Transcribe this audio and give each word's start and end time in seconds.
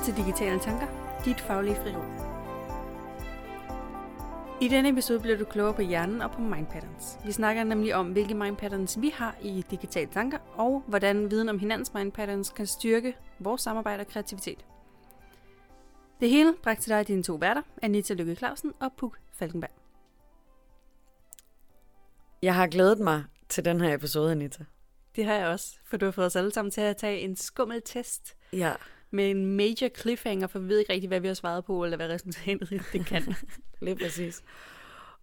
Velkommen 0.00 0.16
til 0.16 0.26
Digitale 0.26 0.60
Tanker, 0.60 0.86
dit 1.24 1.40
faglige 1.40 1.76
frirum. 1.76 2.04
I 4.60 4.68
denne 4.68 4.88
episode 4.88 5.20
bliver 5.20 5.38
du 5.38 5.44
klogere 5.44 5.74
på 5.74 5.82
hjernen 5.82 6.22
og 6.22 6.30
på 6.30 6.40
mind 6.40 6.66
patterns. 6.66 7.18
Vi 7.24 7.32
snakker 7.32 7.64
nemlig 7.64 7.94
om, 7.94 8.12
hvilke 8.12 8.34
mind 8.34 8.56
patterns 8.56 9.00
vi 9.00 9.08
har 9.14 9.36
i 9.42 9.64
Digitale 9.70 10.10
Tanker, 10.12 10.38
og 10.54 10.82
hvordan 10.86 11.30
viden 11.30 11.48
om 11.48 11.58
hinandens 11.58 11.94
mind 11.94 12.12
patterns 12.12 12.50
kan 12.50 12.66
styrke 12.66 13.16
vores 13.38 13.62
samarbejde 13.62 14.00
og 14.00 14.06
kreativitet. 14.06 14.64
Det 16.20 16.30
hele 16.30 16.54
bragt 16.62 16.82
til 16.82 16.90
dig 16.90 17.08
dine 17.08 17.22
to 17.22 17.34
værter, 17.34 17.62
Anita 17.82 18.14
Lykke 18.14 18.34
Clausen 18.34 18.72
og 18.80 18.92
Puk 18.96 19.18
Falkenberg. 19.32 19.70
Jeg 22.42 22.54
har 22.54 22.66
glædet 22.66 22.98
mig 22.98 23.24
til 23.48 23.64
den 23.64 23.80
her 23.80 23.94
episode, 23.94 24.32
Anita. 24.32 24.64
Det 25.16 25.24
har 25.24 25.34
jeg 25.34 25.46
også, 25.46 25.78
for 25.84 25.96
du 25.96 26.04
har 26.04 26.12
fået 26.12 26.26
os 26.26 26.36
alle 26.36 26.52
sammen 26.52 26.70
til 26.70 26.80
at 26.80 26.96
tage 26.96 27.20
en 27.20 27.36
skummel 27.36 27.82
test 27.84 28.36
Ja. 28.52 28.72
Med 29.10 29.30
en 29.30 29.46
major 29.46 29.88
cliffhanger, 29.98 30.46
for 30.46 30.58
vi 30.58 30.68
ved 30.68 30.78
ikke 30.78 30.92
rigtig, 30.92 31.08
hvad 31.08 31.20
vi 31.20 31.26
har 31.26 31.34
svaret 31.34 31.64
på, 31.64 31.84
eller 31.84 31.96
hvad 31.96 32.08
resultatet 32.08 32.82
det 32.92 33.06
kan. 33.06 33.34
Lige 33.82 33.96
præcis. 33.96 34.42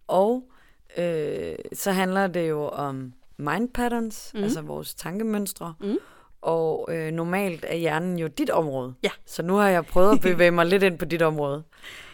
Og 0.06 0.50
øh, 0.98 1.54
så 1.72 1.92
handler 1.92 2.26
det 2.26 2.48
jo 2.48 2.68
om 2.68 3.12
mind 3.36 3.68
patterns, 3.68 4.30
mm. 4.34 4.42
altså 4.42 4.60
vores 4.60 4.94
tankemønstre. 4.94 5.74
Mhm. 5.80 5.98
Og 6.40 6.88
øh, 6.90 7.12
normalt 7.12 7.64
er 7.68 7.76
hjernen 7.76 8.18
jo 8.18 8.26
dit 8.26 8.50
område. 8.50 8.94
Ja. 9.02 9.10
Så 9.26 9.42
nu 9.42 9.54
har 9.54 9.68
jeg 9.68 9.86
prøvet 9.86 10.12
at 10.12 10.20
bevæge 10.20 10.50
mig 10.50 10.66
lidt 10.72 10.82
ind 10.82 10.98
på 10.98 11.04
dit 11.04 11.22
område. 11.22 11.62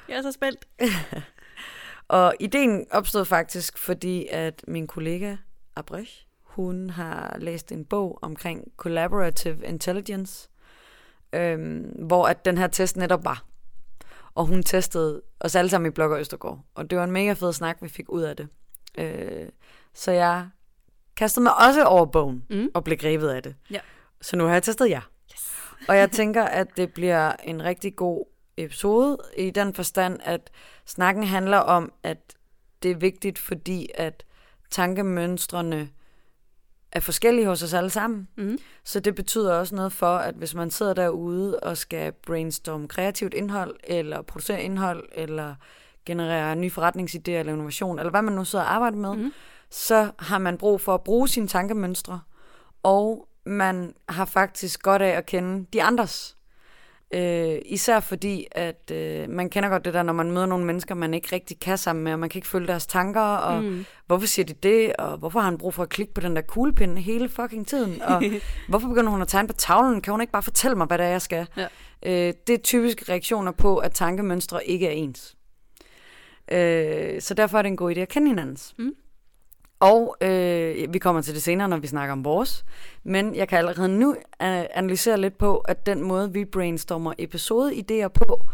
Jeg 0.08 0.16
er 0.16 0.22
så 0.22 0.32
spændt. 0.32 0.68
Og 2.08 2.34
ideen 2.40 2.86
opstod 2.90 3.24
faktisk, 3.24 3.78
fordi 3.78 4.26
at 4.30 4.64
min 4.68 4.86
kollega 4.86 5.36
Abrech, 5.76 6.26
hun 6.42 6.90
har 6.90 7.36
læst 7.38 7.72
en 7.72 7.84
bog 7.84 8.18
omkring 8.22 8.72
collaborative 8.76 9.66
intelligence, 9.66 10.48
øhm, 11.34 11.80
hvor 12.06 12.26
at 12.26 12.44
den 12.44 12.58
her 12.58 12.66
test 12.66 12.96
netop 12.96 13.24
var. 13.24 13.44
Og 14.34 14.46
hun 14.46 14.62
testede 14.62 15.22
os 15.40 15.54
alle 15.54 15.68
sammen 15.68 15.90
i 15.90 15.94
Blok 15.94 16.10
og 16.10 16.20
Østergaard. 16.20 16.60
Og 16.74 16.90
det 16.90 16.98
var 16.98 17.04
en 17.04 17.10
mega 17.10 17.32
fed 17.32 17.52
snak, 17.52 17.76
vi 17.80 17.88
fik 17.88 18.08
ud 18.08 18.22
af 18.22 18.36
det. 18.36 18.48
Øh, 18.98 19.48
så 19.94 20.12
jeg 20.12 20.48
kastede 21.16 21.42
mig 21.42 21.52
også 21.68 21.84
over 21.84 22.06
bogen 22.06 22.44
Mm. 22.50 22.68
og 22.74 22.84
blev 22.84 22.98
grebet 22.98 23.28
af 23.28 23.42
det. 23.42 23.54
Ja. 23.70 23.80
Så 24.20 24.36
nu 24.36 24.44
har 24.44 24.52
jeg 24.52 24.62
testet 24.62 24.90
jer. 24.90 25.00
Yes. 25.34 25.52
Og 25.88 25.96
jeg 25.96 26.10
tænker, 26.10 26.44
at 26.44 26.76
det 26.76 26.92
bliver 26.94 27.32
en 27.44 27.62
rigtig 27.64 27.96
god 27.96 28.24
episode 28.56 29.18
i 29.36 29.50
den 29.50 29.74
forstand, 29.74 30.20
at 30.24 30.50
snakken 30.86 31.24
handler 31.24 31.58
om, 31.58 31.92
at 32.02 32.18
det 32.82 32.90
er 32.90 32.96
vigtigt, 32.96 33.38
fordi 33.38 33.88
at 33.94 34.24
tankemønstrene 34.70 35.88
er 36.94 37.00
forskellige 37.00 37.46
hos 37.46 37.62
os 37.62 37.74
alle 37.74 37.90
sammen. 37.90 38.28
Mm. 38.36 38.58
Så 38.84 39.00
det 39.00 39.14
betyder 39.14 39.54
også 39.54 39.74
noget 39.74 39.92
for, 39.92 40.16
at 40.16 40.34
hvis 40.34 40.54
man 40.54 40.70
sidder 40.70 40.94
derude 40.94 41.60
og 41.60 41.76
skal 41.76 42.12
brainstorme 42.26 42.88
kreativt 42.88 43.34
indhold, 43.34 43.76
eller 43.84 44.22
producere 44.22 44.62
indhold, 44.62 45.04
eller 45.12 45.54
generere 46.06 46.56
nye 46.56 46.70
forretningsidéer 46.78 47.30
eller 47.30 47.52
innovation, 47.52 47.98
eller 47.98 48.10
hvad 48.10 48.22
man 48.22 48.34
nu 48.34 48.44
sidder 48.44 48.64
og 48.64 48.74
arbejder 48.74 48.96
med, 48.96 49.14
Mhm. 49.14 49.32
så 49.70 50.10
har 50.18 50.38
man 50.38 50.58
brug 50.58 50.80
for 50.80 50.94
at 50.94 51.04
bruge 51.04 51.28
sine 51.28 51.48
tankemønstre, 51.48 52.20
og 52.82 53.28
man 53.46 53.94
har 54.08 54.24
faktisk 54.24 54.82
godt 54.82 55.02
af 55.02 55.08
at 55.16 55.26
kende 55.26 55.66
de 55.72 55.82
andres. 55.82 56.36
Øh, 57.14 57.58
især 57.64 58.00
fordi, 58.00 58.46
at 58.52 58.90
øh, 58.92 59.30
man 59.30 59.50
kender 59.50 59.68
godt 59.68 59.84
det 59.84 59.94
der, 59.94 60.02
når 60.02 60.12
man 60.12 60.30
møder 60.32 60.46
nogle 60.46 60.64
mennesker, 60.64 60.94
man 60.94 61.14
ikke 61.14 61.28
rigtig 61.32 61.60
kan 61.60 61.78
sammen 61.78 62.04
med, 62.04 62.12
og 62.12 62.18
man 62.18 62.28
kan 62.28 62.38
ikke 62.38 62.48
følge 62.48 62.66
deres 62.66 62.86
tanker, 62.86 63.20
og 63.20 63.62
Mm. 63.62 63.84
hvorfor 64.06 64.26
siger 64.26 64.46
de 64.46 64.52
det, 64.54 64.92
og 64.96 65.18
hvorfor 65.18 65.40
har 65.40 65.50
han 65.50 65.58
brug 65.58 65.74
for 65.74 65.82
at 65.82 65.88
klikke 65.88 66.14
på 66.14 66.20
den 66.20 66.36
der 66.36 66.42
kuglepind 66.42 66.98
hele 66.98 67.28
fucking 67.28 67.66
tiden, 67.66 68.02
og 68.02 68.22
hvorfor 68.68 68.88
begynder 68.88 69.10
hun 69.10 69.22
at 69.22 69.28
tegne 69.28 69.48
på 69.48 69.54
tavlen, 69.54 70.00
kan 70.00 70.10
hun 70.10 70.20
ikke 70.20 70.32
bare 70.32 70.42
fortælle 70.42 70.76
mig, 70.76 70.86
hvad 70.86 70.98
det 70.98 71.06
er, 71.06 71.10
jeg 71.10 71.22
skal? 71.22 71.46
Ja. 71.56 71.66
Øh, 72.06 72.32
det 72.46 72.54
er 72.54 72.58
typiske 72.58 73.12
reaktioner 73.12 73.52
på, 73.52 73.76
at 73.76 73.92
tankemønstre 73.92 74.66
ikke 74.66 74.86
er 74.86 74.90
ens. 74.92 75.36
Øh, 76.52 77.20
så 77.20 77.34
derfor 77.34 77.58
er 77.58 77.62
det 77.62 77.68
en 77.68 77.76
god 77.76 77.96
idé 77.96 78.00
at 78.00 78.08
kende 78.08 78.28
hinandens. 78.28 78.74
Mm. 78.78 78.92
Og 79.80 80.16
øh, 80.20 80.92
vi 80.92 80.98
kommer 80.98 81.22
til 81.22 81.34
det 81.34 81.42
senere, 81.42 81.68
når 81.68 81.76
vi 81.76 81.86
snakker 81.86 82.12
om 82.12 82.24
vores. 82.24 82.64
Men 83.04 83.34
jeg 83.34 83.48
kan 83.48 83.58
allerede 83.58 83.88
nu 83.88 84.10
øh, 84.12 84.64
analysere 84.74 85.20
lidt 85.20 85.38
på, 85.38 85.56
at 85.56 85.86
den 85.86 86.02
måde, 86.02 86.32
vi 86.32 86.44
brainstormer 86.44 87.12
episodeidéer 87.20 88.08
på, 88.08 88.46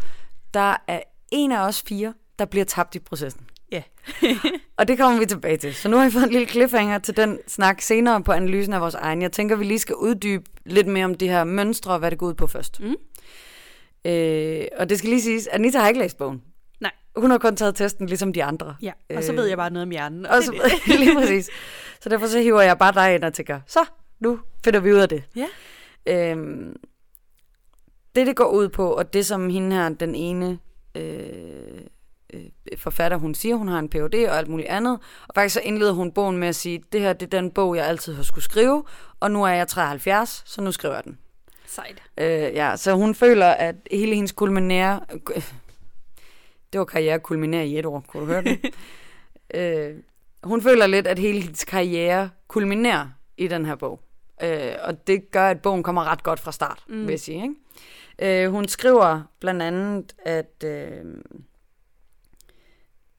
der 0.53 0.75
er 0.87 0.99
en 1.31 1.51
af 1.51 1.67
os 1.67 1.81
fire, 1.81 2.13
der 2.39 2.45
bliver 2.45 2.65
tabt 2.65 2.95
i 2.95 2.99
processen. 2.99 3.41
Ja. 3.71 3.83
Og 4.77 4.87
det 4.87 4.97
kommer 4.97 5.19
vi 5.19 5.25
tilbage 5.25 5.57
til. 5.57 5.75
Så 5.75 5.89
nu 5.89 5.97
har 5.97 6.05
vi 6.05 6.11
fået 6.11 6.23
en 6.23 6.31
lille 6.31 6.47
cliffhanger 6.47 6.99
til 6.99 7.17
den 7.17 7.39
snak 7.47 7.81
senere 7.81 8.23
på 8.23 8.31
analysen 8.31 8.73
af 8.73 8.81
vores 8.81 8.95
egen. 8.95 9.21
Jeg 9.21 9.31
tænker, 9.31 9.55
vi 9.55 9.65
lige 9.65 9.79
skal 9.79 9.95
uddybe 9.95 10.43
lidt 10.65 10.87
mere 10.87 11.05
om 11.05 11.15
de 11.15 11.27
her 11.27 11.43
mønstre, 11.43 11.93
og 11.93 11.99
hvad 11.99 12.11
det 12.11 12.19
går 12.19 12.27
ud 12.27 12.33
på 12.33 12.47
først. 12.47 12.79
Mm. 12.79 12.95
Øh, 14.05 14.65
og 14.77 14.89
det 14.89 14.97
skal 14.97 15.09
lige 15.09 15.21
siges, 15.21 15.47
at 15.47 15.53
Anita 15.53 15.79
har 15.79 15.87
ikke 15.87 15.99
læst 15.99 16.17
bogen. 16.17 16.41
Hun 17.15 17.31
har 17.31 17.37
kun 17.37 17.55
taget 17.55 17.75
testen, 17.75 18.07
ligesom 18.07 18.33
de 18.33 18.43
andre. 18.43 18.75
Ja, 18.81 18.91
og 19.15 19.23
så 19.23 19.31
Øh, 19.31 19.37
ved 19.37 19.45
jeg 19.45 19.57
bare 19.57 19.69
noget 19.69 19.83
om 19.83 19.89
hjernen. 19.91 20.25
Og 20.25 20.43
så, 20.43 20.71
lige 20.99 21.15
præcis. 21.15 21.49
Så 22.01 22.09
derfor 22.09 22.27
så 22.27 22.39
hiver 22.39 22.61
jeg 22.61 22.77
bare 22.77 22.93
dig 22.93 23.15
ind 23.15 23.23
og 23.23 23.33
tænker, 23.33 23.59
så, 23.67 23.79
nu 24.19 24.39
finder 24.63 24.79
vi 24.79 24.93
ud 24.93 24.97
af 24.97 25.09
det. 25.09 25.23
Ja. 25.35 25.47
Øhm, 26.05 26.75
det, 28.15 28.27
det 28.27 28.35
går 28.35 28.45
ud 28.49 28.69
på, 28.69 28.93
og 28.93 29.13
det 29.13 29.25
som 29.25 29.49
hende 29.49 29.75
her, 29.75 29.89
den 29.89 30.15
ene 30.15 30.59
øh, 30.95 31.21
øh, 32.33 32.41
forfatter, 32.77 33.17
hun 33.17 33.35
siger, 33.35 33.55
hun 33.55 33.67
har 33.67 33.79
en 33.79 33.89
Ph.D. 33.89 34.27
og 34.29 34.37
alt 34.37 34.47
muligt 34.47 34.67
andet, 34.69 34.99
og 35.27 35.35
faktisk 35.35 35.53
så 35.53 35.61
indleder 35.63 35.91
hun 35.91 36.11
bogen 36.11 36.37
med 36.37 36.47
at 36.47 36.55
sige, 36.55 36.83
det 36.91 37.01
her 37.01 37.13
det 37.13 37.33
er 37.33 37.39
den 37.41 37.51
bog, 37.51 37.75
jeg 37.75 37.85
altid 37.85 38.13
har 38.13 38.23
skulle 38.23 38.43
skrive, 38.43 38.83
og 39.19 39.31
nu 39.31 39.43
er 39.43 39.49
jeg 39.49 39.67
73, 39.67 40.43
så 40.45 40.61
nu 40.61 40.71
skriver 40.71 40.95
jeg 40.95 41.03
den. 41.03 41.17
Sejt. 41.67 42.03
Øh, 42.17 42.55
ja, 42.55 42.77
så 42.77 42.93
hun 42.93 43.15
føler, 43.15 43.45
at 43.47 43.75
hele 43.91 44.15
hendes 44.15 44.31
kulminære... 44.31 44.99
Det 46.73 46.79
var 46.79 46.85
karriere 46.85 47.19
kulminære 47.19 47.67
i 47.67 47.79
et 47.79 47.85
år, 47.85 48.05
kunne 48.07 48.21
du 48.21 48.27
høre 48.27 48.43
det? 48.43 48.59
øh, 49.59 49.95
hun 50.43 50.61
føler 50.61 50.87
lidt, 50.87 51.07
at 51.07 51.19
hele 51.19 51.41
hendes 51.41 51.65
karriere 51.65 52.29
kulminerer 52.47 53.07
i 53.37 53.47
den 53.47 53.65
her 53.65 53.75
bog. 53.75 54.01
Øh, 54.43 54.73
og 54.83 55.07
det 55.07 55.31
gør, 55.31 55.49
at 55.49 55.61
bogen 55.61 55.83
kommer 55.83 56.03
ret 56.03 56.23
godt 56.23 56.39
fra 56.39 56.51
start, 56.51 56.83
mm. 56.87 57.01
vil 57.01 57.09
jeg 57.09 57.19
sige. 57.19 57.43
Ikke? 57.43 58.43
Øh, 58.43 58.51
hun 58.51 58.67
skriver 58.67 59.21
blandt 59.39 59.61
andet, 59.61 60.15
at 60.25 60.63
øh, 60.65 61.05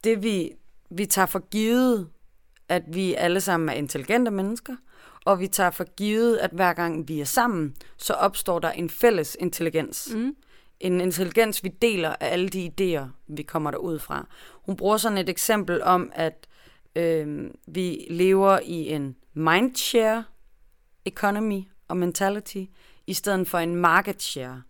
det 0.05 0.23
vi, 0.23 0.53
vi 0.91 1.07
tager 1.07 1.27
for 1.27 1.49
givet, 1.51 2.09
at 2.69 2.83
vi 2.89 3.15
alle 3.15 3.41
sammen 3.41 3.69
er 3.69 3.73
intelligente 3.73 4.31
mennesker, 4.31 4.77
og 5.25 5.41
vi 5.41 5.47
tager 5.47 5.71
for 5.71 5.85
givet, 5.85 6.37
at 6.37 6.51
hver 6.51 6.73
gang 6.73 7.09
vi 7.09 7.21
er 7.21 7.25
sammen, 7.25 7.77
så 7.97 8.13
opstår 8.13 8.59
der 8.59 8.71
en 8.71 8.91
fælles 8.91 9.37
intelligens. 9.41 10.09
Mm. 10.15 10.37
En 10.83 11.01
intelligens, 11.01 11.65
vi 11.65 11.69
deler 11.69 12.09
af 12.21 12.33
alle 12.33 12.49
de 12.49 12.73
idéer, 12.81 13.07
vi 13.29 13.43
kommer 13.43 13.71
derud 13.71 13.99
fra. 13.99 14.27
Hun 14.53 14.77
bruger 14.77 14.97
sådan 14.97 15.19
et 15.19 15.29
eksempel 15.29 15.83
om, 15.83 16.13
at 16.15 16.47
øh, 16.97 17.51
vi 17.67 18.07
lever 18.11 18.59
i 18.65 18.89
en 18.89 19.17
mindshare 19.35 20.25
economy 21.05 21.63
og 21.89 21.97
mentality, 21.97 22.65
i 23.07 23.15
stedet 23.15 23.49
for 23.49 23.59
en 23.59 23.77
market 23.77 24.23
share. 24.23 24.63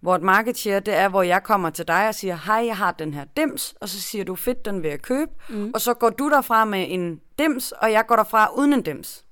Hvor 0.00 0.14
et 0.14 0.22
market 0.22 0.58
share, 0.58 0.80
det 0.80 0.94
er, 0.94 1.08
hvor 1.08 1.22
jeg 1.22 1.42
kommer 1.42 1.70
til 1.70 1.88
dig 1.88 2.08
og 2.08 2.14
siger, 2.14 2.36
hej, 2.46 2.66
jeg 2.66 2.76
har 2.76 2.92
den 2.92 3.14
her 3.14 3.24
dims, 3.36 3.74
og 3.80 3.88
så 3.88 4.00
siger 4.00 4.24
du, 4.24 4.34
fedt, 4.34 4.64
den 4.64 4.82
vil 4.82 4.88
jeg 4.88 5.02
købe. 5.02 5.30
Mm. 5.48 5.70
Og 5.74 5.80
så 5.80 5.94
går 5.94 6.10
du 6.10 6.30
derfra 6.30 6.64
med 6.64 6.86
en 6.88 7.20
dims, 7.38 7.72
og 7.72 7.92
jeg 7.92 8.06
går 8.06 8.16
derfra 8.16 8.48
uden 8.56 8.72
en 8.72 8.82
dims. 8.82 9.24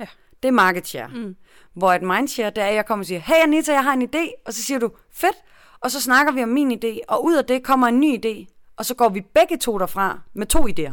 Ja. 0.00 0.06
Det 0.42 0.48
er 0.48 0.52
market 0.52 0.88
share. 0.88 1.08
Mm. 1.08 1.36
Hvor 1.74 1.92
et 1.92 2.02
mindshare, 2.02 2.50
det 2.50 2.58
er, 2.58 2.66
at 2.66 2.74
jeg 2.74 2.86
kommer 2.86 3.02
og 3.02 3.06
siger, 3.06 3.20
hey 3.20 3.42
Anita, 3.42 3.72
jeg 3.72 3.84
har 3.84 3.92
en 3.92 4.02
idé, 4.02 4.42
og 4.46 4.54
så 4.54 4.62
siger 4.62 4.78
du, 4.78 4.90
fedt, 5.10 5.36
og 5.84 5.90
så 5.90 6.00
snakker 6.00 6.32
vi 6.32 6.42
om 6.42 6.48
min 6.48 6.72
idé, 6.72 6.98
og 7.08 7.24
ud 7.24 7.36
af 7.36 7.44
det 7.44 7.62
kommer 7.64 7.86
en 7.86 8.00
ny 8.00 8.18
idé, 8.26 8.46
og 8.76 8.84
så 8.84 8.94
går 8.94 9.08
vi 9.08 9.20
begge 9.20 9.56
to 9.58 9.78
derfra 9.78 10.20
med 10.32 10.46
to 10.46 10.66
idéer. 10.68 10.92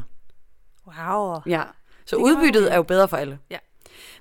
Wow. 0.88 1.40
Ja. 1.46 1.64
Så 2.06 2.16
Det 2.16 2.24
udbyttet 2.24 2.64
være- 2.64 2.72
er 2.72 2.76
jo 2.76 2.84
bedre 2.84 3.08
for 3.08 3.18
alle. 3.18 3.40
Ja. 3.50 3.58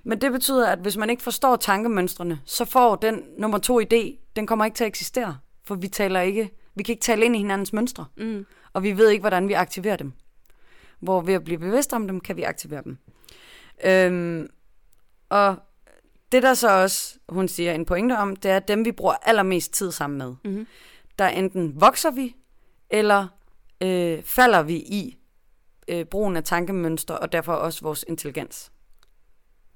Men 0.04 0.20
det 0.20 0.32
betyder, 0.32 0.66
at 0.68 0.78
hvis 0.78 0.96
man 0.96 1.10
ikke 1.10 1.22
forstår 1.22 1.56
tankemønstrene, 1.56 2.40
så 2.44 2.64
får 2.64 2.96
den 2.96 3.22
nummer 3.38 3.58
to 3.58 3.80
idé, 3.80 4.32
den 4.36 4.46
kommer 4.46 4.64
ikke 4.64 4.74
til 4.74 4.84
at 4.84 4.88
eksistere. 4.88 5.38
For 5.64 5.74
vi 5.74 5.88
taler 5.88 6.20
ikke, 6.20 6.50
vi 6.74 6.82
kan 6.82 6.92
ikke 6.92 7.02
tale 7.02 7.24
ind 7.24 7.34
i 7.36 7.38
hinandens 7.38 7.72
mønstre, 7.72 8.04
Mm. 8.16 8.46
og 8.72 8.82
vi 8.82 8.96
ved 8.98 9.08
ikke, 9.08 9.22
hvordan 9.22 9.48
vi 9.48 9.52
aktiverer 9.52 9.96
dem. 9.96 10.12
Hvor 11.00 11.20
ved 11.20 11.34
at 11.34 11.44
blive 11.44 11.58
bevidst 11.58 11.92
om 11.92 12.06
dem, 12.06 12.20
kan 12.20 12.36
vi 12.36 12.42
aktivere 12.42 12.82
dem. 12.84 12.98
Øhm, 13.84 14.48
og 15.28 15.56
det 16.32 16.42
der 16.42 16.54
så 16.54 16.70
også, 16.82 17.18
hun 17.28 17.48
siger 17.48 17.72
en 17.72 17.84
pointe 17.84 18.18
om, 18.18 18.36
det 18.36 18.50
er 18.50 18.58
dem, 18.58 18.84
vi 18.84 18.92
bruger 18.92 19.14
allermest 19.22 19.72
tid 19.72 19.92
sammen 19.92 20.18
med. 20.18 20.52
Mm. 20.52 20.66
Der 21.18 21.28
enten 21.28 21.80
vokser 21.80 22.10
vi, 22.10 22.36
eller 22.90 23.28
øh, 23.80 24.22
falder 24.22 24.62
vi 24.62 24.74
i 24.76 25.16
øh, 25.88 26.04
brugen 26.04 26.36
af 26.36 26.44
tankemønstre, 26.44 27.18
og 27.18 27.32
derfor 27.32 27.52
også 27.52 27.80
vores 27.82 28.04
intelligens. 28.08 28.72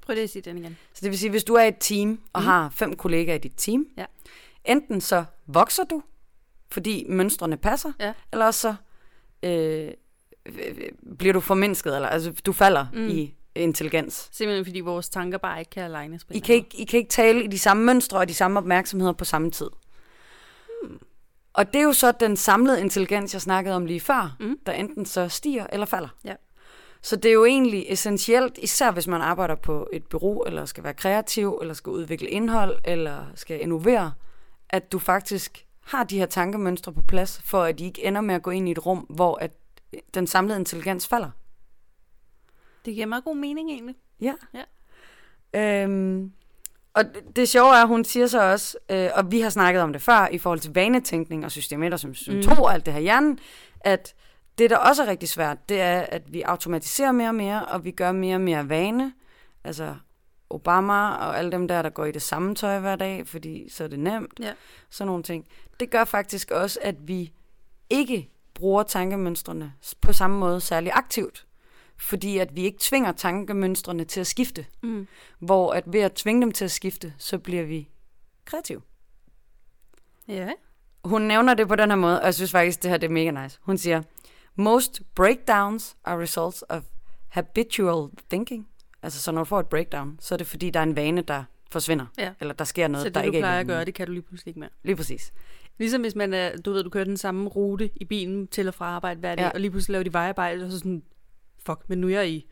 Prøv 0.03 0.15
lige 0.15 0.25
at 0.25 0.31
sige 0.31 0.43
den 0.43 0.59
igen. 0.59 0.77
Så 0.95 1.01
det 1.03 1.11
vil 1.11 1.19
sige, 1.19 1.31
hvis 1.31 1.45
du 1.45 1.55
er 1.55 1.63
et 1.65 1.77
team, 1.81 2.21
og 2.33 2.41
mm. 2.41 2.47
har 2.47 2.69
fem 2.69 2.97
kollegaer 2.97 3.35
i 3.35 3.39
dit 3.39 3.53
team, 3.57 3.87
Ja. 3.99 4.05
enten 4.65 5.01
så 5.01 5.25
vokser 5.47 5.85
du, 5.85 6.03
fordi 6.71 7.07
mønstrene 7.09 7.57
passer, 7.57 7.93
Ja. 8.01 8.13
eller 8.33 8.47
også 8.47 8.61
så 8.61 8.75
øh, 9.49 9.91
øh, 10.47 10.89
bliver 11.19 11.33
du 11.33 11.41
formindsket, 11.41 11.95
eller 11.95 12.09
altså 12.09 12.33
du 12.47 12.53
falder 12.53 12.87
mm. 12.93 13.09
i 13.09 13.35
intelligens. 13.55 14.29
Simpelthen 14.33 14.65
fordi 14.65 14.81
vores 14.81 15.09
tanker 15.09 15.39
bare 15.39 15.59
ikke 15.59 15.71
kan 15.71 15.95
alignes 15.95 16.25
på 16.25 16.33
I 16.35 16.39
kan, 16.39 16.55
ikke, 16.55 16.69
I 16.79 16.85
kan 16.85 16.99
ikke 16.99 17.11
tale 17.11 17.45
i 17.45 17.47
de 17.47 17.59
samme 17.59 17.85
mønstre 17.85 18.19
og 18.19 18.29
de 18.29 18.35
samme 18.35 18.59
opmærksomheder 18.59 19.13
på 19.13 19.25
samme 19.25 19.51
tid. 19.51 19.71
Og 21.53 21.67
det 21.73 21.79
er 21.79 21.83
jo 21.83 21.93
så 21.93 22.13
den 22.13 22.37
samlede 22.37 22.81
intelligens, 22.81 23.33
jeg 23.35 23.41
snakkede 23.41 23.77
om 23.77 23.87
lige 23.87 24.01
før, 24.01 24.37
Mm. 24.41 24.59
der 24.67 24.73
enten 24.73 25.07
så 25.07 25.29
stiger 25.29 25.67
eller 25.73 25.87
falder. 25.87 26.09
Ja. 26.25 26.35
Så 27.03 27.17
det 27.17 27.29
er 27.29 27.33
jo 27.33 27.45
egentlig 27.45 27.85
essentielt, 27.89 28.59
især 28.59 28.91
hvis 28.91 29.07
man 29.07 29.21
arbejder 29.21 29.55
på 29.55 29.89
et 29.93 30.07
bureau, 30.07 30.43
eller 30.43 30.65
skal 30.65 30.85
være 30.85 30.95
kreativ, 30.95 31.59
eller 31.61 31.75
skal 31.75 31.91
udvikle 31.91 32.29
indhold, 32.29 32.79
eller 32.85 33.27
skal 33.35 33.61
innovere, 33.61 34.13
at 34.71 34.93
du 34.93 34.99
faktisk 34.99 35.67
har 35.85 36.05
de 36.05 36.19
her 36.19 36.27
tankemønstre 36.27 36.93
på 36.93 37.03
plads, 37.09 37.41
for 37.45 37.63
at 37.63 37.79
de 37.79 37.85
ikke 37.85 38.05
ender 38.05 38.21
med 38.21 38.35
at 38.35 38.43
gå 38.43 38.51
ind 38.51 38.69
i 38.69 38.71
et 38.71 38.87
rum, 38.87 38.99
hvor 38.99 39.37
at 39.37 39.51
den 40.15 40.27
samlede 40.27 40.59
intelligens 40.59 41.09
falder. 41.09 41.31
Det 42.85 42.95
giver 42.95 43.07
meget 43.07 43.25
god 43.25 43.37
mening 43.37 43.71
egentlig. 43.71 43.95
Ja. 44.21 44.35
Ja. 44.55 45.83
Øhm, 45.85 46.33
og 46.95 47.05
det, 47.05 47.37
det 47.37 47.49
sjove 47.49 47.77
er, 47.77 47.83
at 47.83 47.89
hun 47.89 48.05
siger 48.05 48.27
så 48.27 48.51
også, 48.51 48.79
øh, 48.91 49.09
og 49.15 49.33
vi 49.33 49.41
har 49.41 49.51
snakket 49.51 49.83
om 49.83 49.93
det 49.93 50.03
før, 50.03 50.29
i 50.29 50.39
forhold 50.39 50.61
til 50.61 50.75
vanetænkning 50.75 51.45
og 51.45 51.51
system 51.51 51.83
1 51.83 51.93
og 51.93 52.01
2 52.01 52.09
mm. 52.09 52.43
og 52.59 52.75
alt 52.75 52.87
det 52.87 52.95
her 52.95 53.01
hjernen, 53.01 53.39
at 53.81 54.15
det, 54.59 54.71
der 54.71 54.77
også 54.77 55.03
er 55.03 55.07
rigtig 55.07 55.29
svært, 55.29 55.69
det 55.69 55.81
er, 55.81 56.01
at 56.01 56.33
vi 56.33 56.43
automatiserer 56.43 57.13
mere 57.13 57.29
og 57.29 57.35
mere, 57.35 57.67
og 57.67 57.85
vi 57.85 57.91
gør 57.91 58.13
mere 58.13 58.37
og 58.37 58.41
mere 58.41 58.69
vane. 58.69 59.13
Altså 59.65 59.95
Obama 60.51 61.09
og 61.09 61.39
alle 61.39 61.53
dem 61.53 61.69
der, 61.69 61.83
der 61.83 61.91
går 61.91 62.05
i 62.05 62.13
det 62.13 62.23
samme 62.23 62.55
tøj 62.55 62.79
hver 62.79 62.97
dag, 62.97 63.29
fordi 63.29 63.69
så 63.71 63.85
er 63.85 63.89
det 63.89 63.99
nemt. 63.99 64.41
Ja. 64.41 64.53
Sådan 64.91 65.07
nogle 65.07 65.23
ting. 65.23 65.47
Det 65.81 65.91
gør 65.91 66.05
faktisk 66.05 66.51
også, 66.51 66.79
at 66.83 67.09
vi 67.09 67.33
ikke 67.91 68.31
bruger 68.55 68.83
tankemønstrene 68.83 69.73
på 70.01 70.13
samme 70.13 70.39
måde 70.39 70.61
særlig 70.61 70.93
aktivt. 70.95 71.47
Fordi 72.03 72.39
at 72.39 72.57
vi 72.57 72.63
ikke 72.63 72.79
tvinger 72.81 73.13
tankemønstrene 73.13 74.05
til 74.05 74.21
at 74.21 74.27
skifte. 74.27 74.67
Mm. 74.83 75.07
Hvor 75.39 75.73
at 75.73 75.85
ved 75.87 76.01
at 76.01 76.13
tvinge 76.13 76.43
dem 76.43 76.53
til 76.53 76.65
at 76.65 76.71
skifte, 76.71 77.15
så 77.19 77.39
bliver 77.39 77.63
vi 77.65 77.89
kreative. 78.45 78.81
Ja. 80.29 80.51
Hun 81.05 81.23
nævner 81.23 81.55
det 81.55 81.69
på 81.69 81.77
den 81.77 81.91
her 81.91 81.97
måde, 81.97 82.21
og 82.21 82.25
jeg 82.25 82.35
synes 82.35 82.51
faktisk, 82.51 82.83
det 82.83 82.91
her 82.91 82.99
det 82.99 83.07
er 83.07 83.11
mega 83.13 83.31
nice. 83.43 83.59
Hun 83.63 83.79
siger, 83.79 84.03
most 84.57 85.03
breakdowns 85.15 85.97
are 86.05 86.19
results 86.23 86.65
of 86.69 86.83
habitual 87.29 88.09
thinking. 88.31 88.69
Altså, 89.03 89.21
så 89.21 89.33
når 89.33 89.41
du 89.41 89.45
får 89.45 89.61
et 89.61 89.67
breakdown, 89.67 90.19
så 90.21 90.35
er 90.35 90.37
det 90.37 90.47
fordi, 90.47 90.71
der 90.71 90.81
er 90.81 90.85
en 90.85 90.97
vane, 90.97 91.23
der 91.23 91.45
forsvinder. 91.71 92.07
Ja. 92.19 92.33
Eller 92.41 92.55
der 92.55 92.65
sker 92.65 92.89
noget, 92.89 93.03
Så 93.03 93.09
det, 93.09 93.15
der 93.15 93.21
du 93.21 93.27
ikke 93.27 93.39
plejer 93.39 93.55
er 93.55 93.59
at 93.61 93.65
i 93.65 93.67
gøre, 93.67 93.77
vanen. 93.77 93.87
det 93.87 93.95
kan 93.95 94.07
du 94.07 94.13
lige 94.13 94.23
pludselig 94.23 94.51
ikke 94.51 94.61
mere. 94.61 94.71
Lige 94.83 94.97
præcis. 94.97 95.33
Ligesom 95.79 96.01
hvis 96.01 96.15
man 96.15 96.35
er, 96.35 96.57
du 96.57 96.73
ved, 96.73 96.85
du 96.85 96.91
kører 96.91 97.05
den 97.05 97.17
samme 97.17 97.49
rute 97.49 97.91
i 97.97 98.05
bilen 98.05 98.47
til 98.47 98.69
og 98.69 98.75
fra 98.75 98.85
arbejde 98.85 99.21
hver 99.21 99.35
dag, 99.35 99.43
ja. 99.43 99.51
og 99.51 99.61
lige 99.61 99.71
pludselig 99.71 99.93
laver 99.93 100.03
de 100.05 100.13
vejarbejde, 100.13 100.65
og 100.65 100.71
så 100.71 100.79
sådan, 100.79 101.03
fuck, 101.67 101.81
men 101.89 101.99
nu 101.99 102.07
er 102.07 102.11
jeg 102.11 102.29
i 102.31 102.47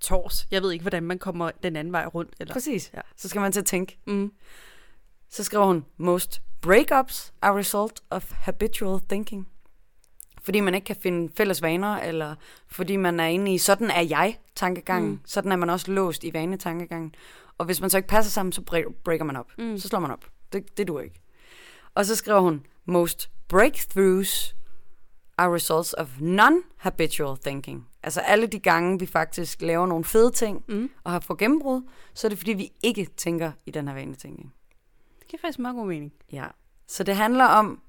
tors. 0.00 0.46
Jeg 0.50 0.62
ved 0.62 0.72
ikke, 0.72 0.82
hvordan 0.82 1.02
man 1.02 1.18
kommer 1.18 1.50
den 1.62 1.76
anden 1.76 1.92
vej 1.92 2.06
rundt. 2.06 2.34
Eller, 2.40 2.54
Præcis. 2.54 2.90
Ja. 2.94 3.00
Så 3.16 3.28
skal 3.28 3.40
man 3.40 3.52
til 3.52 3.60
at 3.60 3.66
tænke. 3.66 3.98
mm. 4.06 4.32
Så 5.30 5.44
skriver 5.44 5.64
hun, 5.66 5.84
most 5.96 6.42
breakups 6.60 7.32
are 7.42 7.58
result 7.58 8.02
of 8.10 8.32
habitual 8.32 9.00
thinking. 9.08 9.48
Fordi 10.42 10.60
man 10.60 10.74
ikke 10.74 10.84
kan 10.84 10.96
finde 10.96 11.32
fælles 11.36 11.62
vaner, 11.62 11.96
eller 11.96 12.34
fordi 12.68 12.96
man 12.96 13.20
er 13.20 13.26
inde 13.26 13.54
i, 13.54 13.58
sådan 13.58 13.90
er 13.90 14.00
jeg 14.00 14.38
tankegangen. 14.54 15.10
Mm. 15.10 15.20
Sådan 15.24 15.52
er 15.52 15.56
man 15.56 15.70
også 15.70 15.92
låst 15.92 16.24
i 16.24 16.32
vanetankegangen. 16.32 17.14
Og 17.58 17.66
hvis 17.66 17.80
man 17.80 17.90
så 17.90 17.96
ikke 17.96 18.08
passer 18.08 18.30
sammen, 18.32 18.52
så 18.52 18.60
bre- 18.70 18.92
breaker 19.04 19.24
man 19.24 19.36
op. 19.36 19.50
Mm. 19.58 19.64
Mm. 19.64 19.78
Så 19.78 19.88
slår 19.88 19.98
man 19.98 20.10
op. 20.10 20.24
Det, 20.52 20.78
det 20.78 20.88
duer 20.88 21.00
ikke. 21.00 21.20
Og 21.94 22.06
så 22.06 22.16
skriver 22.16 22.40
hun, 22.40 22.66
most 22.84 23.30
breakthroughs 23.48 24.56
are 25.38 25.54
results 25.54 25.94
of 25.98 26.08
non-habitual 26.20 27.36
thinking. 27.42 27.88
Altså 28.02 28.20
alle 28.20 28.46
de 28.46 28.58
gange, 28.58 28.98
vi 28.98 29.06
faktisk 29.06 29.62
laver 29.62 29.86
nogle 29.86 30.04
fede 30.04 30.30
ting, 30.30 30.64
Mm. 30.68 30.90
og 31.04 31.12
har 31.12 31.20
fået 31.20 31.38
gennembrud, 31.38 31.82
så 32.14 32.26
er 32.26 32.28
det 32.28 32.38
fordi, 32.38 32.52
vi 32.52 32.72
ikke 32.82 33.06
tænker 33.16 33.52
i 33.66 33.70
den 33.70 33.88
her 33.88 33.94
vanetænkning. 33.94 34.52
Det 35.20 35.28
giver 35.28 35.40
faktisk 35.40 35.58
meget 35.58 35.76
god 35.76 35.86
mening. 35.86 36.12
Ja. 36.32 36.46
Så 36.88 37.04
det 37.04 37.16
handler 37.16 37.44
om 37.44 37.80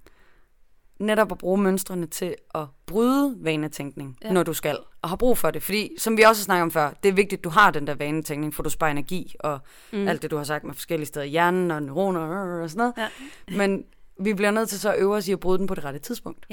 netop 1.00 1.32
at 1.32 1.38
bruge 1.38 1.58
mønstrene 1.58 2.08
til 2.08 2.36
at 2.56 2.66
bryde 2.86 3.36
vanetænkning, 3.40 4.18
ja. 4.22 4.28
Ja. 4.28 4.34
når 4.34 4.44
du 4.44 4.54
skal, 4.54 4.78
og 5.02 5.10
har 5.10 5.16
brug 5.16 5.38
for 5.38 5.52
det. 5.52 5.64
Fordi, 5.64 5.90
som 5.98 6.18
vi 6.18 6.22
også 6.22 6.42
har 6.42 6.44
snakket 6.46 6.62
om 6.64 6.72
før, 6.72 6.92
det 7.04 7.10
er 7.10 7.14
vigtigt, 7.14 7.40
at 7.40 7.44
du 7.44 7.50
har 7.50 7.72
den 7.72 7.88
der 7.88 7.96
vanetænkning, 7.96 8.54
for 8.54 8.64
du 8.64 8.70
sparer 8.70 8.92
energi, 8.92 9.36
og 9.40 9.60
mm. 9.94 10.08
alt 10.08 10.22
det, 10.22 10.32
du 10.32 10.38
har 10.38 10.44
sagt 10.44 10.64
med 10.64 10.74
forskellige 10.74 11.08
steder 11.08 11.26
i 11.26 11.30
hjernen, 11.30 11.72
og 11.72 11.84
neuroner 11.84 12.62
og 12.62 12.70
sådan 12.70 12.78
noget. 12.98 13.10
Ja. 13.50 13.58
Men 13.58 13.86
vi 14.20 14.34
bliver 14.34 14.52
nødt 14.52 14.70
til 14.70 14.80
så 14.80 14.90
at 14.94 15.00
øve 15.02 15.16
os 15.16 15.28
i 15.28 15.32
at 15.32 15.40
bryde 15.40 15.60
den 15.60 15.68
på 15.68 15.76
det 15.76 15.86
rette 15.86 16.00
tidspunkt. 16.00 16.46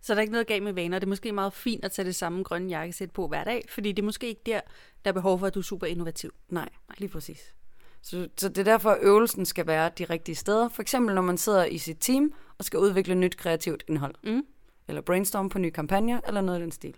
Så 0.00 0.12
der 0.12 0.16
er 0.18 0.20
ikke 0.20 0.32
noget 0.32 0.46
galt 0.46 0.62
med 0.62 0.72
vaner. 0.72 0.98
Det 0.98 1.06
er 1.06 1.08
måske 1.08 1.32
meget 1.32 1.52
fint 1.52 1.84
at 1.84 1.92
tage 1.92 2.06
det 2.06 2.14
samme 2.14 2.42
grønne 2.42 2.68
jakkesæt 2.68 3.10
på 3.10 3.28
hver 3.28 3.44
dag, 3.44 3.64
fordi 3.68 3.92
det 3.92 4.02
er 4.02 4.06
måske 4.06 4.26
ikke 4.28 4.40
der, 4.46 4.60
der 5.04 5.10
er 5.10 5.12
behov 5.12 5.38
for, 5.38 5.46
at 5.46 5.54
du 5.54 5.58
er 5.58 5.62
super 5.62 5.86
innovativ. 5.86 6.34
Nej, 6.48 6.68
lige 6.98 7.08
præcis. 7.08 7.54
Så, 8.02 8.28
så 8.36 8.48
det 8.48 8.58
er 8.58 8.64
derfor, 8.64 8.90
at 8.90 8.98
øvelsen 9.02 9.46
skal 9.46 9.66
være 9.66 9.90
de 9.98 10.04
rigtige 10.04 10.34
steder. 10.34 10.68
For 10.68 10.82
eksempel, 10.82 11.14
når 11.14 11.22
man 11.22 11.38
sidder 11.38 11.64
i 11.64 11.78
sit 11.78 11.96
team 12.00 12.32
og 12.58 12.64
skal 12.64 12.78
udvikle 12.78 13.14
nyt 13.14 13.36
kreativt 13.36 13.84
indhold. 13.88 14.14
Mm. 14.24 14.42
Eller 14.88 15.00
brainstorm 15.00 15.48
på 15.48 15.58
nye 15.58 15.70
kampagner, 15.70 16.20
eller 16.26 16.40
noget 16.40 16.58
i 16.58 16.62
den 16.62 16.72
stil. 16.72 16.96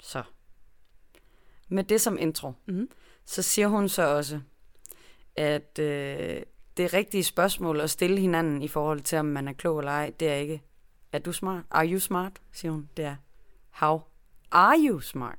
Så. 0.00 0.22
Med 1.68 1.84
det 1.84 2.00
som 2.00 2.18
intro, 2.18 2.52
Mm. 2.66 2.88
så 3.24 3.42
siger 3.42 3.68
hun 3.68 3.88
så 3.88 4.02
også, 4.16 4.40
at 5.36 5.78
øh, 5.78 6.42
det 6.76 6.94
rigtige 6.94 7.24
spørgsmål 7.24 7.80
at 7.80 7.90
stille 7.90 8.20
hinanden 8.20 8.62
i 8.62 8.68
forhold 8.68 9.00
til, 9.00 9.18
om 9.18 9.26
man 9.26 9.48
er 9.48 9.52
klog 9.52 9.78
eller 9.78 9.92
ej, 9.92 10.12
det 10.20 10.28
er 10.28 10.34
ikke, 10.34 10.62
er 11.12 11.18
du 11.18 11.32
smart? 11.32 11.64
Are 11.70 11.92
you 11.92 11.98
smart? 11.98 12.32
siger 12.52 12.72
hun. 12.72 12.88
Det 12.96 13.04
er, 13.04 13.16
how 13.70 14.00
are 14.50 14.76
you 14.78 15.00
smart? 15.00 15.38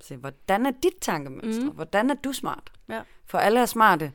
Så 0.00 0.16
hvordan 0.16 0.66
er 0.66 0.70
dit 0.82 0.96
tankemønstre? 1.00 1.64
Mm. 1.64 1.70
Hvordan 1.70 2.10
er 2.10 2.14
du 2.14 2.32
smart? 2.32 2.72
Ja. 2.88 3.02
For 3.24 3.38
alle 3.38 3.60
er 3.60 3.66
smarte. 3.66 4.12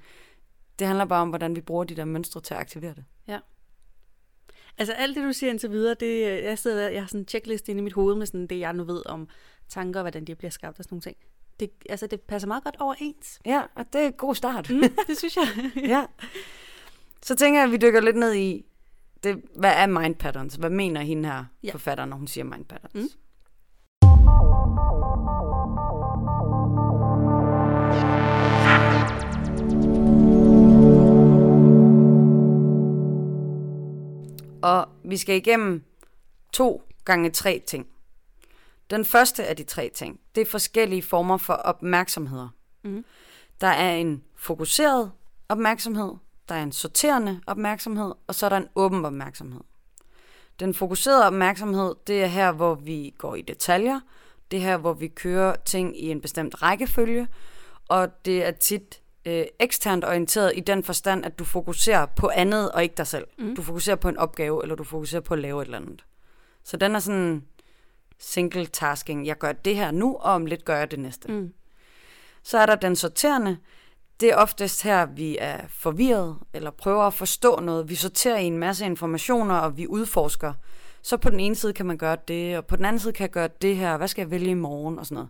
Det 0.80 0.88
handler 0.88 1.06
bare 1.06 1.22
om, 1.22 1.30
hvordan 1.30 1.56
vi 1.56 1.62
bruger 1.62 1.84
de 1.84 1.96
der 1.96 2.06
mønstre 2.06 2.42
til 2.42 2.54
at 2.54 2.60
aktivere 2.60 2.94
det. 2.96 3.04
Altså 4.78 4.94
alt 4.94 5.16
det, 5.16 5.24
du 5.24 5.34
siger 5.34 5.50
indtil 5.50 5.72
videre, 5.72 5.96
det, 6.00 6.28
øh, 6.28 6.44
jeg, 6.44 6.60
sidder, 6.60 6.90
jeg 6.90 7.02
har 7.02 7.08
sådan 7.08 7.20
en 7.20 7.28
checkliste 7.28 7.72
inde 7.72 7.80
i 7.80 7.84
mit 7.84 7.94
hoved 7.94 8.16
med 8.16 8.26
sådan 8.26 8.48
det, 8.48 8.60
jeg 8.60 8.74
nu 8.74 8.84
ved 8.84 9.04
om 9.06 9.28
tanker, 9.70 10.00
og 10.00 10.04
hvordan 10.04 10.26
de 10.26 10.36
bliver 10.36 10.52
skabt 10.52 10.80
og 10.80 10.84
sådan 10.84 10.94
nogle 10.96 11.02
ting. 11.02 11.18
Det, 11.60 11.72
altså, 11.90 12.08
det 12.08 12.22
passer 12.22 12.48
meget 12.48 12.64
godt 12.64 12.76
overens. 12.80 13.40
Ja, 13.46 13.64
og 13.76 13.94
det 13.94 14.02
er 14.02 14.06
en 14.06 14.14
god 14.14 14.36
start. 14.36 14.70
Mm, 14.70 14.82
det 15.08 15.18
synes 15.18 15.38
jeg. 15.38 15.72
ja. 15.94 16.06
Så 17.24 17.36
tænker 17.36 17.60
jeg, 17.60 17.66
at 17.66 17.72
vi 17.72 17.78
dykker 17.78 18.02
lidt 18.02 18.16
ned 18.16 18.34
i, 18.34 18.66
det, 19.24 19.42
hvad 19.56 19.74
er 19.76 19.86
mind 19.86 20.16
patterns? 20.16 20.56
Hvad 20.56 20.70
mener 20.70 21.02
hende 21.02 21.30
her, 21.30 21.46
ja. 21.64 21.72
Forfatteren, 21.72 22.10
når 22.10 22.18
hun 22.18 22.28
siger 22.28 22.44
mind 22.44 22.66
patterns? 22.66 22.94
Mm. 22.94 23.22
Og 34.62 34.90
vi 35.04 35.18
skal 35.18 35.36
igennem 35.36 35.84
to 36.54 36.84
gange 37.06 37.30
tre 37.30 37.64
ting. 37.68 37.88
Den 38.90 39.06
første 39.06 39.46
af 39.46 39.56
de 39.56 39.64
tre 39.64 39.92
ting, 39.96 40.20
det 40.36 40.42
er 40.42 40.46
forskellige 40.46 41.02
former 41.02 41.38
for 41.38 41.54
opmærksomheder. 41.54 42.50
Mhm. 42.84 43.06
Der 43.62 43.68
er 43.68 43.96
en 43.96 44.24
fokuseret 44.36 45.12
opmærksomhed, 45.50 46.14
der 46.50 46.56
er 46.56 46.64
en 46.64 46.72
sorterende 46.72 47.42
opmærksomhed, 47.48 48.14
og 48.28 48.36
så 48.36 48.46
er 48.46 48.50
der 48.50 48.58
en 48.58 48.68
åben 48.76 49.06
opmærksomhed. 49.06 49.62
Den 50.60 50.74
fokuserede 50.74 51.28
opmærksomhed, 51.28 51.96
det 52.08 52.24
er 52.24 52.28
her, 52.28 52.52
hvor 52.52 52.76
vi 52.76 53.14
går 53.18 53.36
i 53.36 53.42
detaljer. 53.42 54.00
Det 54.52 54.58
er 54.58 54.62
her, 54.62 54.78
hvor 54.78 54.94
vi 54.94 55.08
kører 55.08 55.56
ting 55.66 56.04
i 56.04 56.12
en 56.12 56.22
bestemt 56.22 56.62
rækkefølge. 56.62 57.28
Og 57.88 58.26
det 58.26 58.46
er 58.46 58.52
tit 58.52 59.02
øh, 59.26 59.46
eksternt 59.60 60.06
orienteret 60.06 60.54
i 60.56 60.60
den 60.60 60.84
forstand, 60.84 61.26
at 61.26 61.40
du 61.40 61.44
fokuserer 61.44 62.06
på 62.06 62.30
andet 62.34 62.72
og 62.72 62.84
ikke 62.84 62.96
dig 62.98 63.08
selv. 63.08 63.28
Mm. 63.38 63.56
Du 63.56 63.62
fokuserer 63.62 63.96
på 63.96 64.10
en 64.10 64.18
opgave, 64.18 64.64
eller 64.64 64.76
du 64.76 64.84
fokuserer 64.84 65.22
på 65.22 65.34
at 65.34 65.40
lave 65.40 65.62
et 65.62 65.66
eller 65.66 65.78
andet. 65.78 66.06
Så 66.64 66.78
den 66.78 66.96
er 66.96 67.00
sådan 67.00 67.46
single 68.20 68.66
tasking. 68.66 69.28
Jeg 69.28 69.38
gør 69.38 69.52
det 69.52 69.76
her 69.76 69.92
nu, 69.92 70.16
og 70.16 70.32
om 70.34 70.46
lidt 70.46 70.66
gør 70.66 70.78
jeg 70.78 70.92
det 70.92 71.00
næste. 71.00 71.32
Mm. 71.32 71.54
Så 72.44 72.58
er 72.58 72.66
der 72.66 72.76
den 72.76 72.96
sorterende. 72.96 73.58
Det 74.22 74.30
er 74.30 74.36
oftest 74.36 74.84
her, 74.84 75.06
vi 75.06 75.38
er 75.40 75.58
forvirret, 75.70 76.38
eller 76.54 76.72
prøver 76.72 77.04
at 77.04 77.14
forstå 77.14 77.60
noget. 77.60 77.90
Vi 77.90 77.96
sorterer 77.96 78.38
i 78.38 78.46
en 78.46 78.58
masse 78.58 78.86
informationer, 78.86 79.56
og 79.56 79.78
vi 79.78 79.88
udforsker. 79.88 80.54
Så 81.02 81.18
på 81.18 81.30
den 81.30 81.40
ene 81.40 81.56
side 81.56 81.74
kan 81.74 81.86
man 81.86 81.98
gøre 81.98 82.18
det, 82.28 82.58
og 82.58 82.66
på 82.66 82.76
den 82.76 82.86
anden 82.86 83.00
side 83.00 83.14
kan 83.14 83.24
jeg 83.24 83.32
gøre 83.32 83.50
det 83.62 83.76
her. 83.76 83.98
Hvad 83.98 84.08
skal 84.08 84.22
jeg 84.22 84.32
vælge 84.32 84.52
i 84.52 84.54
morgen, 84.54 85.00
og 85.00 85.06
sådan 85.06 85.16
noget. 85.16 85.30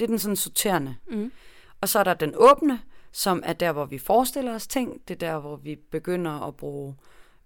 Det 0.00 0.06
er 0.06 0.08
den 0.08 0.18
sådan 0.18 0.36
sorterende. 0.36 0.96
Mm. 1.10 1.32
Og 1.80 1.88
så 1.88 1.98
er 1.98 2.04
der 2.04 2.14
den 2.14 2.34
åbne, 2.36 2.80
som 3.12 3.42
er 3.46 3.52
der, 3.52 3.72
hvor 3.72 3.84
vi 3.84 3.98
forestiller 3.98 4.54
os 4.54 4.66
ting. 4.66 5.00
Det 5.08 5.14
er 5.14 5.18
der, 5.18 5.38
hvor 5.38 5.56
vi 5.56 5.76
begynder 5.90 6.46
at 6.48 6.56
bruge 6.56 6.94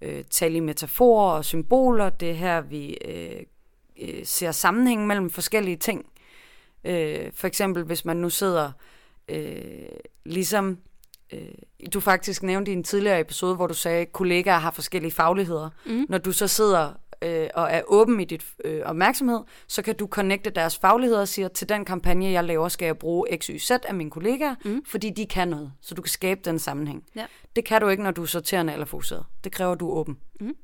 øh, 0.00 0.24
tal 0.24 0.54
i 0.54 0.60
metaforer 0.60 1.36
og 1.36 1.44
symboler. 1.44 2.10
Det 2.10 2.30
er 2.30 2.34
her, 2.34 2.60
vi 2.60 2.96
øh, 3.04 3.40
øh, 4.02 4.26
ser 4.26 4.52
sammenhæng 4.52 5.06
mellem 5.06 5.30
forskellige 5.30 5.76
ting. 5.76 6.06
Øh, 6.84 7.32
for 7.34 7.46
eksempel, 7.46 7.84
hvis 7.84 8.04
man 8.04 8.16
nu 8.16 8.30
sidder 8.30 8.72
øh, 9.28 9.88
ligesom... 10.24 10.78
Øh, 11.32 11.40
du 11.92 12.00
faktisk 12.00 12.42
nævnte 12.42 12.70
i 12.70 12.74
en 12.74 12.84
tidligere 12.84 13.20
episode, 13.20 13.56
hvor 13.56 13.66
du 13.66 13.74
sagde, 13.74 14.00
at 14.00 14.12
kollegaer 14.12 14.58
har 14.58 14.70
forskellige 14.70 15.12
fagligheder. 15.12 15.70
Mm. 15.86 16.06
Når 16.08 16.18
du 16.18 16.32
så 16.32 16.48
sidder 16.48 16.92
øh, 17.22 17.48
og 17.54 17.68
er 17.70 17.82
åben 17.86 18.20
i 18.20 18.24
dit 18.24 18.44
øh, 18.64 18.82
opmærksomhed, 18.84 19.40
så 19.68 19.82
kan 19.82 19.96
du 19.96 20.06
connecte 20.06 20.50
deres 20.50 20.78
faglighed 20.78 21.16
og 21.16 21.28
sige, 21.28 21.48
til 21.48 21.68
den 21.68 21.84
kampagne, 21.84 22.30
jeg 22.30 22.44
laver, 22.44 22.68
skal 22.68 22.86
jeg 22.86 22.98
bruge 22.98 23.38
X, 23.38 23.46
Y, 23.46 23.58
Z 23.58 23.70
af 23.70 23.94
mine 23.94 24.10
kollegaer, 24.10 24.54
mm. 24.64 24.84
fordi 24.86 25.10
de 25.10 25.26
kan 25.26 25.48
noget, 25.48 25.72
så 25.80 25.94
du 25.94 26.02
kan 26.02 26.10
skabe 26.10 26.40
den 26.44 26.58
sammenhæng. 26.58 27.04
Ja. 27.16 27.26
Det 27.56 27.64
kan 27.64 27.80
du 27.80 27.88
ikke, 27.88 28.02
når 28.02 28.10
du 28.10 28.22
er 28.22 28.26
sorterende 28.26 28.72
eller 28.72 28.86
fokuseret. 28.86 29.24
Det 29.44 29.52
kræver, 29.52 29.72
at 29.72 29.80
du 29.80 29.90
er 29.90 29.94
åben. 29.94 30.18
Mm. 30.40 30.54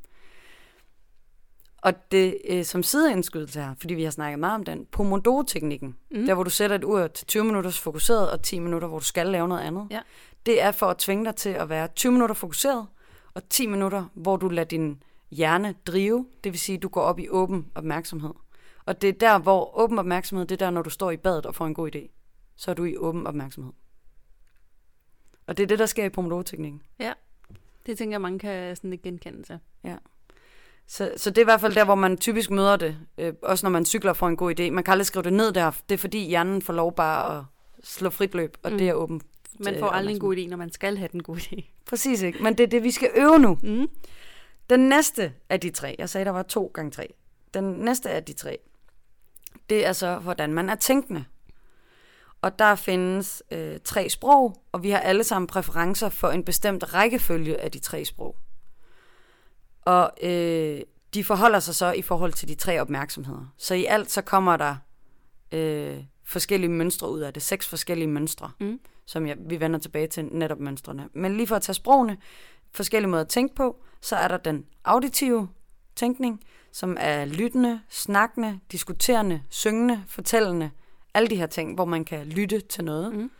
Og 1.82 2.12
det 2.12 2.38
øh, 2.48 2.64
som 2.64 2.82
sideindskydelse 2.82 3.60
her, 3.60 3.74
fordi 3.78 3.94
vi 3.94 4.04
har 4.04 4.10
snakket 4.10 4.38
meget 4.38 4.54
om 4.54 4.64
den, 4.64 4.86
Pomodoro-teknikken, 4.86 5.96
mm. 6.10 6.26
der 6.26 6.34
hvor 6.34 6.42
du 6.44 6.50
sætter 6.50 6.76
et 6.76 6.84
ur 6.84 7.06
til 7.06 7.26
20 7.26 7.44
minutters 7.44 7.78
fokuseret 7.80 8.30
og 8.30 8.42
10 8.42 8.58
minutter, 8.58 8.88
hvor 8.88 8.98
du 8.98 9.04
skal 9.04 9.26
lave 9.26 9.48
noget 9.48 9.62
andet, 9.62 9.86
Ja. 9.90 10.00
det 10.46 10.62
er 10.62 10.72
for 10.72 10.86
at 10.86 10.98
tvinge 10.98 11.24
dig 11.24 11.36
til 11.36 11.50
at 11.50 11.68
være 11.68 11.88
20 11.88 12.12
minutter 12.12 12.34
fokuseret, 12.34 12.86
og 13.34 13.48
10 13.48 13.66
minutter, 13.66 14.04
hvor 14.14 14.36
du 14.36 14.48
lader 14.48 14.68
din 14.68 15.02
hjerne 15.30 15.74
drive, 15.86 16.26
det 16.44 16.52
vil 16.52 16.58
sige, 16.60 16.76
at 16.76 16.82
du 16.82 16.88
går 16.88 17.00
op 17.02 17.18
i 17.18 17.28
åben 17.28 17.66
opmærksomhed. 17.74 18.34
Og 18.84 19.02
det 19.02 19.08
er 19.08 19.12
der, 19.12 19.38
hvor 19.38 19.78
åben 19.78 19.98
opmærksomhed, 19.98 20.46
det 20.46 20.62
er 20.62 20.66
der, 20.66 20.70
når 20.70 20.82
du 20.82 20.90
står 20.90 21.10
i 21.10 21.16
badet 21.16 21.46
og 21.46 21.54
får 21.54 21.66
en 21.66 21.74
god 21.74 21.96
idé. 21.96 22.08
Så 22.56 22.70
er 22.70 22.74
du 22.74 22.84
i 22.84 22.96
åben 22.96 23.26
opmærksomhed. 23.26 23.72
Og 25.46 25.56
det 25.56 25.62
er 25.62 25.66
det, 25.66 25.78
der 25.78 25.86
sker 25.86 26.04
i 26.04 26.08
Pomodoro-teknikken. 26.08 26.82
Ja. 26.98 27.12
Det 27.86 27.98
tænker 27.98 28.14
jeg, 28.14 28.20
mange 28.20 28.38
kan 28.38 28.76
sådan 28.76 28.98
genkende 29.02 29.44
sig. 29.44 29.58
Så, 30.92 31.12
så 31.16 31.30
det 31.30 31.38
er 31.38 31.42
i 31.42 31.44
hvert 31.44 31.60
fald 31.60 31.74
der, 31.74 31.84
hvor 31.84 31.94
man 31.94 32.16
typisk 32.16 32.50
møder 32.50 32.76
det. 32.76 32.96
Øh, 33.18 33.32
også 33.42 33.66
når 33.66 33.70
man 33.70 33.84
cykler 33.86 34.12
får 34.12 34.28
en 34.28 34.36
god 34.36 34.60
idé. 34.60 34.70
Man 34.70 34.84
kan 34.84 34.92
aldrig 34.92 35.06
skrive 35.06 35.22
det 35.22 35.32
ned 35.32 35.52
der. 35.52 35.70
Det 35.88 35.94
er 35.94 35.98
fordi 35.98 36.28
hjernen 36.28 36.62
får 36.62 36.72
lov 36.72 36.94
bare 36.94 37.38
at 37.38 37.44
slå 37.84 38.10
frit 38.10 38.34
løb, 38.34 38.56
og 38.62 38.70
Mm. 38.70 38.72
mm. 38.74 38.78
det 38.78 38.88
er 38.88 38.94
åben. 38.94 39.20
Man 39.58 39.74
til 39.74 39.80
får 39.80 39.88
aldrig 39.88 40.14
en 40.14 40.20
god 40.20 40.36
idé, 40.36 40.48
når 40.48 40.56
man 40.56 40.72
skal 40.72 40.96
have 40.96 41.08
den 41.12 41.22
gode 41.22 41.40
idé. 41.40 41.62
Præcis 41.86 42.22
ikke. 42.22 42.42
Men 42.42 42.58
det 42.58 42.64
er 42.64 42.68
det, 42.68 42.82
vi 42.82 42.90
skal 42.90 43.10
øve 43.16 43.38
nu. 43.38 43.58
Mm. 43.62 43.88
Den 44.70 44.80
næste 44.80 45.32
af 45.48 45.60
de 45.60 45.70
tre, 45.70 45.96
jeg 45.98 46.08
sagde, 46.08 46.24
der 46.24 46.30
var 46.30 46.42
to 46.42 46.70
gange 46.74 46.90
tre. 46.90 47.12
Den 47.54 47.64
næste 47.64 48.10
af 48.10 48.24
de 48.24 48.32
tre, 48.32 48.58
det 49.70 49.86
er 49.86 49.92
så, 49.92 50.18
hvordan 50.18 50.52
man 50.54 50.70
er 50.70 50.74
tænkende. 50.74 51.24
Og 52.42 52.58
der 52.58 52.74
findes 52.74 53.42
øh, 53.50 53.78
tre 53.84 54.08
sprog, 54.08 54.62
og 54.72 54.82
vi 54.82 54.90
har 54.90 54.98
alle 54.98 55.24
sammen 55.24 55.46
præferencer 55.46 56.08
for 56.08 56.28
en 56.28 56.44
bestemt 56.44 56.94
rækkefølge 56.94 57.60
af 57.60 57.70
de 57.72 57.78
tre 57.78 58.04
sprog. 58.04 58.36
Og 59.80 60.10
øh, 60.22 60.80
de 61.14 61.24
forholder 61.24 61.60
sig 61.60 61.74
så 61.74 61.92
i 61.92 62.02
forhold 62.02 62.32
til 62.32 62.48
de 62.48 62.54
tre 62.54 62.80
opmærksomheder. 62.80 63.52
Så 63.56 63.74
i 63.74 63.84
alt 63.84 64.10
så 64.10 64.22
kommer 64.22 64.56
der 64.56 64.76
øh, 65.52 65.98
forskellige 66.24 66.70
mønstre 66.70 67.10
ud 67.10 67.20
af 67.20 67.32
det. 67.34 67.42
Seks 67.42 67.68
forskellige 67.68 68.08
mønstre, 68.08 68.50
Mm. 68.60 68.80
som 69.06 69.26
jeg, 69.26 69.36
vi 69.46 69.60
vender 69.60 69.78
tilbage 69.78 70.06
til 70.06 70.24
netop 70.24 70.60
mønstrene. 70.60 71.08
Men 71.12 71.36
lige 71.36 71.46
for 71.46 71.56
at 71.56 71.62
tage 71.62 71.74
sprogene, 71.74 72.16
forskellige 72.72 73.10
måder 73.10 73.22
at 73.22 73.28
tænke 73.28 73.54
på, 73.54 73.82
så 74.00 74.16
er 74.16 74.28
der 74.28 74.36
den 74.36 74.64
auditive 74.84 75.48
tænkning, 75.96 76.40
som 76.72 76.96
er 77.00 77.24
lyttende, 77.24 77.80
snakkende, 77.88 78.60
diskuterende, 78.72 79.42
syngende, 79.48 80.04
fortællende, 80.08 80.70
alle 81.14 81.28
de 81.28 81.36
her 81.36 81.46
ting, 81.46 81.74
hvor 81.74 81.84
man 81.84 82.04
kan 82.04 82.26
lytte 82.26 82.60
til 82.60 82.84
noget. 82.84 83.14
Mm. 83.14 83.30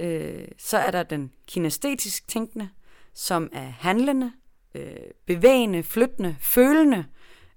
Øh, 0.00 0.48
så 0.58 0.78
er 0.78 0.90
der 0.90 1.02
den 1.02 1.32
kinestetisk 1.46 2.28
tænkende, 2.28 2.68
som 3.14 3.48
er 3.52 3.72
handlende, 3.78 4.32
øh, 4.74 4.96
bevægende, 5.26 5.82
flyttende, 5.82 6.36
følende 6.40 7.04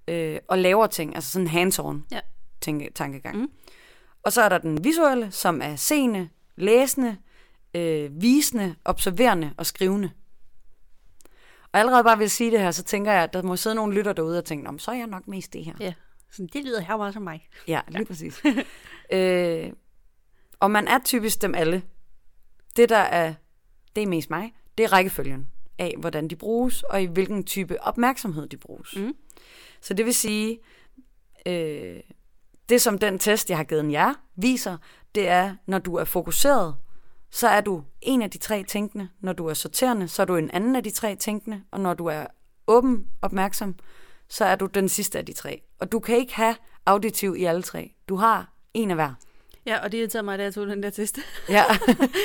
øh, 0.08 0.38
og 0.48 0.58
laver 0.58 0.86
ting, 0.86 1.14
altså 1.14 1.30
sådan 1.30 1.48
hands-on 1.48 2.06
Ja. 2.12 2.20
tænke, 2.60 2.90
tankegang. 2.94 3.36
Mm. 3.36 3.50
Og 4.22 4.32
så 4.32 4.42
er 4.42 4.48
der 4.48 4.58
den 4.58 4.84
visuelle, 4.84 5.30
som 5.30 5.60
er 5.62 5.76
seende, 5.76 6.28
læsende, 6.56 7.16
øh, 7.74 8.22
visende, 8.22 8.74
observerende 8.84 9.54
og 9.56 9.66
skrivende. 9.66 10.10
Og 11.72 11.80
allerede 11.80 12.04
bare 12.04 12.18
ved 12.18 12.24
at 12.24 12.30
sige 12.30 12.50
det 12.50 12.60
her, 12.60 12.70
så 12.70 12.82
tænker 12.82 13.12
jeg, 13.12 13.22
at 13.22 13.32
der 13.32 13.42
må 13.42 13.56
sidde 13.56 13.76
nogle 13.76 13.94
lytter 13.94 14.12
derude 14.12 14.38
og 14.38 14.44
tænke, 14.44 14.64
"Nå, 14.64 14.70
men 14.70 14.78
så 14.78 14.90
er 14.90 14.94
jeg 14.96 15.06
nok 15.06 15.28
mest 15.28 15.52
det 15.52 15.64
her. 15.64 15.74
Ja. 15.80 15.94
Sådan, 16.30 16.48
det 16.52 16.64
lyder 16.64 16.80
her 16.80 16.96
meget 16.96 17.14
som 17.14 17.22
mig. 17.22 17.48
Ja, 17.68 17.80
lige 17.88 17.98
ja. 17.98 18.04
præcis. 18.04 18.42
øh, 19.12 19.72
og 20.60 20.70
man 20.70 20.88
er 20.88 20.98
typisk 21.04 21.42
dem 21.42 21.54
alle. 21.54 21.82
Det, 22.76 22.88
der 22.88 22.96
er, 22.96 23.34
det 23.96 24.02
er 24.02 24.06
mest 24.06 24.30
mig, 24.30 24.54
det 24.78 24.84
er 24.84 24.92
rækkefølgen 24.92 25.48
af, 25.78 25.94
hvordan 25.98 26.28
de 26.28 26.36
bruges, 26.36 26.82
og 26.82 27.02
i 27.02 27.06
hvilken 27.06 27.44
type 27.44 27.82
opmærksomhed 27.82 28.46
de 28.48 28.56
bruges. 28.56 28.96
Mm. 28.96 29.14
Så 29.80 29.94
det 29.94 30.06
vil 30.06 30.14
sige, 30.14 30.58
øh, 31.46 32.00
det 32.68 32.80
som 32.80 32.98
den 32.98 33.18
test, 33.18 33.50
jeg 33.50 33.56
har 33.56 33.64
givet 33.64 33.92
jer, 33.92 34.14
viser, 34.36 34.76
det 35.14 35.28
er, 35.28 35.56
når 35.66 35.78
du 35.78 35.94
er 35.94 36.04
fokuseret, 36.04 36.74
så 37.30 37.48
er 37.48 37.60
du 37.60 37.84
en 38.00 38.22
af 38.22 38.30
de 38.30 38.38
tre 38.38 38.62
tænkende. 38.62 39.08
Når 39.20 39.32
du 39.32 39.46
er 39.46 39.54
sorterende, 39.54 40.08
så 40.08 40.22
er 40.22 40.26
du 40.26 40.36
en 40.36 40.50
anden 40.50 40.76
af 40.76 40.82
de 40.82 40.90
tre 40.90 41.16
tænkende. 41.16 41.62
Og 41.70 41.80
når 41.80 41.94
du 41.94 42.06
er 42.06 42.26
åben 42.66 43.06
opmærksom, 43.22 43.74
så 44.28 44.44
er 44.44 44.56
du 44.56 44.66
den 44.66 44.88
sidste 44.88 45.18
af 45.18 45.26
de 45.26 45.32
tre. 45.32 45.62
Og 45.78 45.92
du 45.92 46.00
kan 46.00 46.16
ikke 46.16 46.34
have 46.34 46.56
auditiv 46.86 47.36
i 47.38 47.44
alle 47.44 47.62
tre. 47.62 47.94
Du 48.08 48.16
har 48.16 48.52
en 48.74 48.90
af 48.90 48.96
hver. 48.96 49.14
Ja, 49.66 49.84
og 49.84 49.92
det 49.92 49.98
irriterede 49.98 50.24
mig, 50.24 50.38
da 50.38 50.42
jeg 50.44 50.54
tog 50.54 50.66
den 50.66 50.82
der 50.82 50.90
test. 50.90 51.18
Ja. 51.48 51.64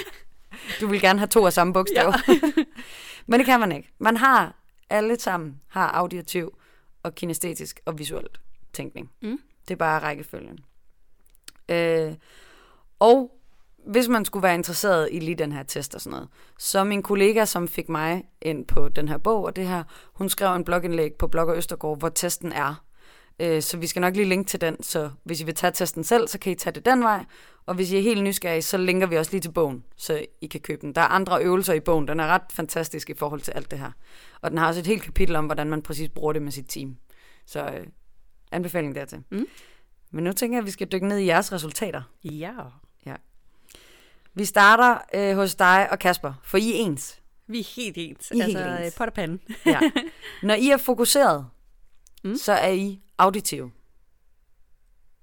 du 0.81 0.87
vil 0.87 1.01
gerne 1.01 1.19
have 1.19 1.27
to 1.27 1.45
af 1.45 1.53
samme 1.53 1.73
bogstaver. 1.73 2.13
Ja. 2.27 2.33
Men 3.29 3.39
det 3.39 3.45
kan 3.45 3.59
man 3.59 3.71
ikke. 3.71 3.91
Man 3.99 4.17
har 4.17 4.55
alle 4.89 5.19
sammen 5.19 5.61
har 5.67 5.87
auditiv 5.87 6.57
og 7.03 7.15
kinestetisk 7.15 7.79
og 7.85 7.99
visuelt 7.99 8.39
tænkning. 8.73 9.11
Mm. 9.21 9.39
Det 9.67 9.73
er 9.73 9.77
bare 9.77 9.99
rækkefølgen. 9.99 10.59
Øh, 11.69 12.13
og 12.99 13.31
hvis 13.87 14.07
man 14.07 14.25
skulle 14.25 14.43
være 14.43 14.55
interesseret 14.55 15.09
i 15.11 15.19
lige 15.19 15.35
den 15.35 15.51
her 15.51 15.63
test 15.63 15.95
og 15.95 16.01
sådan 16.01 16.11
noget, 16.11 16.27
så 16.57 16.83
min 16.83 17.03
kollega, 17.03 17.45
som 17.45 17.67
fik 17.67 17.89
mig 17.89 18.23
ind 18.41 18.65
på 18.65 18.89
den 18.89 19.07
her 19.07 19.17
bog 19.17 19.43
og 19.43 19.55
det 19.55 19.67
her, 19.67 19.83
hun 20.13 20.29
skrev 20.29 20.55
en 20.55 20.63
blogindlæg 20.63 21.13
på 21.13 21.27
Blogger 21.27 21.55
Østergaard, 21.55 21.99
hvor 21.99 22.09
testen 22.09 22.51
er. 22.51 22.83
Øh, 23.39 23.61
så 23.61 23.77
vi 23.77 23.87
skal 23.87 23.99
nok 23.99 24.15
lige 24.15 24.29
linke 24.29 24.47
til 24.47 24.61
den, 24.61 24.83
så 24.83 25.09
hvis 25.23 25.41
I 25.41 25.43
vil 25.43 25.55
tage 25.55 25.71
testen 25.71 26.03
selv, 26.03 26.27
så 26.27 26.39
kan 26.39 26.51
I 26.51 26.55
tage 26.55 26.73
det 26.73 26.85
den 26.85 27.03
vej. 27.03 27.25
Og 27.69 27.75
hvis 27.75 27.91
I 27.91 27.97
er 27.97 28.01
helt 28.01 28.23
nysgerrige, 28.23 28.61
så 28.61 28.77
linker 28.77 29.07
vi 29.07 29.17
også 29.17 29.31
lige 29.31 29.41
til 29.41 29.51
bogen, 29.51 29.83
så 29.95 30.25
I 30.41 30.47
kan 30.47 30.61
købe 30.61 30.81
den. 30.81 30.95
Der 30.95 31.01
er 31.01 31.05
andre 31.05 31.43
øvelser 31.43 31.73
i 31.73 31.79
bogen. 31.79 32.07
Den 32.07 32.19
er 32.19 32.27
ret 32.27 32.41
fantastisk 32.51 33.09
i 33.09 33.13
forhold 33.13 33.41
til 33.41 33.51
alt 33.51 33.71
det 33.71 33.79
her. 33.79 33.91
Og 34.41 34.49
den 34.49 34.57
har 34.57 34.67
også 34.67 34.79
et 34.79 34.87
helt 34.87 35.03
kapitel 35.03 35.35
om, 35.35 35.45
hvordan 35.45 35.69
man 35.69 35.81
præcis 35.81 36.09
bruger 36.09 36.33
det 36.33 36.41
med 36.41 36.51
sit 36.51 36.65
team. 36.69 36.97
Så 37.45 37.65
øh, 37.65 37.87
anbefaling 38.51 38.95
dertil. 38.95 39.23
Mm. 39.29 39.45
Men 40.11 40.23
nu 40.23 40.33
tænker 40.33 40.57
jeg, 40.57 40.61
at 40.61 40.65
vi 40.65 40.71
skal 40.71 40.87
dykke 40.91 41.07
ned 41.07 41.17
i 41.17 41.25
jeres 41.25 41.51
resultater. 41.51 42.01
Ja. 43.05 43.15
Vi 44.33 44.45
starter 44.45 44.97
øh, 45.13 45.35
hos 45.35 45.55
dig 45.55 45.87
og 45.91 45.99
Kasper, 45.99 46.33
for 46.43 46.57
I 46.57 46.69
er 46.71 46.75
ens. 46.75 47.21
Vi 47.47 47.59
er 47.59 47.73
helt 47.75 47.97
ens. 47.97 48.31
I 48.31 48.39
er 48.39 48.43
altså, 48.43 48.69
helt 48.69 48.85
ens. 48.85 48.95
pot 48.95 49.07
og 49.07 49.13
pande. 49.13 49.39
Ja. 49.65 49.79
Når 50.43 50.53
I 50.53 50.69
er 50.69 50.77
fokuseret, 50.77 51.47
mm. 52.23 52.35
så 52.35 52.51
er 52.51 52.71
I 52.71 53.01
auditive. 53.17 53.71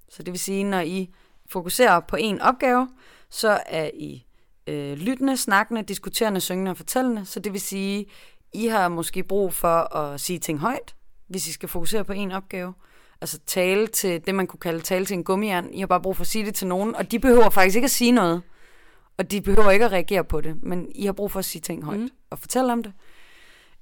Så 0.09 0.23
det 0.23 0.33
vil 0.33 0.41
sige, 0.41 0.65
når 0.65 0.81
I 0.81 1.11
fokuserer 1.51 2.01
på 2.01 2.17
en 2.17 2.41
opgave, 2.41 2.89
så 3.31 3.61
er 3.67 3.91
I 3.95 4.27
øh, 4.67 4.97
lyttende, 4.99 5.37
snakkende, 5.37 5.83
diskuterende, 5.83 6.41
syngende 6.41 6.71
og 6.71 6.77
fortællende. 6.77 7.25
Så 7.25 7.41
det 7.41 7.53
vil 7.53 7.61
sige, 7.61 8.07
I 8.53 8.67
har 8.67 8.89
måske 8.89 9.23
brug 9.23 9.55
for 9.55 9.97
at 9.97 10.21
sige 10.21 10.39
ting 10.39 10.59
højt, 10.59 10.95
hvis 11.29 11.49
I 11.49 11.53
skal 11.53 11.69
fokusere 11.69 12.05
på 12.05 12.13
en 12.13 12.33
opgave. 12.33 12.75
Altså 13.21 13.39
tale 13.47 13.87
til 13.87 14.27
det, 14.27 14.35
man 14.35 14.47
kunne 14.47 14.61
kalde 14.61 14.81
tale 14.81 15.05
til 15.05 15.15
en 15.15 15.25
gummijern. 15.25 15.75
I 15.75 15.81
har 15.81 15.87
bare 15.87 16.01
brug 16.01 16.17
for 16.17 16.23
at 16.23 16.29
sige 16.29 16.47
det 16.47 16.55
til 16.55 16.67
nogen, 16.67 16.95
og 16.97 17.11
de 17.11 17.19
behøver 17.19 17.51
faktisk 17.51 17.77
ikke 17.77 17.85
at 17.85 17.91
sige 17.91 18.13
noget. 18.13 18.43
Og 19.19 19.31
de 19.31 19.41
behøver 19.41 19.71
ikke 19.71 19.85
at 19.85 19.93
reagere 19.93 20.25
på 20.25 20.41
det, 20.41 20.63
men 20.63 20.89
I 20.95 21.07
har 21.07 21.13
brug 21.13 21.33
for 21.33 21.39
at 21.39 21.45
sige 21.45 21.63
ting 21.63 21.85
højt 21.85 22.01
mm. 22.01 22.09
og 22.31 22.39
fortælle 22.39 22.73
om 22.73 22.83
det. 22.83 22.93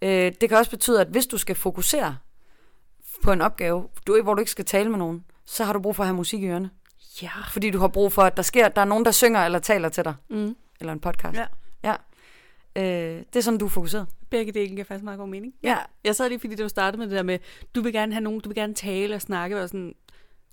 Øh, 0.03 0.33
det 0.41 0.49
kan 0.49 0.59
også 0.59 0.71
betyde, 0.71 1.01
at 1.01 1.07
hvis 1.07 1.27
du 1.27 1.39
skal 1.39 1.57
fokusere 1.57 2.17
på 3.23 3.33
en 3.33 3.41
opgave, 3.41 3.89
du, 4.07 4.23
hvor 4.23 4.35
du 4.35 4.41
ikke 4.41 4.51
skal 4.51 4.65
tale 4.65 4.91
med 4.91 4.99
nogen, 4.99 5.25
så 5.47 5.65
har 5.65 5.73
du 5.73 5.81
brug 5.81 5.97
for 5.97 6.03
at 6.03 6.07
have 6.07 6.17
musik 6.17 6.43
i 6.43 6.47
ørerne. 6.47 6.71
Ja. 7.23 7.31
Fordi 7.51 7.71
du 7.71 7.79
har 7.79 7.89
brug 7.89 8.13
for, 8.13 8.23
at 8.23 8.37
der 8.37 8.43
sker, 8.43 8.69
der 8.69 8.81
er 8.81 8.85
nogen, 8.85 9.05
der 9.05 9.11
synger 9.11 9.41
eller 9.45 9.59
taler 9.59 9.89
til 9.89 10.05
dig. 10.05 10.15
Mm. 10.31 10.57
Eller 10.81 10.93
en 10.93 11.01
podcast. 11.01 11.39
Ja. 11.39 11.47
ja. 11.85 11.95
Øh, 12.77 13.19
det 13.33 13.37
er 13.37 13.41
sådan, 13.41 13.59
du 13.59 13.65
er 13.65 13.71
fokuseret. 13.71 14.07
Begge 14.31 14.53
dele 14.53 14.69
giver 14.69 14.85
faktisk 14.85 15.05
meget 15.05 15.19
god 15.19 15.29
mening. 15.29 15.55
Ja. 15.63 15.79
Jeg 16.05 16.17
sad 16.17 16.29
lige, 16.29 16.41
fordi 16.41 16.55
du 16.57 16.69
startede 16.69 16.99
med 16.99 17.07
det 17.09 17.17
der 17.17 17.23
med, 17.23 17.39
du 17.75 17.83
vil 17.83 17.93
gerne 17.93 18.13
have 18.13 18.23
nogen, 18.25 18.41
du 18.41 18.49
vil 18.49 18.57
gerne 18.57 18.75
tale 18.75 19.15
og 19.15 19.21
snakke, 19.21 19.63
og 19.63 19.69
sådan, 19.69 19.95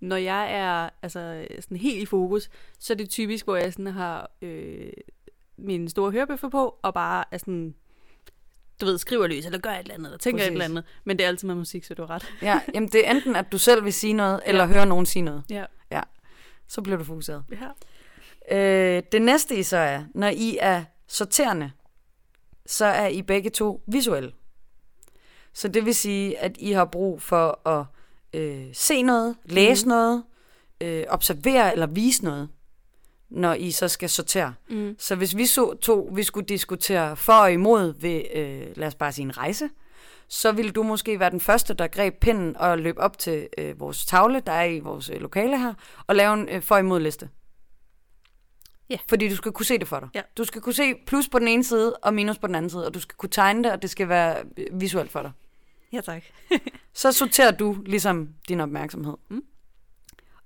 når 0.01 0.15
jeg 0.15 0.53
er 0.53 0.89
altså, 1.01 1.45
sådan 1.59 1.77
helt 1.77 2.01
i 2.01 2.05
fokus, 2.05 2.49
så 2.79 2.93
er 2.93 2.97
det 2.97 3.09
typisk, 3.09 3.45
hvor 3.45 3.55
jeg 3.55 3.73
sådan 3.73 3.87
har 3.87 4.31
øh, 4.41 4.91
mine 5.57 5.89
store 5.89 6.11
hørebøffer 6.11 6.49
på, 6.49 6.75
og 6.81 6.93
bare 6.93 7.23
er 7.31 7.37
sådan, 7.37 7.75
du 8.81 8.85
ved, 8.85 8.97
skriver 8.97 9.27
løs, 9.27 9.45
eller 9.45 9.59
gør 9.59 9.69
et 9.69 9.79
eller 9.79 9.93
andet, 9.93 10.05
eller 10.07 10.17
tænker 10.17 10.37
Præcis. 10.39 10.47
et 10.47 10.51
eller 10.53 10.65
andet. 10.65 10.83
Men 11.03 11.17
det 11.17 11.23
er 11.23 11.27
altid 11.27 11.47
med 11.47 11.55
musik, 11.55 11.83
så 11.83 11.93
du 11.93 12.01
har 12.05 12.09
ret. 12.09 12.33
ja. 12.41 12.59
Jamen, 12.73 12.89
det 12.89 13.07
er 13.07 13.11
enten, 13.11 13.35
at 13.35 13.51
du 13.51 13.57
selv 13.57 13.83
vil 13.85 13.93
sige 13.93 14.13
noget, 14.13 14.39
eller 14.45 14.63
Ja. 14.67 14.73
høre 14.73 14.85
nogen 14.85 15.05
sige 15.05 15.23
noget. 15.23 15.43
Ja. 15.49 15.65
Så 16.71 16.81
bliver 16.81 16.97
du 16.97 17.03
fokuseret. 17.03 17.43
ja. 17.51 17.67
Øh, 18.51 19.03
det 19.11 19.21
næste 19.21 19.55
I 19.55 19.63
så 19.63 19.77
er, 19.77 20.03
når 20.13 20.27
I 20.27 20.57
er 20.61 20.83
sorterende, 21.07 21.71
så 22.65 22.85
er 22.85 23.07
I 23.07 23.21
begge 23.21 23.49
to 23.49 23.81
visuelle. 23.87 24.31
Så 25.53 25.67
det 25.67 25.85
vil 25.85 25.95
sige, 25.95 26.39
at 26.39 26.57
I 26.59 26.71
har 26.71 26.85
brug 26.85 27.21
for 27.21 27.67
at 27.67 27.85
øh, 28.33 28.67
se 28.73 29.01
noget, 29.01 29.35
læse 29.45 29.85
mm. 29.85 29.89
noget, 29.89 30.23
øh, 30.81 31.03
observere 31.09 31.73
eller 31.73 31.87
vise 31.87 32.23
noget, 32.23 32.49
når 33.29 33.53
I 33.53 33.71
så 33.71 33.87
skal 33.87 34.09
sortere. 34.09 34.53
Mm. 34.69 34.95
Så 34.99 35.15
hvis 35.15 35.37
vi 35.37 35.45
så 35.45 35.73
to, 35.73 36.09
vi 36.13 36.23
skulle 36.23 36.47
diskutere 36.47 37.15
for 37.15 37.33
og 37.33 37.53
imod 37.53 37.93
ved, 37.99 38.23
øh, 38.33 38.77
lad 38.77 38.87
os 38.87 38.95
bare 38.95 39.11
sige 39.11 39.25
en 39.25 39.37
rejse, 39.37 39.69
så 40.33 40.51
ville 40.51 40.71
du 40.71 40.83
måske 40.83 41.19
være 41.19 41.29
den 41.29 41.39
første, 41.39 41.73
der 41.73 41.87
greb 41.87 42.19
pinden 42.19 42.57
og 42.57 42.77
løb 42.79 42.95
op 42.99 43.17
til 43.17 43.47
øh, 43.57 43.79
vores 43.79 44.05
tavle, 44.05 44.39
der 44.39 44.51
er 44.51 44.63
i 44.63 44.79
vores 44.79 45.09
øh, 45.09 45.21
lokale 45.21 45.59
her, 45.59 45.73
og 46.07 46.15
lave 46.15 46.33
en 46.33 46.49
øh, 46.49 46.61
for 46.61 46.77
imod 46.77 46.99
liste. 46.99 47.29
Ja. 48.89 48.97
Fordi 49.09 49.29
du 49.29 49.35
skal 49.35 49.51
kunne 49.51 49.65
se 49.65 49.77
det 49.77 49.87
for 49.87 49.99
dig. 49.99 50.09
Ja. 50.15 50.21
Du 50.37 50.43
skal 50.43 50.61
kunne 50.61 50.73
se 50.73 50.95
plus 51.05 51.29
på 51.29 51.39
den 51.39 51.47
ene 51.47 51.63
side 51.63 51.95
og 51.95 52.13
minus 52.13 52.37
på 52.37 52.47
den 52.47 52.55
anden 52.55 52.69
side, 52.69 52.85
og 52.87 52.93
du 52.93 52.99
skal 52.99 53.15
kunne 53.15 53.29
tegne 53.29 53.63
det, 53.63 53.71
og 53.71 53.81
det 53.81 53.89
skal 53.89 54.09
være 54.09 54.43
øh, 54.57 54.81
visuelt 54.81 55.11
for 55.11 55.21
dig. 55.21 55.31
Ja, 55.93 56.01
tak. 56.01 56.23
Så 56.93 57.11
sorterer 57.11 57.51
du 57.51 57.77
ligesom 57.85 58.29
din 58.47 58.59
opmærksomhed. 58.59 59.17
Mm. 59.29 59.43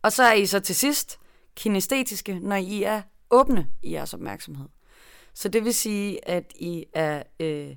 Og 0.02 0.12
så 0.12 0.24
er 0.24 0.34
I 0.34 0.46
så 0.46 0.60
til 0.60 0.76
sidst 0.76 1.20
kinestetiske, 1.56 2.40
når 2.40 2.56
I 2.56 2.84
er 2.84 3.02
åbne 3.30 3.68
i 3.84 3.92
jeres 3.92 4.14
opmærksomhed. 4.14 4.68
Så 5.34 5.50
det 5.50 5.66
vil 5.66 5.74
sige, 5.74 6.30
at 6.30 6.54
I 6.56 6.86
er, 6.94 7.24
øh, 7.40 7.76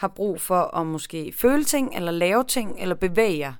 har 0.00 0.08
brug 0.08 0.40
for 0.40 0.76
at 0.76 0.86
måske 0.86 1.32
føle 1.36 1.64
ting, 1.64 1.96
eller 1.96 2.12
lave 2.12 2.44
ting, 2.44 2.76
eller 2.78 2.94
bevæge 2.94 3.38
jer, 3.38 3.52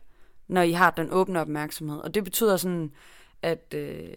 når 0.48 0.62
I 0.62 0.72
har 0.72 0.90
den 0.90 1.08
åbne 1.10 1.40
opmærksomhed. 1.40 1.98
Og 1.98 2.14
det 2.14 2.24
betyder 2.24 2.56
sådan, 2.56 2.90
at 3.42 3.74
øh, 3.74 4.08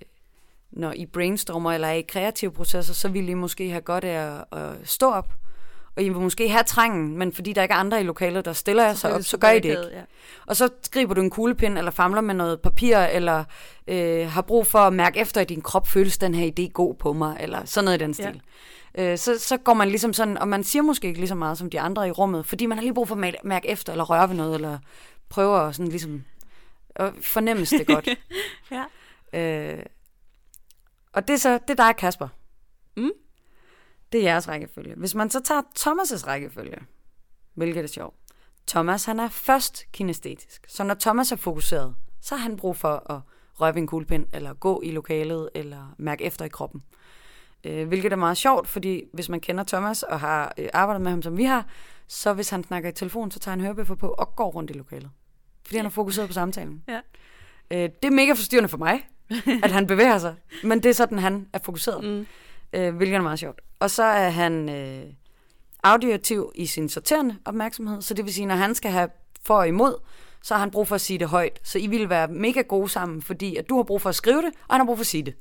når 0.72 0.92
I 0.92 1.06
brainstormer 1.06 1.72
eller 1.72 1.88
er 1.88 1.94
i 1.94 2.02
kreative 2.02 2.52
processer, 2.52 2.94
så 2.94 3.10
vil 3.10 3.30
I 3.30 3.34
måske 3.34 3.70
have 3.70 3.82
godt 3.82 4.04
af 4.04 4.44
at, 4.52 4.60
at 4.60 4.76
stå 4.84 5.12
op, 5.12 5.34
og 5.96 6.04
I 6.04 6.10
vil 6.10 6.20
måske 6.20 6.50
have 6.50 6.64
trængen, 6.64 7.18
men 7.18 7.34
fordi 7.34 7.54
der 7.54 7.62
ikke 7.62 7.74
er 7.74 7.78
andre 7.78 8.00
i 8.00 8.04
lokalet, 8.04 8.46
der 8.46 8.54
stiller 8.54 8.84
jer 8.84 8.94
sig 8.94 9.14
op, 9.14 9.24
så 9.24 9.38
gør 9.38 9.50
I 9.50 9.60
det 9.60 9.70
ikke. 9.70 9.98
Ja. 9.98 10.02
Og 10.46 10.56
så 10.56 10.70
griber 10.92 11.14
du 11.14 11.22
en 11.22 11.30
kuglepind, 11.30 11.78
eller 11.78 11.92
famler 11.92 12.22
med 12.22 12.36
noget 12.36 12.62
papir, 12.62 12.98
eller 12.98 13.44
øh, 13.88 14.28
har 14.30 14.42
brug 14.42 14.68
for 14.68 14.80
at 14.80 14.94
mærke 14.94 15.20
efter, 15.20 15.42
at 15.42 15.50
din 15.50 15.62
krop 15.62 15.88
føles 15.88 16.18
den 16.18 16.36
her 16.36 16.52
idé 16.60 16.72
god 16.72 16.96
på 16.96 17.14
mig, 17.14 17.38
eller 17.40 17.66
sådan 17.66 17.86
noget 17.86 18.02
i 18.02 18.04
den 18.04 18.14
stil. 18.14 18.26
Ja. 18.26 18.40
Øh, 18.98 19.18
så, 19.18 19.40
så 19.40 19.58
går 19.58 19.74
man 19.74 19.90
ligesom 19.90 20.14
sådan, 20.14 20.38
og 20.38 20.48
man 20.48 20.64
siger 20.64 20.84
måske 20.84 21.08
ikke 21.08 21.20
lige 21.20 21.28
så 21.28 21.36
meget 21.36 21.58
som 21.58 21.70
de 21.70 21.80
andre 21.80 22.08
i 22.08 22.12
rummet, 22.12 22.46
fordi 22.46 22.66
man 22.66 22.78
har 22.78 22.84
lige 22.84 22.94
brug 22.94 23.08
for 23.08 23.16
at 23.16 23.36
mærke 23.44 23.68
efter, 23.68 23.94
eller 23.94 24.04
røre 24.04 24.30
ved 24.30 24.36
noget, 24.36 24.56
eller 24.56 24.80
prøver 25.30 25.58
at 25.58 25.76
sådan 25.76 25.90
ligesom 25.90 26.24
at 26.96 27.14
fornemmes 27.22 27.70
det 27.70 27.88
godt. 27.88 28.10
ja. 28.72 28.84
øh, 29.40 29.86
og 31.14 31.28
det 31.28 31.34
er 31.34 31.38
så, 31.38 31.54
det 31.68 31.80
er 31.80 31.86
dig, 31.86 31.96
Kasper. 31.96 32.28
Mm. 32.98 33.12
Det 34.12 34.20
er 34.20 34.24
jeres 34.24 34.48
rækkefølge. 34.48 34.96
Hvis 34.96 35.16
man 35.16 35.30
så 35.30 35.42
tager 35.42 35.62
Thomas' 35.80 36.28
rækkefølge, 36.28 36.78
hvilket 37.54 37.84
er 37.84 37.88
sjovt. 37.88 38.16
Thomas, 38.68 39.06
han 39.06 39.20
er 39.20 39.30
først 39.30 39.92
kinestetisk. 39.92 40.66
Så 40.68 40.84
når 40.84 40.94
Thomas 40.94 41.32
er 41.32 41.36
fokuseret, 41.36 41.96
så 42.22 42.36
har 42.36 42.44
han 42.44 42.58
brug 42.58 42.78
for 42.78 43.12
at 43.12 43.22
røre 43.62 43.74
ved 43.74 43.82
en 43.82 43.88
kuglepind, 43.88 44.26
eller 44.34 44.54
gå 44.54 44.82
i 44.82 44.92
lokalet, 44.92 45.50
eller 45.56 45.96
mærke 45.98 46.24
efter 46.24 46.46
i 46.46 46.50
kroppen. 46.50 46.84
Øh, 47.64 47.88
hvilket 47.88 48.12
er 48.12 48.18
meget 48.18 48.38
sjovt, 48.38 48.68
fordi 48.68 49.04
hvis 49.14 49.30
man 49.30 49.40
kender 49.40 49.64
Thomas 49.64 50.04
og 50.04 50.20
har 50.20 50.54
øh, 50.58 50.70
arbejdet 50.74 51.02
med 51.02 51.12
ham, 51.12 51.22
som 51.22 51.38
vi 51.38 51.44
har, 51.44 51.66
så 52.08 52.34
hvis 52.34 52.50
han 52.50 52.64
snakker 52.64 52.90
i 52.90 52.94
telefon, 52.94 53.32
så 53.32 53.40
tager 53.40 53.54
han 53.56 53.62
hørebøffer 53.62 53.96
på 53.96 54.08
og 54.08 54.36
går 54.36 54.52
rundt 54.52 54.72
i 54.72 54.74
lokalet. 54.74 55.10
Fordi 55.66 55.78
han 55.78 55.86
er 55.86 55.90
fokuseret 55.90 56.28
på 56.28 56.34
samtalen. 56.34 56.84
Ja. 56.88 57.00
Øh, 57.72 57.90
det 58.02 58.08
er 58.08 58.12
mega 58.12 58.32
forstyrrende 58.32 58.70
for 58.70 58.78
mig, 58.78 59.08
at 59.64 59.72
han 59.72 59.88
bevæger 59.88 60.18
sig. 60.18 60.36
Men 60.64 60.84
det 60.84 60.90
er 60.90 60.94
sådan, 60.94 61.20
han 61.20 61.48
er 61.54 61.60
fokuseret. 61.64 62.04
Mm. 62.04 62.26
Øh, 62.74 62.96
hvilket 62.96 63.16
er 63.16 63.22
meget 63.22 63.40
sjovt. 63.40 63.62
Og 63.80 63.90
så 63.90 64.04
er 64.04 64.30
han 64.30 64.70
øh, 64.70 65.04
auditiv 65.84 66.52
i 66.56 66.66
sin 66.66 66.90
sorterende 66.90 67.38
opmærksomhed. 67.46 68.02
Så 68.02 68.14
det 68.14 68.26
vil 68.26 68.34
sige, 68.34 68.46
når 68.46 68.56
han 68.56 68.76
skal 68.76 68.92
have 68.92 69.10
for 69.44 69.58
og 69.58 69.68
imod, 69.68 69.96
så 70.42 70.54
har 70.54 70.60
han 70.60 70.72
brug 70.72 70.88
for 70.88 70.96
at 70.96 71.02
sige 71.02 71.20
det 71.20 71.28
højt. 71.28 71.60
Så 71.64 71.80
I 71.80 71.88
vil 71.88 72.10
være 72.10 72.28
mega 72.28 72.62
gode 72.62 72.90
sammen, 72.90 73.22
fordi 73.22 73.56
at 73.56 73.70
du 73.70 73.76
har 73.76 73.84
brug 73.84 74.02
for 74.02 74.10
at 74.10 74.16
skrive 74.16 74.42
det, 74.42 74.52
og 74.68 74.74
han 74.74 74.80
har 74.80 74.86
brug 74.86 74.98
for 74.98 75.04
at 75.04 75.08
sige 75.08 75.24
det. 75.24 75.36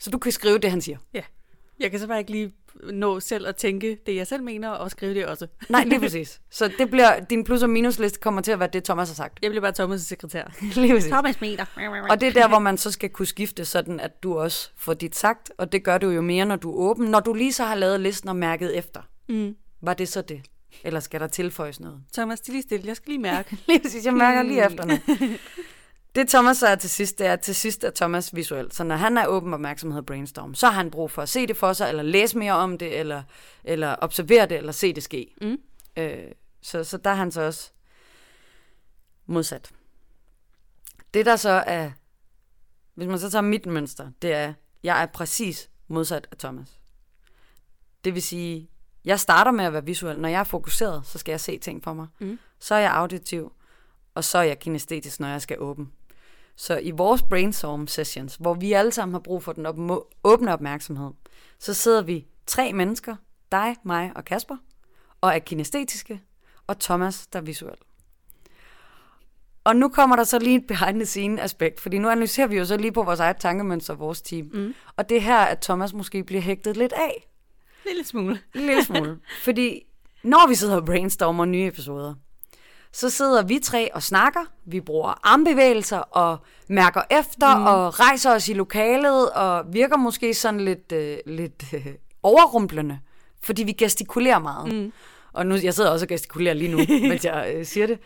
Så 0.00 0.10
du 0.10 0.18
kan 0.18 0.32
skrive 0.32 0.58
det, 0.58 0.70
han 0.70 0.80
siger. 0.80 0.98
Ja. 1.14 1.22
Jeg 1.80 1.90
kan 1.90 2.00
så 2.00 2.06
bare 2.06 2.18
ikke 2.18 2.30
lige 2.30 2.52
nå 2.92 3.20
selv 3.20 3.46
at 3.46 3.56
tænke 3.56 3.98
det, 4.06 4.16
jeg 4.16 4.26
selv 4.26 4.42
mener, 4.42 4.68
og 4.68 4.90
skrive 4.90 5.14
det 5.14 5.26
også. 5.26 5.46
Nej, 5.68 5.84
lige 5.84 6.00
præcis. 6.06 6.40
Så 6.50 6.70
det 6.78 6.90
bliver, 6.90 7.20
din 7.20 7.44
plus- 7.44 7.62
og 7.62 7.70
minusliste 7.70 8.20
kommer 8.20 8.40
til 8.40 8.52
at 8.52 8.58
være 8.58 8.68
det, 8.72 8.84
Thomas 8.84 9.08
har 9.08 9.14
sagt. 9.14 9.38
Jeg 9.42 9.50
bliver 9.50 9.72
bare 9.72 9.86
Thomas' 9.86 9.98
sekretær. 9.98 10.44
lige 10.80 10.94
præcis. 10.94 11.10
Thomas 11.10 11.40
meter. 11.40 11.64
Og 12.10 12.20
det 12.20 12.28
er 12.28 12.32
der, 12.32 12.48
hvor 12.48 12.58
man 12.58 12.78
så 12.78 12.90
skal 12.90 13.08
kunne 13.10 13.26
skifte, 13.26 13.64
sådan 13.64 14.00
at 14.00 14.22
du 14.22 14.38
også 14.38 14.70
får 14.76 14.94
dit 14.94 15.16
sagt, 15.16 15.52
og 15.58 15.72
det 15.72 15.84
gør 15.84 15.98
du 15.98 16.10
jo 16.10 16.20
mere, 16.20 16.44
når 16.46 16.56
du 16.56 16.70
er 16.70 16.76
åben. 16.76 17.06
Når 17.08 17.20
du 17.20 17.34
lige 17.34 17.52
så 17.52 17.64
har 17.64 17.74
lavet 17.74 18.00
listen 18.00 18.28
og 18.28 18.36
mærket 18.36 18.78
efter, 18.78 19.00
Mm. 19.28 19.56
var 19.82 19.94
det 19.94 20.08
så 20.08 20.22
det? 20.22 20.42
Eller 20.84 21.00
skal 21.00 21.20
der 21.20 21.26
tilføjes 21.26 21.80
noget? 21.80 22.00
Thomas, 22.12 22.40
det 22.40 22.48
lige 22.52 22.62
stille. 22.62 22.86
Jeg 22.86 22.96
skal 22.96 23.10
lige 23.10 23.22
mærke. 23.22 23.56
Lige 23.68 23.80
præcis, 23.80 24.04
jeg 24.06 24.14
mærker 24.14 24.42
lige 24.42 24.64
efter 24.66 24.84
nu. 24.84 24.94
Det 26.14 26.28
Thomas 26.28 26.62
er 26.62 26.74
til 26.74 26.90
sidst, 26.90 27.18
det 27.18 27.26
er, 27.26 27.32
at 27.32 27.40
til 27.40 27.54
sidst 27.54 27.84
er 27.84 27.90
Thomas 27.90 28.34
visuel. 28.34 28.72
Så 28.72 28.84
når 28.84 28.96
han 28.96 29.18
er 29.18 29.26
åben 29.26 29.54
opmærksomhed 29.54 29.98
og 29.98 30.06
brainstorm, 30.06 30.54
så 30.54 30.66
har 30.66 30.72
han 30.72 30.90
brug 30.90 31.10
for 31.10 31.22
at 31.22 31.28
se 31.28 31.46
det 31.46 31.56
for 31.56 31.72
sig, 31.72 31.88
eller 31.88 32.02
læse 32.02 32.38
mere 32.38 32.52
om 32.52 32.78
det, 32.78 32.98
eller, 32.98 33.22
eller 33.64 33.96
observere 34.00 34.46
det, 34.46 34.56
eller 34.56 34.72
se 34.72 34.92
det 34.92 35.02
ske. 35.02 35.34
Mm. 35.40 35.58
Øh, 35.96 36.32
så, 36.62 36.84
så 36.84 36.96
der 36.96 37.10
er 37.10 37.14
han 37.14 37.32
så 37.32 37.42
også 37.42 37.70
modsat. 39.26 39.70
Det 41.14 41.26
der 41.26 41.36
så 41.36 41.50
er, 41.50 41.90
hvis 42.94 43.08
man 43.08 43.18
så 43.18 43.30
tager 43.30 43.42
mit 43.42 43.66
mønster, 43.66 44.10
det 44.22 44.32
er, 44.32 44.54
jeg 44.82 45.02
er 45.02 45.06
præcis 45.06 45.70
modsat 45.88 46.28
af 46.30 46.36
Thomas. 46.36 46.80
Det 48.04 48.14
vil 48.14 48.22
sige, 48.22 48.70
jeg 49.04 49.20
starter 49.20 49.50
med 49.50 49.64
at 49.64 49.72
være 49.72 49.84
visuel. 49.84 50.18
Når 50.18 50.28
jeg 50.28 50.40
er 50.40 50.44
fokuseret, 50.44 51.06
så 51.06 51.18
skal 51.18 51.32
jeg 51.32 51.40
se 51.40 51.58
ting 51.58 51.84
for 51.84 51.92
mig. 51.92 52.06
Mm. 52.18 52.38
Så 52.58 52.74
er 52.74 52.78
jeg 52.78 52.92
auditiv, 52.92 53.52
og 54.14 54.24
så 54.24 54.38
er 54.38 54.42
jeg 54.42 54.58
kinestetisk, 54.58 55.20
når 55.20 55.28
jeg 55.28 55.42
skal 55.42 55.60
åben. 55.60 55.92
Så 56.60 56.78
i 56.78 56.90
vores 56.90 57.22
brainstorm 57.22 57.86
sessions, 57.86 58.36
hvor 58.36 58.54
vi 58.54 58.72
alle 58.72 58.92
sammen 58.92 59.14
har 59.14 59.20
brug 59.20 59.42
for 59.42 59.52
den 59.52 59.66
op- 59.66 60.06
åbne 60.24 60.52
opmærksomhed, 60.52 61.10
så 61.58 61.74
sidder 61.74 62.02
vi 62.02 62.26
tre 62.46 62.72
mennesker, 62.72 63.16
dig, 63.52 63.76
mig 63.84 64.12
og 64.16 64.24
Kasper, 64.24 64.56
og 65.20 65.34
er 65.34 65.38
kinestetiske, 65.38 66.22
og 66.66 66.78
Thomas, 66.78 67.26
der 67.26 67.38
er 67.38 67.42
visuel. 67.42 67.74
Og 69.64 69.76
nu 69.76 69.88
kommer 69.88 70.16
der 70.16 70.24
så 70.24 70.38
lige 70.38 70.56
et 70.56 70.66
behind 70.66 70.96
the 70.96 71.06
scene 71.06 71.42
aspekt, 71.42 71.80
fordi 71.80 71.98
nu 71.98 72.08
analyserer 72.08 72.46
vi 72.46 72.56
jo 72.56 72.64
så 72.64 72.76
lige 72.76 72.92
på 72.92 73.02
vores 73.02 73.20
eget 73.20 73.36
tankemønster, 73.36 73.94
vores 73.94 74.22
team. 74.22 74.50
Mm. 74.52 74.74
Og 74.96 75.08
det 75.08 75.16
er 75.16 75.20
her, 75.20 75.38
at 75.38 75.60
Thomas 75.60 75.92
måske 75.92 76.24
bliver 76.24 76.42
hægtet 76.42 76.76
lidt 76.76 76.92
af. 76.92 77.28
En 77.84 77.90
lille 77.90 78.04
smule. 78.04 78.40
En 78.54 78.60
lille 78.60 78.84
smule. 78.84 79.18
Fordi 79.42 79.86
når 80.22 80.48
vi 80.48 80.54
sidder 80.54 80.76
og 80.76 80.84
brainstormer 80.86 81.44
nye 81.44 81.66
episoder, 81.66 82.14
så 82.92 83.10
sidder 83.10 83.42
vi 83.42 83.58
tre 83.58 83.94
og 83.94 84.02
snakker. 84.02 84.40
Vi 84.64 84.80
bruger 84.80 85.20
armbevægelser 85.32 85.98
og 85.98 86.38
mærker 86.68 87.02
efter 87.10 87.56
mm. 87.56 87.66
og 87.66 88.00
rejser 88.00 88.34
os 88.34 88.48
i 88.48 88.52
lokalet 88.52 89.30
og 89.30 89.64
virker 89.72 89.96
måske 89.96 90.34
sådan 90.34 90.60
lidt, 90.60 90.92
øh, 90.92 91.16
lidt 91.26 91.64
øh, 91.72 91.86
overrumplende, 92.22 92.98
fordi 93.42 93.62
vi 93.62 93.72
gestikulerer 93.72 94.38
meget. 94.38 94.72
Mm. 94.72 94.92
Og 95.32 95.46
nu, 95.46 95.54
jeg 95.54 95.74
sidder 95.74 95.90
også 95.90 96.04
og 96.04 96.08
gestikulerer 96.08 96.54
lige 96.54 96.70
nu, 96.70 96.78
mens 97.08 97.24
jeg 97.24 97.52
øh, 97.54 97.66
siger 97.66 97.86
det. 97.86 97.98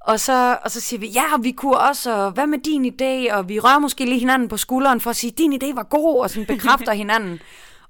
Og 0.00 0.20
så, 0.20 0.58
og 0.64 0.70
så 0.70 0.80
siger 0.80 1.00
vi, 1.00 1.08
ja, 1.08 1.24
vi 1.42 1.52
kunne 1.52 1.78
også, 1.78 2.14
og 2.14 2.30
hvad 2.30 2.46
med 2.46 2.58
din 2.58 2.86
idé? 2.86 3.34
Og 3.34 3.48
vi 3.48 3.58
rører 3.58 3.78
måske 3.78 4.04
lige 4.04 4.18
hinanden 4.18 4.48
på 4.48 4.56
skulderen 4.56 5.00
for 5.00 5.10
at 5.10 5.16
sige, 5.16 5.30
din 5.30 5.60
idé 5.62 5.74
var 5.74 5.82
god, 5.82 6.20
og 6.20 6.30
sådan 6.30 6.46
bekræfter 6.46 6.92
hinanden. 7.02 7.40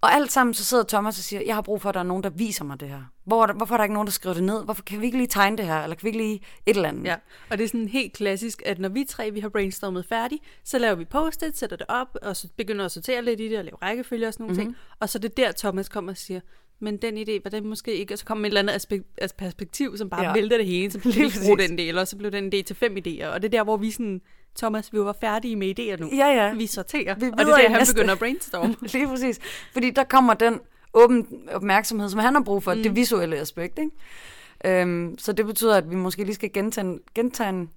Og 0.01 0.13
alt 0.15 0.33
sammen, 0.33 0.55
så 0.55 0.65
sidder 0.65 0.85
Thomas 0.85 1.19
og 1.19 1.25
siger, 1.25 1.43
jeg 1.47 1.55
har 1.55 1.63
brug 1.63 1.83
for, 1.83 1.89
at 1.89 1.95
der 1.95 2.01
er 2.01 2.05
nogen, 2.05 2.23
der 2.23 2.31
viser 2.31 2.65
mig 2.65 2.81
det 2.81 2.89
her. 2.89 3.03
Hvor, 3.25 3.43
er 3.43 3.47
der- 3.47 3.55
hvorfor 3.55 3.75
er 3.75 3.77
der 3.77 3.85
ikke 3.85 3.93
nogen, 3.95 4.07
der 4.07 4.13
skriver 4.13 4.35
det 4.35 4.43
ned? 4.45 4.65
Hvorfor 4.65 4.83
kan 4.83 5.01
vi 5.01 5.07
ikke 5.07 5.19
lige 5.19 5.27
tegne 5.29 5.57
det 5.57 5.67
her? 5.67 5.83
Eller 5.83 5.97
kan 5.97 6.03
vi 6.05 6.09
ikke 6.09 6.19
lige 6.19 6.41
et 6.67 6.77
eller 6.77 6.89
andet? 6.89 7.05
Ja, 7.05 7.15
og 7.51 7.59
det 7.59 7.65
er 7.65 7.69
sådan 7.69 7.89
helt 7.89 8.13
klassisk, 8.13 8.63
at 8.67 8.79
når 8.79 8.89
vi 8.89 9.05
tre 9.09 9.31
vi 9.31 9.41
har 9.41 9.49
brainstormet 9.49 10.05
færdigt, 10.07 10.43
så 10.65 10.79
laver 10.79 10.95
vi 10.95 11.05
post-it, 11.05 11.59
sætter 11.59 11.77
det 11.77 11.87
op, 11.89 12.17
og 12.23 12.37
så 12.37 12.49
begynder 12.57 12.85
at 12.85 12.93
sortere 12.93 13.23
lidt 13.25 13.41
i 13.41 13.49
det, 13.49 13.59
og 13.59 13.65
lave 13.65 13.77
rækkefølge 13.83 14.27
og 14.27 14.33
sådan 14.33 14.45
nogle 14.45 14.55
mm-hmm. 14.55 14.73
ting. 14.75 14.83
Og 15.01 15.09
så 15.09 15.19
er 15.19 15.21
det 15.21 15.37
der, 15.37 15.53
Thomas 15.53 15.89
kommer 15.89 16.13
og 16.13 16.17
siger, 16.17 16.41
men 16.81 16.97
den 16.97 17.19
idé 17.19 17.41
var 17.45 17.51
den 17.51 17.67
måske 17.67 17.95
ikke, 17.97 18.15
og 18.15 18.19
så 18.19 18.25
kommer 18.25 18.45
et 18.45 18.51
eller 18.51 18.61
andet 18.61 18.75
aspekt, 18.75 19.05
altså 19.19 19.37
perspektiv, 19.37 19.97
som 19.97 20.11
bare 20.11 20.25
Ja. 20.27 20.33
vælter 20.33 20.57
det 20.57 20.67
hele, 20.67 20.91
så 20.91 20.99
bruge 21.03 21.15
præcis. 21.57 21.69
den 21.69 21.79
del, 21.79 21.99
og 21.99 22.09
så 22.09 22.17
blev 22.17 22.33
den 22.33 22.53
idé 22.55 22.63
til 22.63 22.77
fem 22.77 22.97
idéer, 22.97 23.27
og 23.27 23.43
det 23.43 23.45
er 23.55 23.59
der, 23.59 23.65
hvor 23.65 23.77
vi 23.77 23.91
sådan, 23.91 24.21
Thomas, 24.57 24.93
vi 24.93 25.01
var 25.01 25.17
færdige 25.21 25.57
med 25.57 25.79
idéer 25.79 25.97
nu. 26.01 26.11
Ja, 26.17 26.27
ja. 26.27 26.55
Vi 26.55 26.67
sorterer, 26.67 27.15
Vi 27.15 27.27
og 27.27 27.39
det 27.39 27.41
er 27.41 27.45
der, 27.45 27.69
han 27.69 27.73
næste. 27.73 27.95
begynder 27.95 28.13
at 28.13 28.19
brainstorme. 28.19 28.77
Lige 28.93 29.09
præcis. 29.09 29.39
Fordi 29.73 29.91
der 29.91 30.05
kommer 30.05 30.35
den 30.35 30.61
åben 30.95 31.27
opmærksomhed, 31.53 32.09
som 32.09 32.21
han 32.21 32.35
har 32.35 32.43
brug 32.43 32.63
for, 32.63 32.75
mm. 32.75 32.83
det 32.83 32.97
visuelle 32.97 33.37
aspekt. 33.37 33.79
Ikke? 33.79 34.81
Øhm, 34.81 35.19
så 35.19 35.33
det 35.33 35.47
betyder, 35.47 35.77
at 35.77 35.91
vi 35.91 35.97
måske 35.97 36.25
lige 36.25 36.35
skal 36.35 36.53
gentage, 36.53 36.99
gentage, 37.15 37.69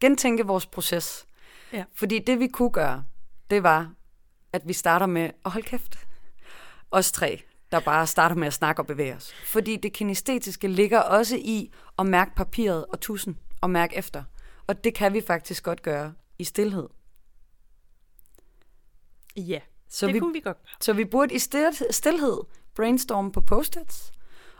gentænke 0.00 0.46
vores 0.46 0.66
proces. 0.66 1.26
Ja. 1.72 1.84
Fordi 1.94 2.18
det 2.18 2.40
vi 2.40 2.46
kunne 2.46 2.70
gøre, 2.70 3.04
det 3.50 3.62
var, 3.62 3.90
at 4.52 4.62
vi 4.64 4.72
starter 4.72 5.06
med 5.06 5.30
at 5.44 5.50
holde 5.50 5.66
kæft. 5.66 5.98
Os 6.90 7.12
tre, 7.12 7.42
der 7.72 7.80
bare 7.80 8.06
starter 8.06 8.36
med 8.36 8.46
at 8.46 8.52
snakke 8.52 8.82
og 8.82 8.86
bevæge 8.86 9.14
os. 9.14 9.32
Fordi 9.46 9.76
det 9.76 9.92
kinestetiske 9.92 10.68
ligger 10.68 11.00
også 11.00 11.36
i 11.36 11.70
at 11.98 12.06
mærke 12.06 12.34
papiret 12.34 12.84
og 12.84 13.00
tusen 13.00 13.38
og 13.60 13.70
mærke 13.70 13.96
efter. 13.96 14.22
Og 14.68 14.84
det 14.84 14.94
kan 14.94 15.12
vi 15.12 15.20
faktisk 15.20 15.62
godt 15.62 15.82
gøre 15.82 16.12
i 16.38 16.44
stillhed. 16.44 16.88
Ja, 19.36 19.60
Så 19.88 20.06
det 20.06 20.14
vi, 20.14 20.18
kunne 20.18 20.32
vi 20.32 20.40
godt 20.40 20.56
gøre. 20.56 20.72
så 20.80 20.92
vi 20.92 21.04
burde 21.04 21.34
i 21.34 21.38
stil- 21.38 21.86
stillhed 21.92 22.38
brainstorme 22.74 23.32
på 23.32 23.40
post-its 23.40 24.12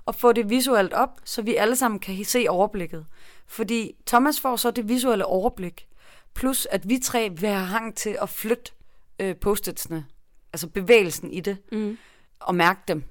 og 0.04 0.14
få 0.14 0.32
det 0.32 0.50
visuelt 0.50 0.92
op, 0.92 1.20
så 1.24 1.42
vi 1.42 1.54
alle 1.56 1.76
sammen 1.76 2.00
kan 2.00 2.24
se 2.24 2.46
overblikket. 2.48 3.06
Fordi 3.46 3.92
Thomas 4.06 4.40
får 4.40 4.56
så 4.56 4.70
det 4.70 4.88
visuelle 4.88 5.24
overblik, 5.26 5.88
plus 6.34 6.66
at 6.66 6.88
vi 6.88 6.98
tre 6.98 7.30
vil 7.30 7.48
have 7.48 7.66
hang 7.66 7.96
til 7.96 8.16
at 8.22 8.28
flytte 8.28 8.72
øh, 9.18 9.36
post-itsene, 9.36 10.06
altså 10.52 10.68
bevægelsen 10.68 11.32
i 11.32 11.40
det, 11.40 11.58
Mm. 11.72 11.98
og 12.40 12.54
mærke 12.54 12.80
dem. 12.88 13.04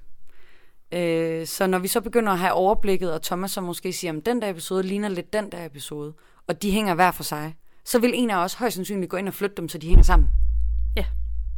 Øh, 0.92 1.46
så 1.46 1.66
når 1.66 1.78
vi 1.78 1.88
så 1.88 2.00
begynder 2.00 2.32
at 2.32 2.38
have 2.38 2.52
overblikket, 2.52 3.12
og 3.12 3.22
Thomas 3.22 3.50
så 3.50 3.60
måske 3.60 3.92
siger, 3.92 4.16
at 4.16 4.26
den 4.26 4.42
der 4.42 4.50
episode 4.50 4.82
ligner 4.82 5.08
lidt 5.08 5.32
den 5.32 5.52
der 5.52 5.64
episode, 5.66 6.14
og 6.48 6.62
de 6.62 6.70
hænger 6.70 6.94
hver 6.94 7.10
for 7.10 7.22
sig, 7.22 7.56
så 7.84 7.98
vil 7.98 8.10
en 8.14 8.30
af 8.30 8.36
os 8.44 8.54
højst 8.54 8.74
sandsynligt 8.74 9.10
gå 9.10 9.16
ind 9.16 9.28
og 9.28 9.34
flytte 9.34 9.56
dem, 9.56 9.68
så 9.68 9.78
de 9.78 9.86
hænger 9.88 10.02
sammen. 10.04 10.30
Ja. 10.96 11.04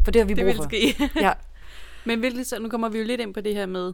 For 0.04 0.10
det 0.10 0.20
har 0.20 0.26
vi 0.26 0.34
Det 0.34 0.42
brug 0.42 0.46
vil 0.46 0.56
for. 0.56 0.62
ske. 1.08 1.10
Ja. 1.20 1.32
Men 2.06 2.22
vil 2.22 2.36
det 2.36 2.46
så, 2.46 2.58
nu 2.58 2.68
kommer 2.68 2.88
vi 2.88 2.98
jo 2.98 3.04
lidt 3.04 3.20
ind 3.20 3.34
på 3.34 3.40
det 3.40 3.54
her 3.54 3.66
med, 3.66 3.92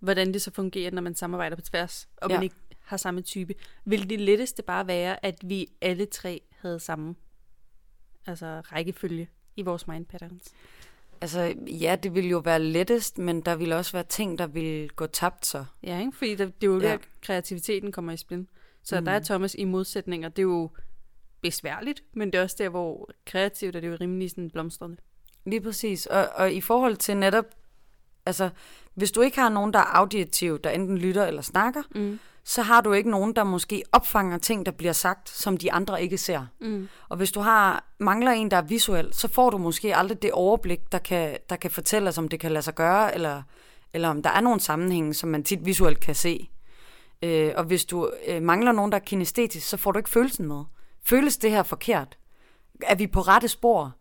hvordan 0.00 0.32
det 0.32 0.42
så 0.42 0.50
fungerer, 0.50 0.90
når 0.90 1.02
man 1.02 1.14
samarbejder 1.14 1.56
på 1.56 1.62
tværs, 1.62 2.08
og 2.16 2.30
Ja. 2.30 2.36
man 2.36 2.42
ikke 2.42 2.54
har 2.84 2.96
samme 2.96 3.20
type. 3.20 3.54
Vil 3.84 4.10
det 4.10 4.20
letteste 4.20 4.62
bare 4.62 4.86
være, 4.86 5.24
at 5.26 5.34
vi 5.44 5.66
alle 5.80 6.06
tre 6.06 6.40
havde 6.60 6.80
samme 6.80 7.14
altså 8.26 8.46
rækkefølge 8.60 9.28
i 9.56 9.62
vores 9.62 9.86
mind 9.88 10.06
patterns? 10.06 10.52
Altså, 11.20 11.54
ja, 11.80 11.96
det 12.02 12.14
ville 12.14 12.30
jo 12.30 12.38
være 12.38 12.58
lettest, 12.62 13.18
men 13.18 13.40
der 13.40 13.56
ville 13.56 13.76
også 13.76 13.92
være 13.92 14.04
ting, 14.04 14.38
der 14.38 14.46
ville 14.46 14.88
gå 14.88 15.06
tabt 15.06 15.46
så. 15.46 15.64
Ja, 15.82 15.98
ikke? 16.00 16.12
Fordi 16.16 16.34
der, 16.34 16.44
det 16.44 16.62
er 16.62 16.66
jo 16.66 16.80
Ja. 16.80 16.88
der, 16.88 16.98
kreativiteten 17.22 17.92
kommer 17.92 18.12
i 18.12 18.16
spil. 18.16 18.46
Så 18.84 18.96
Mm. 18.96 19.00
mm. 19.00 19.04
der 19.04 19.12
er 19.12 19.20
Thomas 19.20 19.54
i 19.58 19.64
modsætninger. 19.64 20.28
Det 20.28 20.38
er 20.38 20.42
jo 20.42 20.70
besværligt, 21.42 22.02
men 22.14 22.32
det 22.32 22.38
er 22.38 22.42
også 22.42 22.56
der, 22.58 22.68
hvor 22.68 23.10
kreativt 23.26 23.76
er 23.76 23.80
det 23.80 23.88
jo 23.88 23.96
rimelig 24.00 24.30
sådan 24.30 24.50
blomstrende. 24.50 24.96
Lige 25.46 25.60
præcis. 25.60 26.06
Og, 26.06 26.28
og 26.34 26.52
i 26.52 26.60
forhold 26.60 26.96
til 26.96 27.16
netop, 27.16 27.44
altså, 28.26 28.50
hvis 28.94 29.12
du 29.12 29.20
ikke 29.20 29.40
har 29.40 29.48
nogen, 29.48 29.72
der 29.72 29.78
er 29.78 29.96
auditiv, 29.96 30.58
der 30.58 30.70
enten 30.70 30.98
lytter 30.98 31.26
eller 31.26 31.42
snakker, 31.42 31.82
Mm. 31.94 32.18
så 32.44 32.62
har 32.62 32.80
du 32.80 32.92
ikke 32.92 33.10
nogen, 33.10 33.36
der 33.36 33.44
måske 33.44 33.82
opfanger 33.92 34.38
ting, 34.38 34.66
der 34.66 34.72
bliver 34.72 34.92
sagt, 34.92 35.28
som 35.28 35.56
de 35.56 35.72
andre 35.72 36.02
ikke 36.02 36.18
ser. 36.18 36.46
Mm. 36.60 36.88
Og 37.08 37.16
hvis 37.16 37.32
du 37.32 37.40
har 37.40 37.84
mangler 37.98 38.30
en, 38.32 38.50
der 38.50 38.56
er 38.56 38.62
visuel, 38.62 39.14
så 39.14 39.28
får 39.28 39.50
du 39.50 39.58
måske 39.58 39.96
aldrig 39.96 40.22
det 40.22 40.32
overblik, 40.32 40.92
der 40.92 40.98
kan, 40.98 41.36
der 41.50 41.56
kan 41.56 41.70
fortælle 41.70 42.08
os, 42.08 42.18
om 42.18 42.28
det 42.28 42.40
kan 42.40 42.52
lade 42.52 42.62
sig 42.62 42.74
gøre, 42.74 43.14
eller, 43.14 43.42
eller 43.92 44.08
om 44.08 44.22
der 44.22 44.30
er 44.30 44.40
nogle 44.40 44.60
sammenhænge, 44.60 45.14
som 45.14 45.28
man 45.30 45.44
tit 45.44 45.64
visuelt 45.66 46.00
kan 46.00 46.14
se. 46.14 46.48
Øh, 47.22 47.52
og 47.56 47.64
hvis 47.64 47.84
du 47.84 48.10
øh, 48.26 48.42
mangler 48.42 48.72
nogen, 48.72 48.92
der 48.92 48.98
er 48.98 49.02
kinestetisk, 49.04 49.68
så 49.68 49.76
får 49.76 49.92
du 49.92 49.98
ikke 49.98 50.10
følelsen 50.10 50.46
med. 50.48 50.64
Føles 51.04 51.36
det 51.36 51.50
her 51.50 51.62
forkert? 51.62 52.18
Er 52.82 52.94
vi 52.94 53.06
på 53.06 53.20
rette 53.20 53.48
spor? 53.48 53.94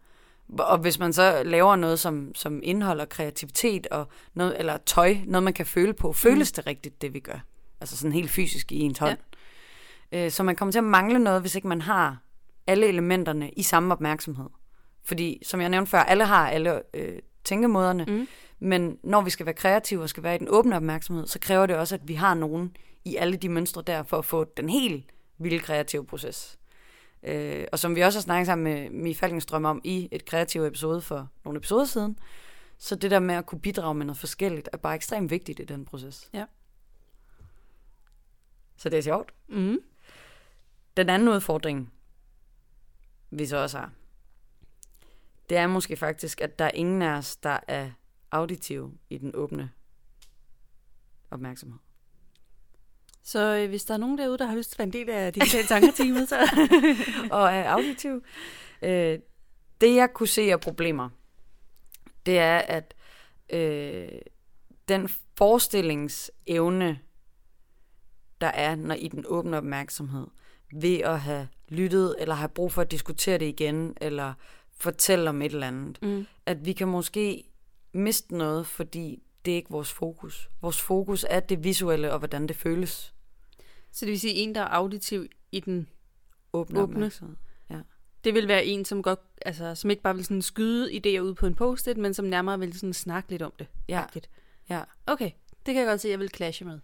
Og 0.60 0.78
hvis 0.78 1.00
man 1.00 1.14
så 1.14 1.42
laver 1.46 1.76
noget, 1.76 2.00
som, 2.00 2.36
som 2.36 2.60
indeholder 2.64 3.06
kreativitet 3.06 3.88
og 3.88 4.08
noget, 4.34 4.56
eller 4.60 4.78
tøj, 4.86 5.16
noget 5.26 5.44
man 5.44 5.54
kan 5.54 5.66
føle 5.66 5.94
på, 5.94 6.14
føles 6.14 6.52
det 6.52 6.68
rigtigt, 6.68 7.02
det 7.02 7.14
vi 7.14 7.20
gør? 7.20 7.40
Altså 7.82 7.98
sådan 7.98 8.12
helt 8.12 8.30
fysisk 8.32 8.72
i 8.72 8.80
ens 8.80 8.98
hånd. 9.00 9.18
Ja. 10.12 10.26
Øh, 10.26 10.32
så 10.32 10.44
man 10.44 10.56
kommer 10.56 10.72
til 10.72 10.80
at 10.80 10.84
mangle 10.84 11.20
noget, 11.20 11.42
hvis 11.42 11.56
ikke 11.56 11.68
man 11.68 11.82
har 11.82 12.18
alle 12.68 12.88
elementerne 12.88 13.50
i 13.52 13.64
samme 13.64 13.94
opmærksomhed. 13.94 14.50
Fordi, 15.04 15.42
som 15.46 15.62
jeg 15.62 15.70
nævnte 15.70 15.90
før, 15.90 16.00
alle 16.00 16.26
har 16.26 16.50
alle 16.50 16.82
øh, 16.94 17.20
tænkemåderne, 17.44 18.06
Mm. 18.08 18.28
men 18.60 18.98
når 19.04 19.22
vi 19.22 19.30
skal 19.30 19.46
være 19.46 19.56
kreative 19.56 20.02
og 20.04 20.10
skal 20.10 20.24
være 20.24 20.36
i 20.36 20.38
den 20.38 20.48
åbne 20.50 20.76
opmærksomhed, 20.76 21.28
så 21.28 21.40
kræver 21.40 21.66
det 21.66 21.76
også, 21.76 21.96
at 21.96 22.08
vi 22.08 22.14
har 22.14 22.34
nogen 22.34 22.76
i 23.06 23.16
alle 23.16 23.38
de 23.38 23.50
mønstre 23.50 23.82
der, 23.82 24.04
for 24.04 24.18
at 24.18 24.26
få 24.26 24.44
den 24.44 24.70
helt 24.70 25.06
vilde 25.38 25.60
kreative 25.60 26.06
proces. 26.06 26.60
Øh, 27.24 27.66
og 27.72 27.80
som 27.80 27.96
vi 27.96 28.02
også 28.02 28.20
har 28.20 28.22
snakket 28.22 28.46
sammen 28.46 28.64
med 28.64 28.90
Mie 28.90 29.16
Falkenstrøm 29.16 29.66
om 29.66 29.82
i 29.84 30.08
et 30.12 30.26
kreativt 30.26 30.68
episode 30.68 31.02
for 31.02 31.30
nogle 31.44 31.58
episoder 31.58 31.86
siden, 31.86 32.20
så 32.78 32.96
det 32.96 33.12
der 33.12 33.20
med 33.20 33.36
at 33.36 33.46
kunne 33.46 33.62
bidrage 33.62 33.96
med 33.96 34.06
noget 34.06 34.20
forskelligt, 34.20 34.70
er 34.74 34.78
bare 34.78 34.96
ekstremt 34.96 35.32
vigtigt 35.32 35.60
i 35.60 35.64
den 35.64 35.86
proces. 35.86 36.30
Ja. 36.34 36.46
Så 38.78 38.90
det 38.90 38.98
er 38.98 39.02
sjovt. 39.02 39.34
Mm. 39.48 39.78
Den 40.98 41.10
anden 41.10 41.28
udfordring, 41.28 41.94
vi 43.30 43.46
så 43.46 43.58
også 43.58 43.78
har, 43.78 43.92
det 45.50 45.58
er 45.58 45.68
måske 45.68 45.98
faktisk, 45.98 46.42
at 46.42 46.60
der 46.60 46.66
er 46.66 46.72
ingen 46.74 47.02
af 47.02 47.18
os, 47.18 47.36
der 47.36 47.60
er 47.68 47.92
auditive 48.32 48.94
i 49.10 49.18
den 49.18 49.32
åbne 49.36 49.72
opmærksomhed. 51.32 51.80
Så 53.24 53.58
øh, 53.58 53.70
hvis 53.70 53.84
der 53.84 53.94
er 53.94 53.98
nogen 53.98 54.18
derude, 54.18 54.38
der 54.38 54.46
har 54.46 54.56
lyst 54.56 54.70
til 54.70 54.76
at 54.76 54.80
være 54.80 54.86
en 54.86 54.94
del 54.94 55.10
af 55.10 55.34
digitale 55.34 55.68
tankerteamet, 55.68 56.30
så... 56.30 56.36
og 57.32 57.54
er 57.54 57.70
auditiv. 57.70 58.24
Øh, 58.82 59.20
det 59.82 59.96
jeg 59.96 60.10
kunne 60.14 60.28
se 60.28 60.42
af 60.42 60.60
problemer, 60.60 61.10
det 62.26 62.40
er, 62.40 62.58
at 62.58 62.94
øh, 63.50 64.10
den 64.88 65.10
forestillingsevne, 65.38 67.00
der 68.42 68.48
er 68.48 68.76
når 68.76 68.96
i 68.96 69.08
den 69.08 69.24
åbne 69.28 69.58
opmærksomhed, 69.58 70.28
ved 70.74 70.98
at 71.00 71.20
have 71.20 71.48
lyttet, 71.70 72.16
eller 72.20 72.36
have 72.36 72.50
brug 72.50 72.72
for 72.72 72.82
at 72.82 72.92
diskutere 72.92 73.38
det 73.38 73.46
igen, 73.46 73.98
eller 74.02 74.34
fortælle 74.78 75.30
om 75.30 75.42
et 75.42 75.52
eller 75.52 75.68
andet, 75.68 76.02
mm. 76.02 76.26
at 76.46 76.66
vi 76.66 76.74
kan 76.74 76.88
måske 76.88 77.44
miste 77.94 78.38
noget, 78.38 78.68
fordi 78.68 79.24
det 79.45 79.51
er 79.51 79.56
ikke 79.56 79.69
vores 79.71 79.91
fokus. 79.93 80.49
Vores 80.62 80.82
fokus 80.82 81.25
er 81.30 81.39
det 81.39 81.63
visuelle, 81.63 82.12
og 82.13 82.19
hvordan 82.19 82.47
det 82.47 82.56
føles. 82.56 83.13
Så 83.91 84.06
det 84.06 84.12
vil 84.12 84.19
sige, 84.19 84.34
en, 84.34 84.56
der 84.56 84.62
er 84.62 84.67
auditiv 84.67 85.25
i 85.51 85.60
den, 85.60 85.88
Åbne, 86.54 86.80
Åbne. 86.82 86.95
opmærksomhed. 86.95 87.36
det 88.23 88.34
vil 88.34 88.47
være 88.47 88.65
en, 88.65 88.86
som 88.86 89.04
godt, 89.04 89.19
altså, 89.45 89.75
som 89.75 89.89
ikke 89.89 90.01
bare 90.04 90.15
vil 90.15 90.25
sådan 90.25 90.41
skyde 90.41 90.91
idéer 90.91 91.19
ud 91.19 91.34
på 91.34 91.45
en 91.45 91.56
post-it, 91.56 91.97
men 91.97 92.13
som 92.13 92.25
nærmere 92.25 92.60
vil 92.60 92.73
sådan 92.73 92.93
snakke 92.93 93.30
lidt 93.30 93.41
om 93.41 93.54
det. 93.60 93.67
Ja, 93.89 94.01
Agtigt. 94.01 94.30
ja. 94.69 94.82
Okay, 95.08 95.32
det 95.65 95.73
kan 95.73 95.75
jeg 95.75 95.86
godt 95.88 96.01
se, 96.01 96.10
jeg 96.10 96.19
vil 96.19 96.30
clashe 96.36 96.65
med. 96.65 96.80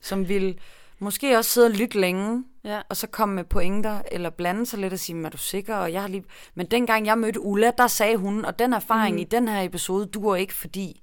som 0.00 0.28
vil 0.28 0.58
måske 0.98 1.38
også 1.38 1.50
sidde 1.50 1.66
og 1.66 1.70
lytte 1.70 2.00
længe, 2.00 2.44
Ja. 2.64 2.82
og 2.88 2.96
så 2.96 3.06
komme 3.06 3.34
med 3.34 3.44
pointer, 3.44 4.02
eller 4.12 4.30
blande 4.30 4.66
sig 4.66 4.78
lidt 4.78 4.92
og 4.92 4.98
sige, 4.98 5.16
"Men 5.16 5.24
er 5.24 5.30
du 5.30 5.38
sikker? 5.38 5.76
Og 5.76 5.92
jeg 5.92 6.00
har 6.00 6.08
lige... 6.08 6.24
Men 6.54 6.66
dengang 6.66 7.06
jeg 7.06 7.18
mødte 7.18 7.40
Ulla, 7.40 7.70
der 7.78 7.86
sagde 7.86 8.16
hun, 8.16 8.44
og 8.44 8.58
den 8.58 8.72
erfaring 8.72 9.16
mm. 9.16 9.20
i 9.20 9.24
den 9.24 9.48
her 9.48 9.62
episode 9.62 10.06
duer 10.06 10.36
ikke, 10.36 10.54
fordi 10.54 11.02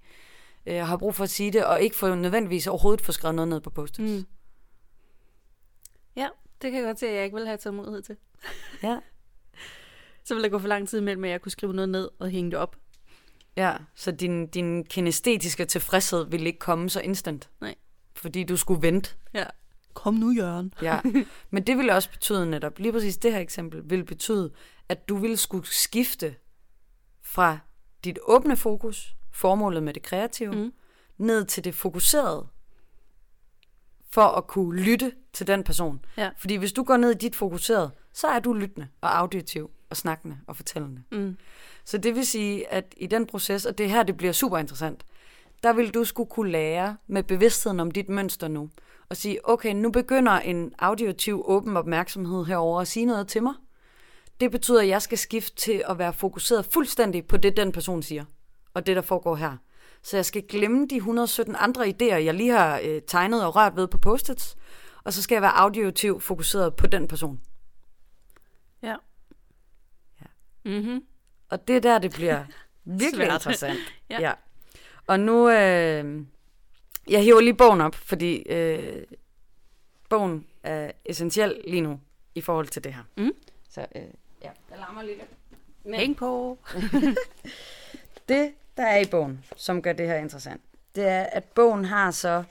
øh, 0.67 0.75
jeg 0.75 0.88
har 0.88 0.97
brug 0.97 1.15
for 1.15 1.23
at 1.23 1.30
sige 1.30 1.51
det, 1.51 1.65
og 1.65 1.82
ikke 1.82 1.95
for 1.95 2.15
nødvendigvis 2.15 2.67
overhovedet 2.67 3.01
få 3.06 3.12
skrevet 3.12 3.36
noget 3.36 3.47
ned 3.49 3.62
på 3.62 3.69
post 3.69 3.99
Mm. 3.99 4.25
Ja, 6.15 6.27
det 6.62 6.71
kan 6.71 6.80
jeg 6.80 6.86
godt 6.88 6.99
se, 6.99 7.08
at 7.08 7.15
jeg 7.15 7.23
ikke 7.23 7.36
vil 7.38 7.45
have 7.45 7.58
tålmodighed 7.58 8.01
til. 8.01 8.15
Ja. 8.84 8.99
Så 10.25 10.34
vil 10.34 10.43
der 10.43 10.49
gå 10.49 10.60
for 10.60 10.67
lang 10.67 10.89
tid 10.89 11.01
mellem, 11.01 11.23
at 11.23 11.30
jeg 11.30 11.41
kunne 11.41 11.51
skrive 11.51 11.73
noget 11.73 11.89
ned 11.89 12.10
og 12.19 12.30
hænge 12.30 12.51
det 12.51 12.60
op. 12.60 12.75
ja, 13.58 13.75
så 13.95 14.12
din, 14.12 14.47
din 14.47 14.86
kinestetiske 14.86 15.65
tilfredshed 15.65 16.25
ville 16.25 16.45
ikke 16.45 16.60
komme 16.60 16.89
så 16.89 17.01
instant. 17.01 17.49
Nej. 17.62 17.75
Fordi 18.15 18.43
du 18.43 18.58
skulle 18.58 18.82
vente. 18.82 19.15
Ja. 19.34 19.45
Kom 19.93 20.13
nu, 20.13 20.32
Jørgen. 20.32 20.73
Ja, 20.82 20.99
men 21.51 21.67
det 21.67 21.77
ville 21.77 21.93
også 21.93 22.10
betyde 22.12 22.49
netop, 22.49 22.80
lige 22.80 22.91
præcis 22.91 23.17
det 23.17 23.32
her 23.32 23.39
eksempel, 23.39 23.89
ville 23.89 24.06
betyde, 24.06 24.51
at 24.89 25.10
du 25.10 25.17
ville 25.17 25.38
skulle 25.38 25.67
skifte 25.67 26.36
fra 27.23 27.60
dit 28.03 28.19
åbne 28.23 28.58
fokus, 28.58 29.15
formålet 29.38 29.84
med 29.84 29.93
det 29.93 30.04
kreative, 30.04 30.52
Mm. 30.56 30.71
ned 31.17 31.45
til 31.45 31.63
det 31.63 31.76
fokuserede, 31.76 32.47
for 34.12 34.21
at 34.21 34.47
kunne 34.47 34.82
lytte 34.82 35.12
til 35.34 35.47
den 35.47 35.63
person. 35.63 36.06
Ja. 36.17 36.30
Fordi 36.38 36.56
hvis 36.56 36.73
du 36.73 36.84
går 36.84 36.97
ned 36.97 37.12
i 37.12 37.17
dit 37.17 37.36
fokuserede, 37.36 37.91
så 38.13 38.28
er 38.28 38.39
du 38.39 38.54
lyttende 38.54 38.88
og 39.02 39.17
auditiv 39.19 39.69
og 39.89 39.97
snakkende 39.97 40.38
og 40.47 40.56
fortællende. 40.56 41.02
Mm. 41.12 41.38
Så 41.86 41.97
det 41.97 42.15
vil 42.15 42.26
sige, 42.28 42.73
at 42.73 42.93
i 42.97 43.08
den 43.08 43.26
proces, 43.26 43.65
og 43.65 43.78
det 43.78 43.89
her 43.89 44.04
det 44.04 44.17
bliver 44.17 44.34
super 44.34 44.58
interessant, 44.58 45.06
der 45.63 45.73
vil 45.73 45.93
du 45.93 46.04
skulle 46.04 46.30
kunne 46.30 46.52
lære 46.52 46.97
med 47.08 47.23
bevidstheden 47.23 47.80
om 47.80 47.91
dit 47.91 48.10
mønster 48.10 48.47
nu, 48.47 48.69
og 49.10 49.17
sige, 49.17 49.50
okay, 49.50 49.73
nu 49.73 49.91
begynder 49.91 50.32
en 50.32 50.73
auditiv 50.80 51.43
åben 51.45 51.78
opmærksomhed 51.78 52.45
herover 52.45 52.82
at 52.82 52.88
sige 52.88 53.06
noget 53.06 53.28
til 53.28 53.43
mig. 53.43 53.54
Det 54.39 54.52
betyder, 54.52 54.82
at 54.82 54.88
jeg 54.88 55.02
skal 55.02 55.17
skifte 55.17 55.56
til 55.56 55.84
at 55.89 55.97
være 55.97 56.13
fokuseret 56.13 56.65
fuldstændig 56.65 57.26
på 57.28 57.38
det, 57.38 57.58
den 57.58 57.71
person 57.71 58.04
siger, 58.04 58.26
og 58.78 58.86
det, 58.86 58.96
der 58.96 59.02
foregår 59.02 59.36
her. 59.36 59.58
Så 60.02 60.18
jeg 60.18 60.26
skal 60.26 60.44
glemme 60.48 60.88
de 60.88 60.96
117 60.96 61.56
andre 61.60 61.88
idéer, 61.88 62.16
jeg 62.16 62.34
lige 62.34 62.52
har 62.52 62.80
øh, 62.84 63.02
tegnet 63.08 63.46
og 63.46 63.56
rørt 63.56 63.76
ved 63.76 63.88
på 63.88 63.98
post-its, 63.98 64.58
og 65.04 65.13
så 65.13 65.22
skal 65.22 65.36
jeg 65.36 65.42
være 65.42 65.58
auditiv 65.58 66.22
fokuseret 66.22 66.76
på 66.76 66.88
den 66.88 67.08
person. 67.08 67.42
Mm-hmm. 70.68 71.04
Og 71.50 71.68
det 71.68 71.76
er 71.76 71.80
der, 71.80 72.00
det 72.00 72.12
bliver 72.13 72.46
virkelig 73.04 73.34
interessant. 73.34 73.80
Ja. 74.10 74.22
ja. 74.22 74.34
Og 75.08 75.20
nu, 75.20 75.50
øh, 75.50 76.26
jeg 77.10 77.24
hiver 77.24 77.42
lige 77.42 77.54
bogen 77.54 77.82
op, 77.82 77.96
fordi 77.96 78.36
øh, 78.36 79.04
bogen 80.10 80.48
er 80.63 80.92
essentiel 81.06 81.62
lige 81.68 81.82
nu 81.82 82.00
i 82.36 82.42
forhold 82.42 82.68
til 82.68 82.84
det 82.84 82.94
her. 82.94 83.04
Mm. 83.18 83.32
Så 83.70 83.86
øh, 83.96 84.02
ja, 84.44 84.50
jeg 84.70 84.78
larmer 84.78 85.02
lidt. 85.02 85.22
Men 85.84 85.96
Hæng 85.96 86.18
på. 86.18 86.58
det, 88.30 88.54
der 88.78 88.84
er 88.84 88.98
i 89.00 89.06
bogen, 89.12 89.44
som 89.56 89.82
gør 89.82 89.94
det 89.94 90.08
her 90.08 90.16
interessant, 90.16 90.62
det 90.96 91.08
er, 91.08 91.24
at 91.24 91.44
bogen 91.44 91.86
har 91.86 92.12
så 92.12 92.44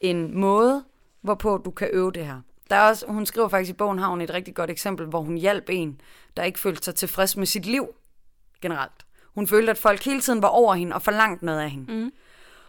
en 0.00 0.38
måde, 0.40 0.84
hvorpå 1.20 1.56
du 1.64 1.70
kan 1.70 1.88
øve 1.92 2.12
det 2.12 2.26
her. 2.26 2.40
Der 2.70 2.76
er 2.76 2.88
også, 2.88 3.06
hun 3.06 3.26
skriver 3.26 3.48
faktisk 3.48 3.70
i 3.70 3.76
bogen, 3.76 3.98
har 3.98 4.08
hun 4.08 4.20
et 4.20 4.30
rigtig 4.34 4.54
godt 4.54 4.70
eksempel, 4.70 5.06
hvor 5.06 5.20
hun 5.20 5.36
hjalp 5.36 5.64
en, 5.68 6.00
der 6.36 6.42
ikke 6.42 6.58
følte 6.58 6.84
sig 6.84 6.94
tilfreds 6.94 7.36
med 7.36 7.46
sit 7.46 7.66
liv 7.66 7.88
generelt. 8.60 9.06
Hun 9.34 9.46
følte, 9.46 9.70
at 9.70 9.78
folk 9.78 10.04
hele 10.04 10.20
tiden 10.20 10.42
var 10.42 10.48
over 10.48 10.74
hende 10.74 10.94
og 10.94 11.02
forlangt 11.02 11.42
noget 11.42 11.60
af 11.60 11.70
hende. 11.70 11.92
Mm. 11.94 12.12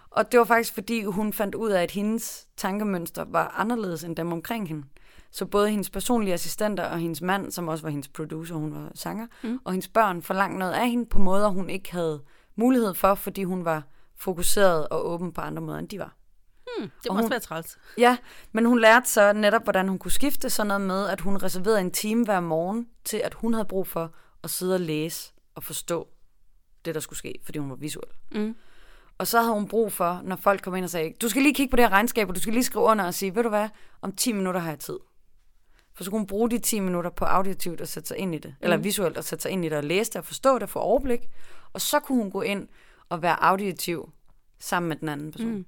Og 0.09 0.31
det 0.31 0.39
var 0.39 0.45
faktisk, 0.45 0.73
fordi 0.73 1.03
hun 1.03 1.33
fandt 1.33 1.55
ud 1.55 1.69
af, 1.71 1.83
at 1.83 1.91
hendes 1.91 2.47
tankemønster 2.57 3.25
var 3.27 3.55
anderledes 3.57 4.03
end 4.03 4.15
dem 4.15 4.31
omkring 4.33 4.67
hende. 4.67 4.83
Så 5.31 5.45
både 5.45 5.69
hendes 5.69 5.89
personlige 5.89 6.33
assistenter 6.33 6.83
og 6.83 6.99
hendes 6.99 7.21
mand, 7.21 7.51
som 7.51 7.67
også 7.67 7.83
var 7.83 7.89
hendes 7.89 8.07
producer, 8.07 8.55
hun 8.55 8.73
var 8.75 8.91
sanger, 8.95 9.27
Mm. 9.43 9.59
og 9.63 9.71
hendes 9.71 9.87
børn 9.87 10.21
forlangte 10.21 10.59
noget 10.59 10.71
af 10.73 10.89
hende 10.89 11.05
på 11.05 11.19
måder, 11.19 11.47
hun 11.47 11.69
ikke 11.69 11.91
havde 11.91 12.21
mulighed 12.55 12.93
for, 12.93 13.15
fordi 13.15 13.43
hun 13.43 13.65
var 13.65 13.83
fokuseret 14.15 14.87
og 14.87 15.09
åben 15.09 15.33
på 15.33 15.41
andre 15.41 15.61
måder, 15.61 15.79
end 15.79 15.89
de 15.89 15.99
var. 15.99 16.15
Hmm, 16.77 16.89
det 17.03 17.09
Og 17.09 17.13
må 17.15 17.17
også 17.17 17.23
hun- 17.25 17.31
være 17.31 17.39
træls. 17.39 17.77
Ja, 17.97 18.17
men 18.51 18.65
hun 18.65 18.79
lærte 18.79 19.09
så 19.09 19.33
netop, 19.33 19.63
hvordan 19.63 19.87
hun 19.87 19.99
kunne 19.99 20.11
skifte 20.11 20.49
sådan 20.49 20.67
noget 20.67 20.81
med, 20.81 21.07
at 21.07 21.21
hun 21.21 21.43
reserverede 21.43 21.81
en 21.81 21.91
time 21.91 22.25
hver 22.25 22.39
morgen 22.39 22.87
til, 23.03 23.17
at 23.17 23.33
hun 23.33 23.53
havde 23.53 23.65
brug 23.65 23.87
for 23.87 24.13
at 24.43 24.49
sidde 24.49 24.73
og 24.73 24.79
læse 24.79 25.33
og 25.55 25.63
forstå 25.63 26.07
det, 26.85 26.95
der 26.95 27.01
skulle 27.01 27.19
ske, 27.19 27.39
fordi 27.45 27.59
hun 27.59 27.69
var 27.69 27.75
visuel. 27.75 28.07
Mm. 28.31 28.55
Og 29.17 29.27
så 29.27 29.41
havde 29.41 29.53
hun 29.53 29.67
brug 29.67 29.93
for, 29.93 30.21
når 30.23 30.35
folk 30.35 30.61
kom 30.61 30.75
ind 30.75 30.83
og 30.83 30.89
sagde, 30.89 31.13
du 31.21 31.29
skal 31.29 31.41
lige 31.41 31.53
kigge 31.53 31.71
på 31.71 31.75
det 31.75 31.85
her 31.85 31.89
regnskab, 31.91 32.29
og 32.29 32.35
du 32.35 32.39
skal 32.41 32.53
lige 32.53 32.63
skrive 32.63 32.85
under 32.85 33.05
og 33.05 33.13
sige, 33.13 33.35
ved 33.35 33.43
du 33.43 33.49
hvad, 33.49 33.69
om 34.01 34.11
10 34.15 34.31
minutter 34.33 34.59
har 34.61 34.69
jeg 34.69 34.79
tid. 34.79 34.97
For 35.95 36.03
så 36.03 36.09
kunne 36.09 36.19
hun 36.19 36.27
bruge 36.27 36.49
de 36.49 36.59
10 36.59 36.79
minutter 36.79 37.09
på 37.09 37.25
auditivt 37.25 37.81
og 37.81 37.87
sætte 37.87 38.07
sig 38.07 38.17
ind 38.17 38.35
i 38.35 38.37
det, 38.37 38.55
eller 38.61 38.77
visuelt 38.77 39.17
og 39.17 39.23
sætte 39.23 39.41
sig 39.41 39.51
ind 39.51 39.65
i 39.65 39.69
det 39.69 39.77
og 39.77 39.83
læse 39.83 40.11
det 40.11 40.15
og 40.19 40.25
forstå 40.25 40.53
det 40.53 40.63
og 40.63 40.69
få 40.69 40.79
overblik. 40.79 41.19
Og 41.73 41.81
så 41.81 41.99
kunne 41.99 42.17
hun 42.17 42.31
gå 42.31 42.41
ind 42.41 42.67
og 43.09 43.21
være 43.21 43.43
auditiv 43.43 44.11
sammen 44.59 44.89
med 44.89 44.97
den 44.97 45.09
anden 45.09 45.31
person. 45.31 45.51
Mm. 45.51 45.65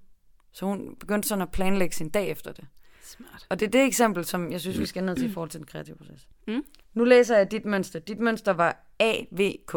Så 0.52 0.66
hun 0.66 0.96
begyndte 0.96 1.28
sådan 1.28 1.42
at 1.42 1.52
planlægge 1.52 1.96
sin 1.96 2.10
dag 2.10 2.30
efter 2.30 2.52
det. 2.52 2.68
Smart. 3.04 3.48
Og 3.50 3.60
det 3.60 3.66
er 3.66 3.70
det 3.70 3.84
eksempel, 3.86 4.26
som 4.26 4.52
jeg 4.52 4.62
synes, 4.62 4.80
vi 4.80 4.86
skal 4.86 5.04
ned 5.04 5.16
til 5.16 5.30
i 5.30 5.34
forhold 5.34 5.50
til 5.50 5.60
den 5.60 5.68
kreative 5.68 5.96
proces. 5.96 6.28
Mm. 6.48 6.66
Nu 6.94 7.04
læser 7.04 7.38
jeg 7.38 7.52
dit 7.52 7.66
mønster. 7.66 8.00
Dit 8.00 8.20
mønster 8.20 8.54
var 8.54 8.78
AVK. 9.00 9.76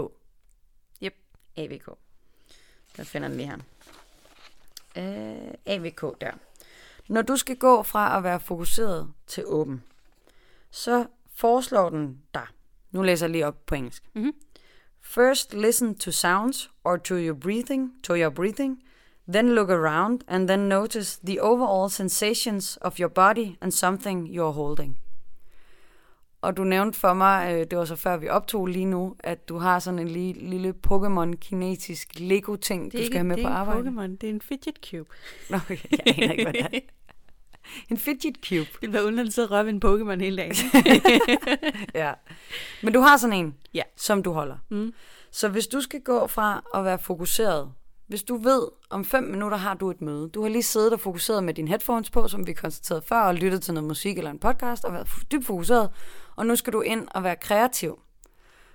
Yep. 1.03 1.15
AVK. 1.57 1.89
Jeg 2.99 3.07
finder 3.07 3.29
den 3.29 3.37
lige 3.37 3.47
her. 3.49 3.59
Uh, 4.97 5.55
AVK 5.67 6.21
der. 6.21 6.33
Når 7.09 7.23
du 7.23 7.37
skal 7.37 7.57
gå 7.57 7.83
fra 7.83 8.17
at 8.17 8.23
være 8.23 8.41
fokuseret 8.41 9.13
til 9.27 9.45
åben, 9.47 9.83
så 10.71 11.07
foreslår 11.35 11.91
den 11.91 12.23
dig. 12.35 12.47
Nu 12.91 13.03
læser 13.03 13.27
jeg 13.27 13.31
lige 13.31 13.47
op 13.47 13.67
på 13.67 13.75
engelsk. 13.75 14.05
Mhm. 14.15 14.33
First 15.11 15.55
listen 15.55 15.95
to 15.95 16.13
sounds 16.13 16.71
or 16.85 16.99
to 16.99 17.15
your 17.15 17.35
breathing, 17.35 17.93
to 18.03 18.15
your 18.15 18.31
breathing. 18.31 18.83
Then 19.33 19.55
look 19.55 19.71
around 19.71 20.21
and 20.29 20.49
then 20.49 20.69
notice 20.69 21.19
the 21.27 21.41
overall 21.41 21.89
sensations 21.89 22.79
of 22.83 22.99
your 22.99 23.09
body 23.09 23.57
and 23.63 23.73
something 23.73 24.27
you're 24.27 24.53
holding. 24.53 24.99
Og 26.43 26.57
du 26.57 26.65
nævnte 26.65 26.99
for 26.99 27.15
mig, 27.15 27.55
øh, 27.55 27.67
det 27.71 27.79
var 27.79 27.85
så 27.85 27.97
før 27.97 28.17
vi 28.17 28.29
optog 28.29 28.67
lige 28.67 28.85
nu, 28.85 29.17
at 29.19 29.49
du 29.49 29.59
har 29.59 29.79
sådan 29.79 29.99
en 29.99 30.09
lille, 30.09 30.51
lille 30.51 30.75
Pokémon-kinetisk 30.87 32.21
Lego-ting, 32.21 32.93
du 32.93 33.05
skal 33.05 33.13
have 33.13 33.25
med 33.25 33.37
det 33.37 33.45
på 33.45 33.49
er 33.49 33.53
arbejde. 33.53 33.79
ikke 33.79 33.89
en 33.89 33.99
Pokémon, 33.99 34.17
det 34.17 34.25
er 34.25 34.31
en 34.31 34.41
fidget 34.41 34.77
cube. 34.91 35.09
Nå, 35.51 35.57
okay, 35.57 35.79
jeg 35.91 36.01
aner 36.07 36.33
ikke, 36.33 36.45
hvad 36.45 36.53
det 36.53 36.61
er. 36.61 36.81
En 37.89 37.99
fidget 37.99 38.37
cube. 38.49 38.69
Det 38.83 38.93
være 38.93 39.05
underligt 39.05 39.27
at 39.29 39.35
sidde 39.35 39.47
og 39.47 39.51
røre 39.53 39.67
ved 39.67 39.73
en 39.73 39.83
Pokémon 39.85 40.21
hele 40.25 40.37
dagen. 40.37 40.55
Ja. 41.95 42.13
Men 42.83 42.93
du 42.93 43.01
har 43.01 43.17
sådan 43.17 43.37
en, 43.37 43.55
Ja. 43.75 43.83
som 43.97 44.23
du 44.23 44.33
holder. 44.33 44.57
Mm. 44.71 44.93
Så 45.31 45.49
hvis 45.49 45.67
du 45.67 45.81
skal 45.81 46.01
gå 46.01 46.27
fra 46.27 46.63
at 46.75 46.85
være 46.85 46.99
fokuseret, 46.99 47.73
hvis 48.07 48.23
du 48.23 48.37
ved, 48.37 48.63
om 48.91 49.05
fem 49.05 49.23
minutter 49.25 49.57
har 49.59 49.75
du 49.75 49.91
et 49.91 50.01
møde, 50.01 50.29
du 50.29 50.43
har 50.43 50.49
lige 50.49 50.63
siddet 50.63 50.93
og 50.93 51.01
fokuseret 51.01 51.45
med 51.45 51.55
dine 51.55 51.69
headphones 51.69 52.11
på, 52.11 52.29
som 52.29 52.47
vi 52.47 52.53
konstaterede 52.53 53.03
før, 53.09 53.21
og 53.21 53.35
lyttet 53.35 53.63
til 53.63 53.75
noget 53.75 53.89
musik 53.89 54.19
eller 54.19 54.31
en 54.31 54.39
podcast, 54.39 54.85
og 54.85 54.93
været 54.93 55.09
dybt 55.33 55.47
fokuseret, 55.47 55.91
og 56.37 56.47
nu 56.47 56.57
skal 56.57 56.73
du 56.73 56.81
ind 56.81 57.09
og 57.11 57.23
være 57.25 57.37
kreativ. 57.37 57.99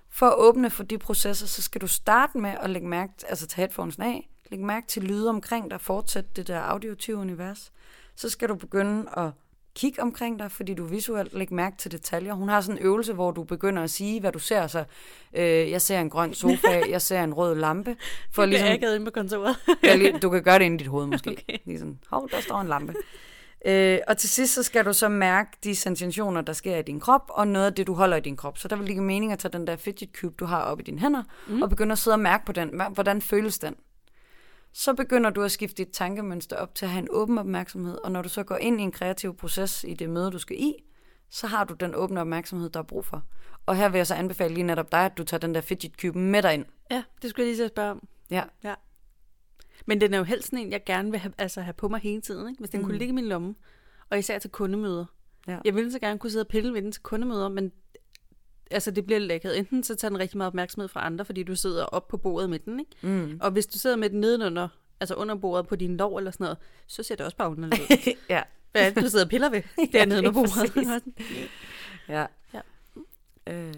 For 0.10 0.26
at 0.26 0.36
åbne 0.38 0.70
for 0.70 0.84
de 0.84 0.98
processer, 0.98 1.48
så 1.48 1.62
skal 1.62 1.82
du 1.82 1.88
starte 1.88 2.38
med 2.38 2.54
at 2.62 2.70
lægge 2.70 2.88
mærke, 2.88 3.14
altså 3.30 3.48
tage 3.48 3.62
headphonesen 3.62 4.04
af, 4.04 4.30
lægge 4.52 4.66
mærke 4.66 4.88
til 4.88 5.04
lyde 5.04 5.30
omkring 5.30 5.72
dig, 5.72 5.82
fortsætte 5.82 6.30
det 6.36 6.48
der 6.48 6.60
auditive 6.60 7.18
univers. 7.18 7.72
Så 8.15 8.30
skal 8.30 8.49
du 8.49 8.56
begynde 8.56 9.06
at 9.17 9.32
kigge 9.76 10.02
omkring 10.02 10.39
dig, 10.39 10.52
fordi 10.52 10.73
du 10.73 10.86
visuelt 10.86 11.34
lægger 11.34 11.56
mærke 11.56 11.78
til 11.78 11.91
detaljer. 11.91 12.34
Hun 12.34 12.49
har 12.49 12.62
sådan 12.62 12.78
en 12.82 12.86
øvelse, 12.86 13.13
hvor 13.13 13.32
du 13.32 13.43
begynder 13.43 13.84
at 13.84 13.89
sige, 13.89 14.19
hvad 14.19 14.32
du 14.32 14.39
ser. 14.39 14.67
Så 14.67 14.84
øh, 15.34 15.71
jeg 15.71 15.82
ser 15.82 15.99
en 15.99 16.10
grøn 16.10 16.34
sofa, 16.34 16.84
jeg 16.89 17.02
ser 17.02 17.23
en 17.23 17.34
rød 17.34 17.56
lampe. 17.56 17.95
For 17.99 18.06
For 18.32 18.45
ligesom... 18.45 18.67
ligesom, 18.67 18.84
Jeg 18.84 18.95
inde 18.95 19.06
på 19.06 19.12
kontoret. 19.12 19.56
ja, 19.84 20.12
du 20.21 20.30
kan 20.30 20.43
gøre 20.43 20.60
det 20.60 20.65
inde 20.65 20.76
i 20.76 20.78
dit 20.78 20.88
hoved 20.88 21.08
måske. 21.08 21.30
Okay. 21.30 21.41
Okay. 21.49 21.58
Lige 21.65 21.80
sådan, 21.80 21.99
hov, 22.10 22.30
der 22.30 22.41
står 22.41 22.62
en 22.62 22.67
lampe. 22.67 22.93
Øh, 23.65 23.99
og 24.08 24.17
til 24.17 24.30
sidst, 24.30 24.54
så 24.54 24.63
skal 24.63 24.86
du 24.86 24.93
så 24.93 25.10
mærke 25.10 25.49
de 25.63 25.76
sensationer, 25.76 26.41
der 26.41 26.54
sker 26.54 26.78
i 26.78 26.82
din 26.82 26.99
krop, 26.99 27.21
og 27.30 27.47
noget 27.47 27.65
af 27.65 27.73
det, 27.73 27.88
du 27.88 27.93
holder 27.93 28.17
i 28.17 28.19
din 28.19 28.38
krop. 28.38 28.58
Så 28.58 28.67
der 28.67 28.76
vil 28.76 28.88
det 28.88 28.95
give 28.95 29.04
mening 29.04 29.32
at 29.32 29.39
tage 29.39 29.52
den 29.52 29.67
der 29.67 29.76
fidget 29.76 30.10
cube, 30.15 30.36
du 30.39 30.45
har 30.45 30.62
oppe 30.62 30.84
i 30.84 30.86
dine 30.86 30.99
hænder, 30.99 31.23
mm. 31.47 31.62
og 31.62 31.69
begynde 31.69 31.91
at 31.91 31.97
sidde 31.97 32.15
og 32.15 32.19
mærke 32.19 32.45
på 32.45 32.52
den. 32.52 32.82
Hvordan 32.93 33.21
føles 33.21 33.60
den? 33.60 33.76
Så 34.74 34.94
begynder 34.94 35.30
du 35.30 35.42
at 35.42 35.52
skifte 35.52 35.84
dit 35.84 35.94
tankemønster 35.94 36.56
op 36.56 36.76
til 36.76 36.86
at 36.86 36.92
have 36.92 37.02
en 37.02 37.08
åben 37.12 37.38
opmærksomhed, 37.38 37.98
og 38.04 38.12
når 38.12 38.22
du 38.22 38.30
så 38.30 38.44
går 38.44 38.58
ind 38.58 38.80
i 38.80 38.84
en 38.84 38.92
kreativ 38.92 39.38
proces 39.38 39.86
i 39.88 39.94
det 39.94 40.10
møde, 40.10 40.32
du 40.32 40.40
skal 40.40 40.58
i, 40.60 40.74
så 41.30 41.48
har 41.48 41.64
du 41.64 41.74
den 41.74 41.96
åbne 41.96 42.22
opmærksomhed, 42.22 42.70
der 42.70 42.80
er 42.80 42.84
brug 42.84 43.06
for. 43.06 43.24
Og 43.66 43.76
her 43.76 43.90
vil 43.90 43.98
jeg 43.98 44.08
så 44.08 44.16
anbefale 44.16 44.54
lige 44.54 44.64
netop 44.64 44.92
dig, 44.92 45.06
at 45.06 45.18
du 45.18 45.24
tager 45.24 45.40
den 45.40 45.56
der 45.56 45.62
fidget 45.62 45.92
cube 46.02 46.20
med 46.20 46.42
dig 46.42 46.54
ind. 46.54 46.66
Ja, 46.92 47.04
det 47.22 47.30
skulle 47.30 47.48
jeg 47.48 47.56
lige 47.56 47.66
at 47.66 47.72
spørge 47.72 47.92
om. 47.92 48.08
Ja. 48.32 48.44
Ja. 48.64 48.74
Men 49.86 50.02
den 50.02 50.14
er 50.14 50.18
jo 50.18 50.24
helst 50.24 50.52
en, 50.52 50.72
jeg 50.72 50.84
gerne 50.86 51.12
vil 51.12 51.20
have, 51.20 51.34
altså 51.38 51.62
have 51.62 51.74
på 51.74 51.88
mig 51.88 52.00
hele 52.00 52.22
tiden. 52.22 52.50
Ikke? 52.50 52.60
Hvis 52.60 52.70
den 52.70 52.80
mm. 52.80 52.86
kunne 52.86 52.98
ligge 52.98 53.12
i 53.12 53.16
min 53.16 53.26
lomme. 53.26 53.56
Og 54.10 54.20
især 54.20 54.40
til 54.40 54.50
kundemøder. 54.50 55.06
Ja. 55.48 55.60
Jeg 55.66 55.76
ville 55.76 55.92
så 55.92 56.00
gerne 56.00 56.20
kunne 56.20 56.32
sidde 56.32 56.44
og 56.44 56.48
pille 56.48 56.74
ved 56.74 56.82
den 56.82 56.92
til 56.92 57.02
kundemøder, 57.02 57.50
men 57.50 57.72
altså 58.74 58.92
det 58.92 59.06
bliver 59.06 59.20
lækket. 59.20 59.58
Enten 59.58 59.84
så 59.84 59.96
tager 59.96 60.10
den 60.10 60.20
rigtig 60.20 60.38
meget 60.38 60.48
opmærksomhed 60.48 60.88
fra 60.88 61.06
andre, 61.06 61.26
fordi 61.26 61.44
du 61.44 61.56
sidder 61.56 61.86
op 61.86 62.08
på 62.08 62.18
bordet 62.18 62.50
med 62.50 62.60
den. 62.60 62.80
Ikke? 62.80 62.92
Mm. 63.02 63.40
Og 63.42 63.52
hvis 63.52 63.66
du 63.66 63.80
sidder 63.80 63.96
med 63.96 64.10
den 64.10 64.20
nedenunder, 64.20 64.68
altså 65.00 65.16
under 65.16 65.36
bordet 65.36 65.68
på 65.68 65.76
din 65.76 65.98
lov 65.98 66.18
eller 66.18 66.32
sådan 66.32 66.44
noget, 66.44 66.58
så 66.88 67.04
ser 67.04 67.16
det 67.16 67.26
også 67.26 67.38
bare 67.38 67.50
underligt 67.50 67.82
ud. 67.82 68.14
ja. 68.30 68.42
Hvad 68.72 68.92
du 68.92 69.10
sidder 69.10 69.26
og 69.26 69.30
piller 69.30 69.50
ved 69.50 69.62
dernede 69.94 70.20
under 70.20 70.32
bordet? 70.32 71.04
Ja. 72.08 72.26
Ja. 72.54 72.62
Øh. 73.48 73.74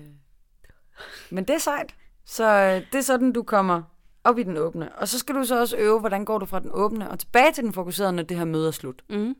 Men 1.29 1.43
det 1.43 1.53
er 1.53 1.59
sejt. 1.59 1.95
Så 2.25 2.43
øh, 2.43 2.91
det 2.91 2.97
er 2.97 3.01
sådan, 3.01 3.33
du 3.33 3.43
kommer 3.43 3.83
op 4.23 4.37
i 4.37 4.43
den 4.43 4.57
åbne. 4.57 4.95
Og 4.95 5.07
så 5.07 5.19
skal 5.19 5.35
du 5.35 5.43
så 5.43 5.59
også 5.59 5.77
øve, 5.77 5.99
hvordan 5.99 6.25
går 6.25 6.37
du 6.37 6.45
fra 6.45 6.59
den 6.59 6.69
åbne 6.73 7.09
og 7.11 7.19
tilbage 7.19 7.51
til 7.51 7.63
den 7.63 7.73
fokuserede, 7.73 8.13
når 8.13 8.23
det 8.23 8.37
her 8.37 8.45
møde 8.45 8.67
er 8.67 8.71
slut. 8.71 9.03
Mm. 9.09 9.35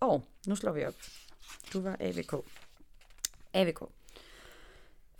Og 0.00 0.24
nu 0.46 0.56
slår 0.56 0.72
vi 0.72 0.84
op. 0.84 0.94
Du 1.72 1.80
var 1.80 1.96
AVK. 2.00 2.34
AVK. 3.54 3.82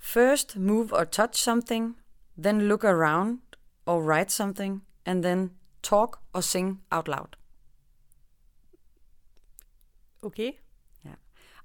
First 0.01 0.57
move 0.57 0.93
or 0.93 1.05
touch 1.05 1.35
something, 1.35 1.97
then 2.43 2.61
look 2.61 2.85
around 2.85 3.39
or 3.87 4.03
write 4.03 4.33
something, 4.33 4.83
and 5.07 5.23
then 5.23 5.51
talk 5.83 6.21
or 6.33 6.41
sing 6.41 6.81
out 6.91 7.09
loud. 7.09 7.37
Okay. 10.23 10.53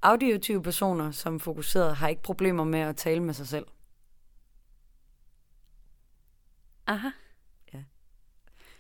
Auditive 0.01 0.63
personer, 0.63 1.11
som 1.11 1.35
er 1.35 1.39
fokuseret, 1.39 1.95
har 1.95 2.07
ikke 2.07 2.21
problemer 2.21 2.63
med 2.63 2.79
at 2.79 2.95
tale 2.95 3.23
med 3.23 3.33
sig 3.33 3.47
selv. 3.47 3.65
Aha. 6.87 7.09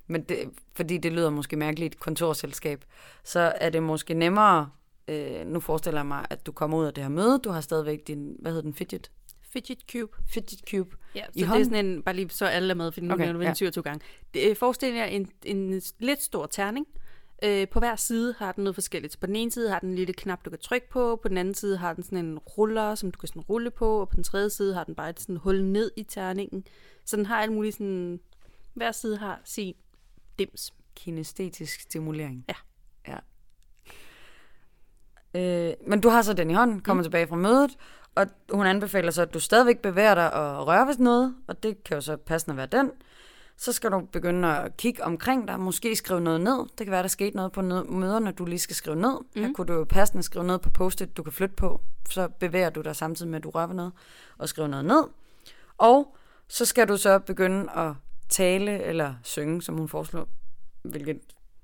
Men 0.07 0.23
det, 0.23 0.51
fordi 0.75 0.97
det 0.97 1.11
lyder 1.11 1.29
måske 1.29 1.55
mærkeligt 1.55 1.93
et 1.93 1.99
kontorselskab, 1.99 2.85
så 3.23 3.39
er 3.39 3.69
det 3.69 3.83
måske 3.83 4.13
nemmere, 4.13 4.69
øh, 5.07 5.45
nu 5.47 5.59
forestiller 5.59 5.99
jeg 5.99 6.05
mig, 6.05 6.25
at 6.29 6.45
du 6.45 6.51
kommer 6.51 6.77
ud 6.77 6.85
af 6.85 6.93
det 6.93 7.03
her 7.03 7.09
møde, 7.09 7.39
du 7.39 7.49
har 7.49 7.61
stadigvæk 7.61 8.07
din, 8.07 8.35
hvad 8.39 8.51
hedder 8.51 8.61
den, 8.61 8.73
fidget? 8.73 9.11
Fidget 9.55 9.79
cube. 9.91 10.17
Fidget 10.27 10.59
cube. 10.69 10.95
Ja, 11.15 11.25
så 11.25 11.31
I 11.33 11.39
det 11.39 11.43
er 11.43 11.47
hånden? 11.47 11.65
sådan 11.65 11.85
en, 11.85 12.03
bare 12.03 12.15
lige 12.15 12.29
så 12.29 12.45
alle 12.45 12.69
er 12.69 12.75
med, 12.75 12.91
for 12.91 13.01
nu 13.01 13.13
Okay, 13.13 13.23
nævner 13.23 13.39
vi 13.39 13.43
ja. 13.45 13.49
den 13.49 13.55
27 13.55 13.83
gange. 13.83 14.05
Det, 14.33 14.49
øh, 14.49 14.55
forestil 14.55 14.93
jer 14.93 15.05
en, 15.05 15.31
en 15.45 15.81
lidt 15.99 16.21
stor 16.21 16.45
terning. 16.45 16.87
Øh, 17.43 17.67
på 17.67 17.79
hver 17.79 17.95
side 17.95 18.35
har 18.37 18.51
den 18.51 18.63
noget 18.63 18.75
forskelligt. 18.75 19.13
Så 19.13 19.19
på 19.19 19.27
den 19.27 19.35
ene 19.35 19.51
side 19.51 19.69
har 19.69 19.79
den 19.79 19.89
en 19.89 19.95
lille 19.95 20.13
knap, 20.13 20.45
du 20.45 20.49
kan 20.49 20.59
trykke 20.59 20.89
på. 20.89 21.19
På 21.21 21.27
den 21.27 21.37
anden 21.37 21.53
side 21.53 21.77
har 21.77 21.93
den 21.93 22.03
sådan 22.03 22.17
en 22.17 22.39
ruller, 22.39 22.95
som 22.95 23.11
du 23.11 23.19
kan 23.19 23.27
sådan 23.27 23.41
rulle 23.41 23.71
på. 23.71 24.01
Og 24.01 24.09
på 24.09 24.15
den 24.15 24.23
tredje 24.23 24.49
side 24.49 24.73
har 24.73 24.83
den 24.83 24.95
bare 24.95 25.09
et 25.09 25.19
sådan 25.19 25.37
hul 25.37 25.63
ned 25.63 25.91
i 25.97 26.03
terningen. 26.03 26.63
Så 27.05 27.17
den 27.17 27.25
har 27.25 27.41
alt 27.41 27.51
muligt 27.51 27.75
sådan... 27.75 28.19
Hver 28.73 28.91
side 28.91 29.17
har 29.17 29.41
sin 29.43 29.73
dims. 30.39 30.73
Kinestetisk 30.95 31.79
stimulering. 31.81 32.45
Ja. 32.49 32.55
ja. 33.07 33.17
Øh, 35.35 35.73
men 35.87 36.01
du 36.01 36.09
har 36.09 36.21
så 36.21 36.33
den 36.33 36.49
i 36.49 36.53
hånden, 36.53 36.81
kommer 36.81 37.01
mm. 37.01 37.05
tilbage 37.05 37.27
fra 37.27 37.35
mødet, 37.35 37.77
og 38.15 38.27
hun 38.51 38.65
anbefaler 38.65 39.11
så, 39.11 39.21
at 39.21 39.33
du 39.33 39.39
stadigvæk 39.39 39.79
bevæger 39.79 40.15
dig 40.15 40.33
og 40.33 40.67
rører 40.67 40.85
ved 40.85 40.97
noget, 40.97 41.35
og 41.47 41.63
det 41.63 41.83
kan 41.83 41.95
jo 41.95 42.01
så 42.01 42.17
passende 42.17 42.57
være 42.57 42.65
den. 42.65 42.91
Så 43.57 43.71
skal 43.71 43.91
du 43.91 43.99
begynde 43.99 44.47
at 44.47 44.77
kigge 44.77 45.03
omkring 45.03 45.47
dig, 45.47 45.59
måske 45.59 45.95
skrive 45.95 46.21
noget 46.21 46.41
ned. 46.41 46.59
Det 46.77 46.85
kan 46.85 46.91
være, 46.91 47.01
der 47.01 47.07
skete 47.07 47.35
noget 47.35 47.51
på 47.51 47.61
møderne, 47.61 48.31
du 48.31 48.45
lige 48.45 48.59
skal 48.59 48.75
skrive 48.75 48.95
ned. 48.95 49.19
Mm. 49.35 49.41
Her 49.41 49.53
kunne 49.53 49.67
du 49.67 49.73
jo 49.73 49.83
passende 49.83 50.23
skrive 50.23 50.45
noget 50.45 50.61
på 50.61 50.69
post-it, 50.69 51.17
du 51.17 51.23
kan 51.23 51.33
flytte 51.33 51.55
på. 51.55 51.81
Så 52.09 52.27
bevæger 52.27 52.69
du 52.69 52.81
dig 52.81 52.95
samtidig 52.95 53.31
med, 53.31 53.37
at 53.37 53.43
du 53.43 53.49
rører 53.49 53.67
ved 53.67 53.75
noget, 53.75 53.91
og 54.37 54.49
skriver 54.49 54.67
noget 54.67 54.85
ned. 54.85 55.03
Og 55.77 56.15
så 56.47 56.65
skal 56.65 56.87
du 56.87 56.97
så 56.97 57.19
begynde 57.19 57.71
at 57.71 57.93
tale 58.29 58.83
eller 58.83 59.13
synge, 59.23 59.61
som 59.61 59.77
hun 59.77 59.87
foreslår. 59.87 60.27
Hvilket 60.83 61.19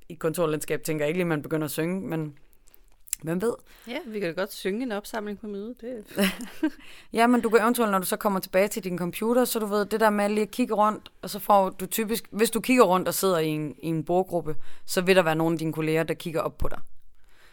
i 0.10 0.14
kontorlandskab 0.14 0.84
tænker 0.84 1.06
jeg 1.06 1.10
ikke 1.10 1.18
lige, 1.18 1.26
at 1.26 1.28
man 1.28 1.42
begynder 1.42 1.66
at 1.66 1.72
synge, 1.72 2.08
men 2.08 2.38
hvem 3.22 3.42
ved? 3.42 3.54
Ja, 3.88 3.98
vi 4.08 4.20
kan 4.20 4.36
da 4.36 4.42
godt 4.42 4.54
synge 4.54 4.84
en 4.84 4.92
opsamling 4.92 5.40
på 5.40 5.48
mødet. 5.48 5.82
Det 5.82 6.04
Ja, 7.14 7.28
men 7.28 7.42
du 7.42 7.50
kan 7.50 7.62
eventuelt, 7.62 7.92
når 7.92 8.00
du 8.00 8.06
så 8.06 8.18
kommer 8.18 8.40
tilbage 8.40 8.68
til 8.68 8.84
din 8.84 8.98
computer, 8.98 9.46
så 9.46 9.60
du 9.60 9.66
ved, 9.66 9.86
det 9.86 10.00
der 10.00 10.10
med 10.10 10.30
lige 10.30 10.42
at 10.42 10.52
kigge 10.52 10.74
rundt, 10.74 11.12
og 11.22 11.30
så 11.30 11.40
får 11.40 11.70
du 11.70 11.86
typisk, 11.86 12.24
hvis 12.32 12.52
du 12.52 12.60
kigger 12.60 12.84
rundt 12.84 13.08
og 13.08 13.14
sidder 13.14 13.38
i 13.38 13.48
en, 13.48 13.76
i 13.80 13.88
en 13.88 14.04
bordgruppe, 14.04 14.56
så 14.86 15.02
vil 15.02 15.16
der 15.16 15.24
være 15.24 15.36
nogle 15.36 15.54
af 15.54 15.60
dine 15.60 15.74
kolleger, 15.74 16.04
der 16.04 16.14
kigger 16.14 16.42
op 16.42 16.58
på 16.58 16.68
dig. 16.68 16.80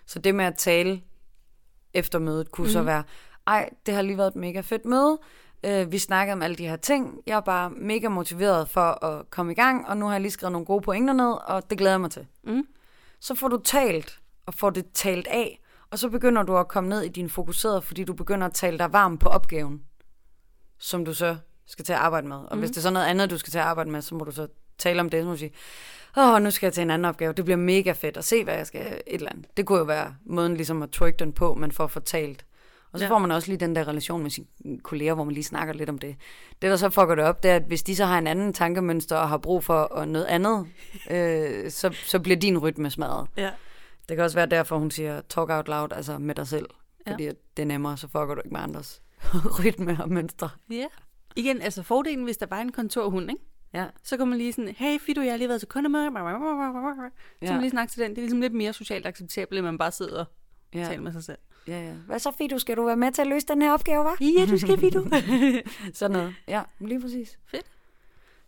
Så 0.07 0.19
det 0.19 0.35
med 0.35 0.45
at 0.45 0.55
tale 0.55 1.03
efter 1.95 2.19
mødet 2.19 2.51
kunne 2.51 2.67
mm. 2.67 2.73
så 2.73 2.83
være, 2.83 3.03
ej, 3.47 3.71
det 3.87 3.95
har 3.95 4.03
lige 4.03 4.19
været 4.19 4.29
et 4.29 4.37
mega 4.37 4.61
fedt 4.61 4.85
møde, 4.85 5.19
Øh, 5.67 5.93
vi 5.93 5.99
snakkede 5.99 6.33
om 6.33 6.43
alle 6.43 6.57
de 6.57 6.69
her 6.69 6.77
ting. 6.77 7.19
Jeg 7.27 7.37
er 7.37 7.41
bare 7.41 7.71
mega 7.71 8.09
motiveret 8.09 8.69
for 8.69 9.05
at 9.05 9.31
komme 9.31 9.53
i 9.53 9.55
gang, 9.55 9.89
og 9.89 9.97
nu 9.97 10.07
har 10.07 10.13
jeg 10.13 10.21
lige 10.21 10.33
skrevet 10.33 10.53
nogle 10.53 10.67
gode 10.67 10.81
pointer 10.81 11.15
ned, 11.15 11.37
og 11.47 11.71
det 11.71 11.79
glæder 11.79 11.93
jeg 11.93 12.01
mig 12.01 12.11
til. 12.11 12.27
Mm. 12.43 12.67
Så 13.21 13.35
får 13.35 13.49
du 13.49 13.61
talt, 13.65 14.21
og 14.49 14.55
får 14.55 14.71
det 14.71 14.87
talt 14.95 15.27
af, 15.27 15.61
og 15.91 15.99
så 15.99 16.09
begynder 16.09 16.43
du 16.43 16.57
at 16.57 16.69
komme 16.69 16.89
ned 16.89 17.01
i 17.03 17.09
din 17.09 17.31
fokuserede, 17.31 17.83
fordi 17.83 18.05
du 18.05 18.15
begynder 18.15 18.47
at 18.47 18.53
tale 18.55 18.79
dig 18.79 18.93
varm 18.93 19.19
på 19.19 19.29
opgaven, 19.29 19.83
som 20.79 21.05
du 21.05 21.15
så 21.15 21.37
skal 21.67 21.85
til 21.85 21.93
at 21.93 21.99
arbejde 21.99 22.29
med. 22.29 22.37
Og 22.37 22.49
mm. 22.57 22.59
hvis 22.59 22.71
det 22.71 22.77
er 22.77 22.81
så 22.81 22.91
noget 22.91 23.07
andet, 23.07 23.31
du 23.31 23.39
skal 23.39 23.51
til 23.51 23.59
at 23.59 23.65
arbejde 23.65 23.91
med, 23.91 24.03
så 24.03 24.15
må 24.15 24.25
du 24.25 24.31
så 24.31 24.47
tale 24.79 25.01
om 25.01 25.09
det, 25.09 25.23
så 25.23 25.27
må 25.27 25.33
du 25.33 25.39
sige, 25.39 25.53
åh, 26.17 26.43
nu 26.43 26.51
skal 26.51 26.67
jeg 26.67 26.73
til 26.73 26.83
en 26.83 26.91
anden 26.91 27.05
opgave, 27.05 27.33
det 27.33 27.45
bliver 27.45 27.57
mega 27.57 27.93
fedt 27.93 28.17
at 28.17 28.25
se, 28.25 28.45
hvad 28.45 28.55
jeg 28.55 28.67
skal, 28.67 28.87
et 28.87 29.03
eller 29.07 29.31
andet. 29.31 29.47
Det 29.57 29.67
kunne 29.67 29.79
jo 29.79 29.85
være 29.85 30.15
måden 30.27 30.55
ligesom 30.55 30.83
at 30.83 30.91
trykke 30.91 31.17
den 31.19 31.33
på, 31.33 31.55
men 31.55 31.73
for 31.73 31.85
at 31.85 31.91
fortalt. 31.91 32.45
Og 32.93 32.99
så 32.99 33.05
Ja. 33.05 33.11
får 33.11 33.19
man 33.19 33.31
også 33.31 33.49
lige 33.49 33.59
den 33.59 33.77
der 33.77 33.89
relation 33.89 34.23
med 34.23 34.31
sine 34.31 34.47
kolleger, 34.83 35.15
hvor 35.15 35.25
man 35.25 35.35
lige 35.35 35.45
snakker 35.45 35.75
lidt 35.75 35.91
om 35.91 35.99
det. 35.99 36.17
Det, 36.63 36.71
der 36.71 36.77
så 36.77 36.91
fucker 36.91 37.15
det 37.15 37.25
op, 37.25 37.43
det 37.43 37.51
er, 37.51 37.57
at 37.57 37.63
hvis 37.67 37.83
de 37.83 37.97
så 37.97 38.05
har 38.05 38.19
en 38.19 38.27
anden 38.27 38.53
tankemønster 38.53 39.17
og 39.17 39.29
har 39.29 39.39
brug 39.39 39.65
for 39.65 39.81
og 39.81 40.09
noget 40.09 40.27
andet, 40.27 40.67
øh, 41.11 41.71
så, 41.71 41.91
så 42.05 42.19
bliver 42.21 42.37
din 42.37 42.59
rytme 42.59 42.91
smadret. 42.91 43.29
Ja. 43.37 43.51
Det 44.09 44.17
kan 44.17 44.25
også 44.25 44.37
være 44.37 44.47
derfor, 44.47 44.79
hun 44.79 44.91
siger 44.91 45.21
talk 45.21 45.51
out 45.51 45.69
loud, 45.69 45.89
altså 45.93 46.19
med 46.19 46.35
dig 46.35 46.47
selv. 46.49 46.67
Ja. 47.07 47.13
Fordi 47.13 47.25
det 47.27 47.63
er 47.63 47.67
nemmere, 47.67 47.97
så 47.97 48.07
fucker 48.07 48.35
du 48.35 48.41
ikke 48.45 48.53
med 48.53 48.61
andres 48.61 49.03
rytme 49.65 49.99
og 50.03 50.09
mønstre. 50.11 50.51
Ja. 50.71 50.87
Igen, 51.37 51.63
altså 51.63 51.83
fordelen, 51.83 52.25
hvis 52.25 52.37
der 52.37 52.47
var 52.47 52.61
en 52.61 52.73
kontorhund, 52.73 53.31
ikke? 53.31 53.43
Ja. 53.75 53.87
så 54.03 54.17
kan 54.17 54.29
man 54.29 54.39
lige 54.39 54.53
sådan, 54.53 54.75
hey 54.79 54.99
Fido, 55.01 55.21
jeg 55.21 55.33
har 55.33 55.37
lige 55.39 55.49
været 55.49 55.61
til 55.61 55.69
kundemøde. 55.69 56.11
Så 56.13 57.11
Ja. 57.43 57.53
man 57.53 57.61
lige 57.61 57.71
snakke 57.71 57.91
til 57.93 58.03
den. 58.03 58.11
Det 58.11 58.19
er 58.19 58.23
ligesom 58.23 58.41
lidt 58.41 58.53
mere 58.53 58.73
socialt 58.73 59.07
acceptabelt, 59.07 59.59
end 59.59 59.65
man 59.67 59.79
bare 59.79 59.91
sidder 59.93 60.21
og 60.21 60.27
Ja. 60.75 60.85
taler 60.85 61.03
med 61.03 61.13
sig 61.13 61.25
selv. 61.25 61.39
ja, 61.67 61.81
ja. 61.87 61.93
Hvad 61.93 62.19
så, 62.19 62.31
Fido? 62.39 62.59
Skal 62.59 62.77
du 62.77 62.85
være 62.85 62.97
med 62.97 63.13
til 63.13 63.23
at 63.23 63.29
løse 63.29 63.47
den 63.47 63.63
her 63.63 63.73
opgave, 63.73 64.05
hva'? 64.11 64.17
Ja, 64.39 64.47
du 64.51 64.59
skal, 64.59 64.79
Fido. 64.79 65.05
Sådan 65.95 66.17
noget. 66.17 66.35
Ja, 66.49 66.63
lige 66.81 67.01
præcis. 67.01 67.39
Fedt. 67.47 67.67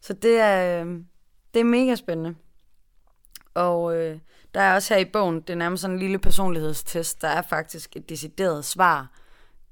Så 0.01 0.13
det 0.13 0.39
er, 0.41 0.85
øh, 0.85 0.99
det 1.55 1.61
er 1.61 1.65
mega 1.65 1.95
spændende. 1.95 2.35
Og 3.55 3.97
øh, 3.97 4.19
der 4.55 4.61
er 4.61 4.75
også 4.75 4.95
her 4.95 5.01
i 5.01 5.05
bogen, 5.05 5.41
det 5.41 5.51
er 5.51 5.55
nærmest 5.55 5.81
sådan 5.81 5.97
en 5.97 6.01
lille 6.01 6.19
personlighedstest, 6.19 7.23
der 7.23 7.29
er 7.29 7.43
faktisk 7.43 7.97
et 7.97 8.09
decideret 8.09 8.65
svar 8.65 9.13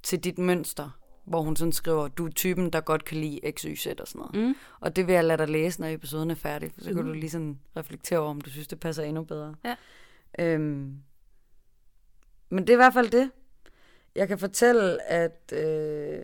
til 0.03 0.25
dit 0.25 0.38
mønster, 0.38 0.91
hvor 1.25 1.43
hun 1.43 1.57
sådan 1.57 1.73
skriver, 1.73 2.09
du 2.09 2.27
er 2.27 2.31
typen, 2.31 2.71
der 2.71 2.81
godt 2.81 3.05
kan 3.05 3.17
lide 3.17 3.41
X, 3.57 3.62
Y, 3.62 3.77
Z 3.77 3.87
og 3.87 4.09
sådan 4.09 4.19
noget. 4.19 4.49
Mm. 4.49 4.55
Og 4.81 4.97
det 4.97 5.07
vil 5.07 5.12
jeg 5.12 5.25
lade 5.25 5.38
dig 5.38 5.49
læse, 5.49 5.81
når 5.81 5.88
episoden 5.88 6.31
er 6.31 6.35
færdig, 6.35 6.73
for 6.75 6.81
så 6.81 6.88
kan 6.88 6.99
Uh. 6.99 7.07
du 7.07 7.12
lige 7.12 7.31
sådan 7.31 7.59
reflektere 7.77 8.19
over, 8.19 8.31
om 8.31 8.41
du 8.41 8.51
synes, 8.51 8.69
det 8.69 8.81
passer 8.81 9.03
endnu 9.03 9.23
bedre. 9.25 9.55
Ja. 9.64 9.77
Øhm, 10.38 10.99
men 12.51 12.67
det 12.67 12.71
er 12.71 12.75
i 12.75 12.77
hvert 12.77 12.93
fald 12.93 13.11
det. 13.11 13.31
Jeg 14.14 14.29
kan 14.29 14.38
fortælle, 14.38 15.03
at 15.03 15.53
øh, 15.53 16.23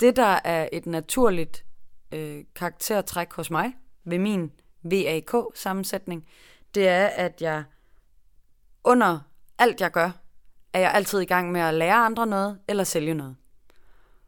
det, 0.00 0.16
der 0.16 0.38
er 0.44 0.68
et 0.72 0.86
naturligt 0.86 1.64
øh, 2.12 2.44
karaktertræk 2.54 3.32
hos 3.32 3.50
mig, 3.50 3.76
ved 4.04 4.18
min 4.18 4.52
VAK-sammensætning, 4.82 6.26
det 6.74 6.88
er, 6.88 7.06
at 7.06 7.42
jeg 7.42 7.64
under 8.84 9.18
alt, 9.58 9.80
jeg 9.80 9.90
gør, 9.90 10.10
er 10.72 10.80
jeg 10.80 10.94
altid 10.94 11.20
i 11.20 11.24
gang 11.24 11.52
med 11.52 11.60
at 11.60 11.74
lære 11.74 11.94
andre 11.94 12.26
noget, 12.26 12.58
eller 12.68 12.84
sælge 12.84 13.14
noget. 13.14 13.36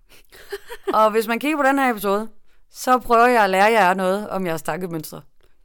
og 0.94 1.10
hvis 1.10 1.26
man 1.26 1.38
kigger 1.38 1.56
på 1.56 1.62
den 1.62 1.78
her 1.78 1.90
episode, 1.90 2.28
så 2.70 2.98
prøver 2.98 3.26
jeg 3.26 3.44
at 3.44 3.50
lære 3.50 3.72
jer 3.72 3.94
noget 3.94 4.28
om 4.28 4.46
jeres 4.46 4.62
tankemønstre. 4.62 5.22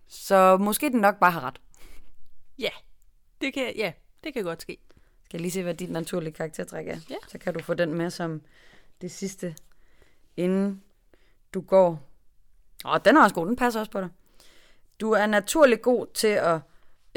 Så 0.07 0.57
måske 0.57 0.89
den 0.89 0.99
nok 0.99 1.19
bare 1.19 1.31
har 1.31 1.41
ret. 1.41 1.61
Ja, 2.59 2.69
det 3.41 3.53
kan, 3.53 3.73
ja, 3.75 3.91
det 4.23 4.33
kan 4.33 4.43
godt 4.43 4.61
ske. 4.61 4.77
Skal 5.25 5.37
jeg 5.37 5.41
lige 5.41 5.51
se, 5.51 5.63
hvad 5.63 5.73
dit 5.73 5.91
naturlige 5.91 6.33
karaktertræk 6.33 6.87
er? 6.87 6.97
Ja. 7.09 7.15
Så 7.27 7.37
kan 7.37 7.53
du 7.53 7.63
få 7.63 7.73
den 7.73 7.93
med 7.93 8.09
som 8.09 8.41
det 9.01 9.11
sidste, 9.11 9.55
inden 10.37 10.83
du 11.53 11.61
går. 11.61 11.99
Åh, 12.85 12.99
den 13.05 13.17
er 13.17 13.23
også 13.23 13.35
god, 13.35 13.47
den 13.47 13.55
passer 13.55 13.79
også 13.79 13.91
på 13.91 14.01
dig. 14.01 14.09
Du 14.99 15.11
er 15.11 15.25
naturligt 15.25 15.81
god 15.81 16.07
til 16.13 16.27
at 16.27 16.59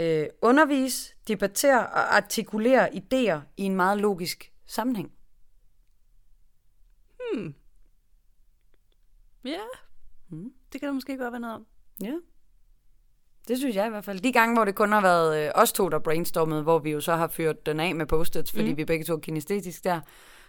øh, 0.01 0.27
undervise, 0.43 1.15
debattere 1.29 1.87
og 1.87 2.17
artikulere 2.17 2.89
idéer 2.95 3.39
i 3.57 3.63
en 3.63 3.77
meget 3.77 3.99
logisk 3.99 4.53
sammenhæng. 4.67 5.13
Hmm. 7.33 7.55
Ja, 9.45 9.61
Hmm. 10.29 10.53
det 10.73 10.81
kan 10.81 10.87
der 10.89 10.93
måske 10.95 11.17
godt 11.17 11.33
være 11.33 11.41
noget 11.41 11.57
om. 11.57 11.67
Ja. 12.03 12.15
Det 13.49 13.59
synes 13.59 13.77
jeg 13.77 13.87
i 13.87 13.91
hvert 13.91 14.05
fald. 14.05 14.21
De 14.21 14.33
gange, 14.33 14.57
hvor 14.57 14.65
det 14.65 14.75
kun 14.75 14.93
har 14.93 15.01
været 15.01 15.47
øh, 15.47 15.53
os 15.55 15.73
to, 15.73 15.89
der 15.89 15.99
brainstormede, 15.99 16.63
hvor 16.63 16.79
vi 16.79 16.91
jo 16.91 17.01
så 17.01 17.17
har 17.17 17.29
fyret 17.29 17.67
den 17.67 17.81
af 17.81 17.95
med 17.95 18.07
post-its, 18.07 18.53
fordi 18.53 18.71
Mm. 18.71 18.77
vi 18.77 18.85
begge 18.85 19.05
to 19.05 19.15
er 19.15 19.19
kinestetisk 19.21 19.85
der, 19.85 20.01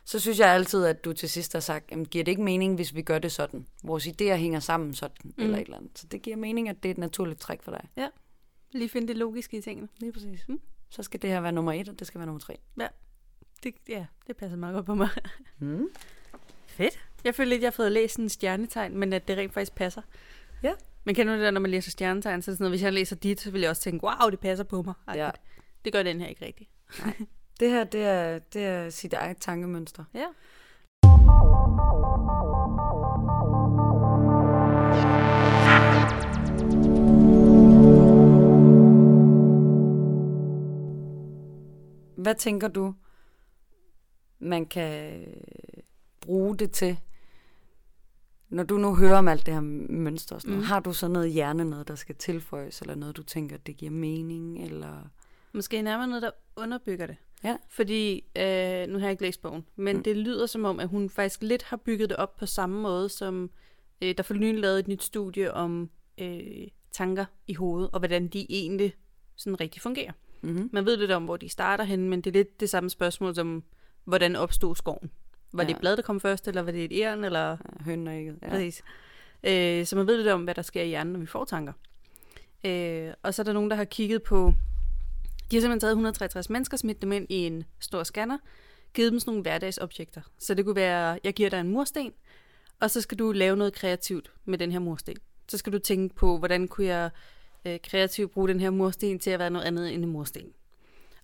så 0.05 0.19
synes 0.19 0.39
jeg 0.39 0.49
altid, 0.49 0.85
at 0.85 1.05
du 1.05 1.13
til 1.13 1.29
sidst 1.29 1.53
har 1.53 1.59
sagt, 1.59 1.91
jamen, 1.91 2.05
giver 2.05 2.23
det 2.23 2.31
ikke 2.31 2.43
mening, 2.43 2.75
hvis 2.75 2.95
vi 2.95 3.01
gør 3.01 3.19
det 3.19 3.31
sådan? 3.31 3.67
Vores 3.83 4.07
idéer 4.07 4.33
hænger 4.35 4.59
sammen 4.59 4.93
sådan, 4.93 5.15
mm. 5.37 5.43
eller 5.43 5.57
et 5.57 5.61
eller 5.65 5.77
andet. 5.77 5.99
Så 5.99 6.07
det 6.07 6.21
giver 6.21 6.35
mening, 6.37 6.69
at 6.69 6.83
det 6.83 6.89
er 6.89 6.93
et 6.93 6.97
naturligt 6.97 7.39
træk 7.39 7.63
for 7.63 7.71
dig. 7.71 7.89
Lige 8.71 8.89
finde 8.89 9.07
det 9.07 9.17
logiske 9.17 9.57
i 9.57 9.62
tingene. 9.62 9.88
Lige 9.97 10.12
præcis. 10.12 10.45
Mm. 10.47 10.62
Så 10.89 11.03
skal 11.03 11.21
det 11.21 11.29
her 11.29 11.41
være 11.41 11.51
nummer 11.51 11.73
et, 11.73 11.89
og 11.89 11.99
det 11.99 12.07
skal 12.07 12.19
være 12.19 12.25
nummer 12.25 12.39
tre. 12.39 12.60
Det, 13.63 13.75
ja, 13.89 14.05
det 14.27 14.38
passer 14.38 14.57
meget 14.57 14.73
godt 14.73 14.86
på 14.86 14.95
mig. 14.95 15.10
Mm. 15.60 15.88
Fedt. 16.67 16.99
Jeg 17.23 17.36
føler 17.36 17.49
lidt, 17.49 17.62
jeg 17.62 17.67
har 17.67 17.71
fået 17.71 17.91
læst 17.91 18.17
en 18.17 18.29
stjernetegn, 18.29 18.97
men 18.97 19.13
at 19.13 19.27
det 19.27 19.38
rent 19.38 19.53
faktisk 19.53 19.75
passer. 19.75 20.01
Ja. 20.63 20.73
Men 21.03 21.15
kender 21.15 21.34
du 21.34 21.38
det 21.38 21.45
der, 21.45 21.51
når 21.51 21.62
man 21.62 21.71
læser 21.71 21.91
stjernetegn, 21.91 22.41
så 22.41 22.51
det 22.51 22.57
sådan 22.57 22.63
noget, 22.63 22.71
hvis 22.71 22.84
jeg 22.84 22.93
læser 22.93 23.15
dit, 23.15 23.41
så 23.41 23.51
vil 23.51 23.62
jeg 23.62 23.69
også 23.69 23.81
tænke, 23.81 24.03
wow, 24.03 24.29
det 24.29 24.39
passer 24.39 24.63
på 24.63 24.81
mig. 24.81 24.93
Ja. 25.15 25.29
Det 25.86 25.93
gør 25.93 26.03
den 26.03 26.21
her 26.21 26.27
ikke 26.27 26.45
rigtigt. 26.45 26.69
Det 27.60 27.69
her, 27.69 27.84
det 27.84 28.03
er, 28.03 28.39
det 28.39 28.65
er 28.65 28.89
sit 28.89 29.13
eget 29.13 29.38
tankemønster. 29.38 30.03
Ja. 30.13 30.25
Hvad 42.21 42.36
tænker 42.36 42.67
du, 42.67 42.93
man 44.39 44.65
kan 44.65 45.21
øh, 45.21 45.84
bruge 46.21 46.57
det 46.57 46.71
til, 46.71 46.97
når 48.49 48.63
du 48.63 48.77
nu 48.77 48.95
hører 48.95 49.17
om 49.17 49.27
alt 49.27 49.45
det 49.45 49.53
her 49.53 49.62
mønster 49.89 50.39
sådan 50.39 50.55
Mm. 50.55 50.63
har 50.63 50.79
du 50.79 50.93
så 50.93 51.07
noget 51.07 51.31
hjerne, 51.31 51.65
noget 51.65 51.88
der 51.88 51.95
skal 51.95 52.15
tilføjes, 52.15 52.81
eller 52.81 52.95
noget 52.95 53.17
du 53.17 53.23
tænker, 53.23 53.57
det 53.57 53.77
giver 53.77 53.91
mening, 53.91 54.63
eller... 54.63 55.10
Måske 55.53 55.81
nærmere 55.81 56.07
noget, 56.07 56.21
der 56.21 56.31
underbygger 56.55 57.07
det. 57.07 57.15
Ja. 57.43 57.57
Fordi, 57.69 58.15
øh, 58.36 58.88
nu 58.88 58.99
har 58.99 59.05
jeg 59.05 59.12
ikke 59.12 59.23
læst 59.23 59.41
bogen, 59.41 59.65
men 59.75 59.97
mm. 59.97 60.03
det 60.03 60.17
lyder 60.17 60.45
som 60.45 60.65
om, 60.65 60.79
at 60.79 60.88
hun 60.88 61.10
faktisk 61.10 61.43
lidt 61.43 61.63
har 61.63 61.77
bygget 61.77 62.10
det 62.10 62.17
op 62.17 62.36
på 62.36 62.45
samme 62.45 62.81
måde, 62.81 63.10
som 63.10 63.49
øh, 64.01 64.17
der 64.17 64.23
for 64.23 64.34
nylig 64.34 64.62
lavet 64.62 64.79
et 64.79 64.88
nyt 64.88 65.03
studie 65.03 65.53
om 65.53 65.89
øh, 66.17 66.67
tanker 66.91 67.25
i 67.47 67.53
hovedet, 67.53 67.89
og 67.93 67.99
hvordan 67.99 68.27
de 68.27 68.45
egentlig 68.49 68.93
sådan 69.36 69.60
rigtig 69.60 69.81
fungerer. 69.81 70.12
Mm-hmm. 70.41 70.69
Man 70.73 70.86
ved 70.86 70.97
lidt 70.97 71.12
om, 71.12 71.25
hvor 71.25 71.38
de 71.38 71.49
starter 71.49 71.84
hen, 71.84 72.10
men 72.10 72.21
det 72.21 72.30
er 72.30 72.34
lidt 72.34 72.60
det 72.60 72.69
samme 72.69 72.89
spørgsmål 72.89 73.36
som, 73.36 73.63
hvordan 74.04 74.36
opstod 74.36 74.76
skoven? 74.76 75.11
Var 75.53 75.63
ja. 75.63 75.68
det 75.68 75.76
et 75.76 75.80
blad, 75.80 75.97
der 75.97 76.03
kom 76.03 76.20
først, 76.20 76.47
eller 76.47 76.61
var 76.61 76.72
det 76.72 76.86
et 76.86 76.99
æren, 76.99 77.24
eller... 77.24 77.49
Ja, 77.49 77.84
hønnen 77.84 78.07
og 78.07 78.13
ægget. 78.13 78.38
Ja. 78.41 78.49
Præcis. 78.49 78.84
Øh, 79.43 79.86
så 79.86 79.95
man 79.95 80.07
ved 80.07 80.18
lidt 80.18 80.28
om, 80.28 80.43
hvad 80.43 80.55
der 80.55 80.61
sker 80.61 80.84
i 80.84 80.88
hjernen, 80.88 81.13
når 81.13 81.20
vi 81.20 81.26
får 81.26 81.45
tanker. 81.45 81.74
Øh, 82.65 83.13
og 83.24 83.34
så 83.34 83.41
er 83.41 83.43
der 83.43 83.53
nogen, 83.53 83.70
der 83.70 83.76
har 83.76 83.86
kigget 83.86 84.24
på... 84.24 84.53
De 85.51 85.55
har 85.55 85.61
simpelthen 85.61 85.80
taget 85.80 85.91
163 85.91 86.49
mennesker, 86.49 86.78
smidt 86.78 87.01
dem 87.01 87.11
ind 87.11 87.28
i 87.30 87.36
en 87.36 87.63
stor 87.80 88.03
scanner, 88.03 88.38
givet 88.93 89.11
dem 89.11 89.20
sådan 89.20 89.32
nogle 89.32 89.41
hverdagsobjekter. 89.41 90.22
Så 90.39 90.53
det 90.53 90.65
kunne 90.65 90.76
være, 90.76 91.20
jeg 91.24 91.34
giver 91.34 91.49
dig 91.49 91.59
en 91.59 91.68
mursten, 91.68 92.11
og 92.80 92.91
så 92.91 93.01
skal 93.01 93.20
du 93.20 93.32
lave 93.32 93.55
noget 93.55 93.74
kreativt 93.74 94.32
med 94.45 94.57
den 94.57 94.72
her 94.72 94.80
mursten. 94.80 95.15
Så 95.47 95.57
skal 95.57 95.74
du 95.74 95.80
tænke 95.80 96.15
på, 96.15 96.38
hvordan 96.38 96.68
kunne 96.68 96.88
jeg 96.88 97.09
øh, 97.66 97.80
kreativt 97.84 98.32
bruge 98.32 98.47
den 98.47 98.59
her 98.59 98.70
mursten 98.70 99.20
til 99.20 99.30
at 99.30 99.39
være 99.39 99.49
noget 99.49 99.66
andet 99.66 99.93
end 99.93 100.03
en 100.05 100.12
mursten. 100.12 100.53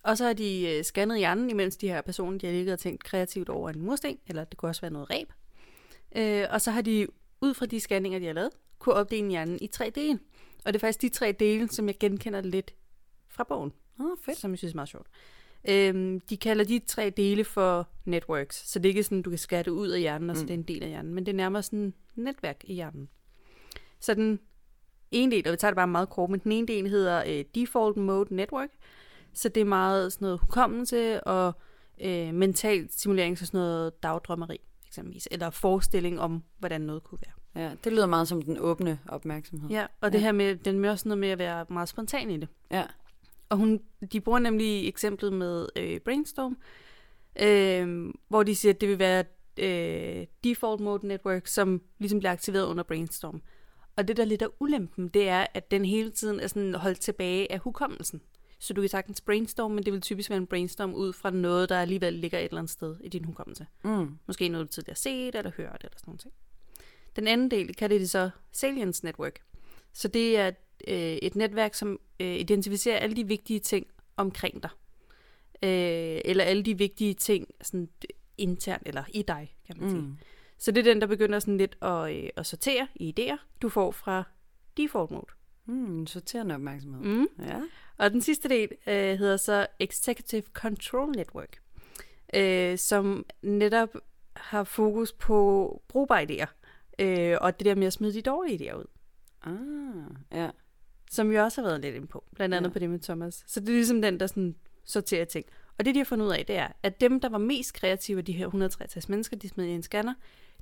Og 0.02 0.18
så 0.18 0.24
har 0.24 0.32
de 0.32 0.76
øh, 0.76 0.84
scannet 0.84 1.18
hjernen, 1.18 1.50
imens 1.50 1.76
de 1.76 1.88
her 1.88 2.00
personer, 2.00 2.38
de 2.38 2.46
har 2.46 2.52
ligget 2.54 2.72
og 2.72 2.78
tænkt 2.78 3.04
kreativt 3.04 3.48
over 3.48 3.70
en 3.70 3.80
mursten, 3.80 4.18
eller 4.26 4.44
det 4.44 4.58
kunne 4.58 4.68
også 4.68 4.80
være 4.80 4.90
noget 4.90 5.10
ræb. 5.10 5.32
Øh, 6.16 6.44
og 6.50 6.60
så 6.60 6.70
har 6.70 6.82
de 6.82 7.06
ud 7.40 7.54
fra 7.54 7.66
de 7.66 7.80
scanninger, 7.80 8.18
de 8.18 8.26
har 8.26 8.32
lavet, 8.32 8.50
kunne 8.78 8.94
opdele 8.94 9.28
hjernen 9.30 9.58
i 9.60 9.66
tre 9.66 9.90
dele. 9.94 10.18
Og 10.64 10.72
det 10.72 10.74
er 10.74 10.80
faktisk 10.86 11.02
de 11.02 11.08
tre 11.08 11.32
dele, 11.32 11.68
som 11.68 11.86
jeg 11.86 11.98
genkender 11.98 12.40
lidt 12.40 12.74
fra 13.28 13.44
bogen, 13.44 13.72
Oh, 14.00 14.16
fedt. 14.24 14.38
som 14.38 14.50
jeg 14.50 14.58
synes 14.58 14.72
er 14.72 14.76
meget 14.76 14.88
sjovt. 14.88 15.06
Øhm, 15.68 16.20
de 16.20 16.36
kalder 16.36 16.64
de 16.64 16.78
tre 16.86 17.10
dele 17.10 17.44
for 17.44 17.88
networks, 18.04 18.70
så 18.70 18.78
det 18.78 18.86
er 18.86 18.90
ikke 18.90 19.02
sådan, 19.02 19.22
du 19.22 19.36
kan 19.48 19.64
det 19.64 19.70
ud 19.70 19.88
af 19.88 20.00
hjernen, 20.00 20.30
og 20.30 20.36
så 20.36 20.42
Mm. 20.42 20.46
det 20.46 20.54
er 20.54 20.58
en 20.58 20.62
del 20.62 20.82
af 20.82 20.88
hjernen, 20.88 21.14
men 21.14 21.26
det 21.26 21.32
er 21.32 21.36
nærmere 21.36 21.62
sådan 21.62 21.86
et 21.86 21.94
netværk 22.14 22.60
i 22.64 22.74
hjernen. 22.74 23.08
Så 24.00 24.14
den 24.14 24.40
ene 25.10 25.32
del, 25.36 25.46
og 25.46 25.52
vi 25.52 25.56
tager 25.56 25.70
det 25.70 25.76
bare 25.76 25.88
meget 25.88 26.08
kort, 26.08 26.30
men 26.30 26.40
den 26.40 26.52
ene 26.52 26.66
del 26.66 26.88
hedder 26.88 27.22
øh, 27.26 27.44
Default 27.54 27.96
Mode 27.96 28.34
Network, 28.34 28.68
så 29.32 29.48
det 29.48 29.60
er 29.60 29.64
meget 29.64 30.12
sådan 30.12 30.26
noget 30.26 30.40
hukommelse 30.40 31.24
og 31.24 31.52
øh, 32.00 32.34
mental 32.34 32.88
stimulering, 32.90 33.38
så 33.38 33.46
sådan 33.46 33.58
noget 33.60 34.02
dagdrømmeri 34.02 34.60
eksempelvis, 34.86 35.28
eller 35.30 35.50
forestilling 35.50 36.20
om, 36.20 36.42
hvordan 36.58 36.80
noget 36.80 37.04
kunne 37.04 37.18
være. 37.26 37.64
Ja, 37.64 37.70
det 37.84 37.92
lyder 37.92 38.06
meget 38.06 38.28
som 38.28 38.42
den 38.42 38.56
åbne 38.60 38.98
opmærksomhed. 39.08 39.70
Ja, 39.70 39.86
og 40.00 40.12
det 40.12 40.18
Ja. 40.18 40.22
her 40.22 40.32
med, 40.32 40.56
den 40.56 40.84
er 40.84 40.90
også 40.90 41.08
noget 41.08 41.18
med 41.18 41.28
at 41.28 41.38
være 41.38 41.66
meget 41.70 41.88
spontan 41.88 42.30
i 42.30 42.36
det. 42.36 42.48
Ja. 42.70 42.84
Og 43.48 43.56
hun, 43.56 43.80
de 44.12 44.20
bruger 44.20 44.38
nemlig 44.38 44.88
eksemplet 44.88 45.32
med 45.32 45.66
øh, 45.76 46.00
Brainstorm, 46.00 46.56
øh, 47.42 48.12
hvor 48.28 48.42
de 48.42 48.54
siger, 48.54 48.72
at 48.72 48.80
det 48.80 48.88
vil 48.88 48.98
være 48.98 49.24
øh, 49.58 50.26
default 50.44 50.80
mode 50.80 51.06
network, 51.06 51.46
som 51.46 51.82
ligesom 51.98 52.18
bliver 52.18 52.32
aktiveret 52.32 52.66
under 52.66 52.82
brainstorm. 52.84 53.42
Og 53.98 54.08
det, 54.08 54.16
der 54.16 54.24
lidt 54.24 54.42
af 54.42 54.48
ulempen, 54.60 55.08
det 55.08 55.28
er, 55.28 55.46
at 55.54 55.70
den 55.70 55.84
hele 55.84 56.10
tiden 56.10 56.40
er 56.40 56.46
sådan 56.46 56.74
holdt 56.74 57.00
tilbage 57.00 57.52
af 57.52 57.58
hukommelsen. 57.58 58.20
Så 58.58 58.74
du 58.74 58.80
kan 58.80 58.88
sagtens 58.88 59.20
brainstorm, 59.20 59.70
men 59.70 59.84
det 59.84 59.92
vil 59.92 60.00
typisk 60.00 60.30
være 60.30 60.36
en 60.36 60.46
brainstorm 60.46 60.94
ud 60.94 61.12
fra 61.12 61.30
noget, 61.30 61.68
der 61.68 61.80
alligevel 61.80 62.12
ligger 62.12 62.38
et 62.38 62.44
eller 62.44 62.58
andet 62.58 62.70
sted 62.70 62.96
i 63.00 63.08
din 63.08 63.24
hukommelse. 63.24 63.66
Mm. 63.84 64.18
Måske 64.26 64.48
noget, 64.48 64.66
du 64.66 64.72
tidligere 64.72 64.92
har 64.92 64.96
set 64.96 65.34
eller 65.34 65.50
hørt 65.56 65.80
eller 65.80 65.98
sådan 65.98 66.10
noget. 66.10 66.26
Den 67.16 67.26
anden 67.26 67.50
del 67.50 67.74
kan 67.74 67.90
det 67.90 68.10
så 68.10 68.30
Salience 68.52 69.04
Network. 69.04 69.40
Så 69.92 70.08
det 70.08 70.38
er 70.38 70.50
øh, 70.88 70.96
et 70.96 71.36
netværk, 71.36 71.74
som 71.74 72.00
øh, 72.20 72.36
identificerer 72.36 72.98
alle 72.98 73.16
de 73.16 73.26
vigtige 73.26 73.60
ting 73.60 73.86
omkring 74.16 74.62
dig. 74.62 74.70
Øh, 75.62 76.20
eller 76.24 76.44
alle 76.44 76.62
de 76.62 76.78
vigtige 76.78 77.14
ting 77.14 77.48
sådan 77.62 77.88
internt, 78.38 78.82
eller 78.86 79.04
i 79.14 79.22
dig, 79.22 79.56
kan 79.66 79.76
man 79.80 79.90
sige. 79.90 80.02
Mm. 80.02 80.18
Så 80.58 80.70
det 80.70 80.86
er 80.86 80.92
den, 80.92 81.00
der 81.00 81.06
begynder 81.06 81.38
sådan 81.38 81.56
lidt 81.56 81.78
at, 81.82 82.16
øh, 82.16 82.30
at 82.36 82.46
sortere 82.46 82.86
i 82.94 83.14
idéer, 83.18 83.36
du 83.62 83.68
får 83.68 83.90
fra 83.90 84.24
default 84.76 85.10
mode. 85.10 85.26
Mm, 85.66 86.06
sorterende 86.06 86.54
opmærksomhed. 86.54 87.02
Mm. 87.02 87.28
Ja. 87.46 87.60
Og 87.98 88.10
den 88.10 88.20
sidste 88.20 88.48
del 88.48 88.68
øh, 88.86 89.18
hedder 89.18 89.36
så 89.36 89.66
Executive 89.78 90.42
Control 90.52 91.10
Network, 91.16 91.58
øh, 92.34 92.78
som 92.78 93.26
netop 93.42 93.88
har 94.36 94.64
fokus 94.64 95.12
på 95.12 95.82
brugbare 95.88 96.22
idéer, 96.22 96.48
øh, 96.98 97.36
og 97.40 97.58
det 97.58 97.64
der 97.64 97.74
med 97.74 97.86
at 97.86 97.92
smide 97.92 98.14
de 98.14 98.22
dårlige 98.22 98.70
idéer 98.70 98.74
ud, 98.76 98.84
Ah, 99.42 100.38
ja. 100.40 100.50
som 101.10 101.30
vi 101.30 101.36
også 101.38 101.60
har 101.60 101.68
været 101.68 101.80
lidt 101.80 101.94
inde 101.94 102.06
på, 102.06 102.24
blandt 102.34 102.54
andet 102.54 102.68
ja. 102.68 102.72
på 102.72 102.78
det 102.78 102.90
med 102.90 102.98
Thomas. 103.00 103.44
Så 103.46 103.60
det 103.60 103.68
er 103.68 103.72
ligesom 103.72 104.02
den, 104.02 104.20
der 104.20 104.26
sådan 104.26 104.54
sorterer 104.84 105.24
ting. 105.24 105.46
Og 105.78 105.84
det, 105.84 105.94
de 105.94 106.00
har 106.00 106.04
fundet 106.04 106.26
ud 106.26 106.32
af, 106.32 106.44
det 106.46 106.56
er, 106.56 106.68
at 106.82 107.00
dem, 107.00 107.20
der 107.20 107.28
var 107.28 107.38
mest 107.38 107.74
kreative 107.74 108.18
af 108.18 108.24
de 108.24 108.32
her 108.32 108.44
163 108.44 109.08
mennesker, 109.08 109.36
de 109.36 109.48
smed 109.48 109.64
i 109.64 109.70
en 109.70 109.82
scanner, 109.82 110.14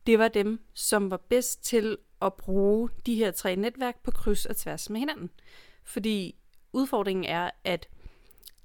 det 0.07 0.19
var 0.19 0.29
dem, 0.29 0.61
som 0.75 1.11
var 1.11 1.17
bedst 1.17 1.65
til 1.65 1.99
at 2.23 2.35
bruge 2.35 2.91
de 3.07 3.15
her 3.15 3.31
tre 3.31 3.57
netværk 3.57 4.03
på 4.03 4.11
kryds 4.11 4.47
og 4.47 4.57
tværs 4.57 4.91
med 4.91 5.01
hinanden. 5.01 5.31
Fordi 5.85 6.37
udfordringen 6.73 7.25
er, 7.25 7.51
at 7.65 7.89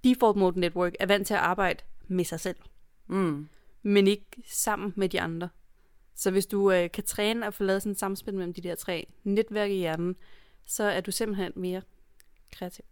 default 0.03 0.37
mode 0.37 0.59
network 0.59 0.93
er 0.99 1.05
vant 1.05 1.27
til 1.27 1.33
at 1.33 1.39
arbejde 1.39 1.83
med 2.07 2.25
sig 2.25 2.39
selv, 2.39 2.57
Mm. 3.07 3.47
men 3.81 4.07
ikke 4.07 4.25
sammen 4.45 4.93
med 4.95 5.09
de 5.09 5.21
andre. 5.21 5.49
Så 6.15 6.31
hvis 6.31 6.45
du 6.45 6.71
øh, 6.71 6.91
kan 6.91 7.03
træne 7.03 7.47
og 7.47 7.53
få 7.53 7.63
lavet 7.63 7.81
sådan 7.81 7.91
et 7.91 7.99
samspil 7.99 8.33
mellem 8.33 8.53
de 8.53 8.61
der 8.61 8.75
tre 8.75 9.07
netværk 9.23 9.69
i 9.71 9.73
hjernen, 9.77 10.15
så 10.65 10.83
er 10.83 11.01
du 11.01 11.11
simpelthen 11.11 11.51
mere 11.55 11.81
kreativ. 12.51 12.85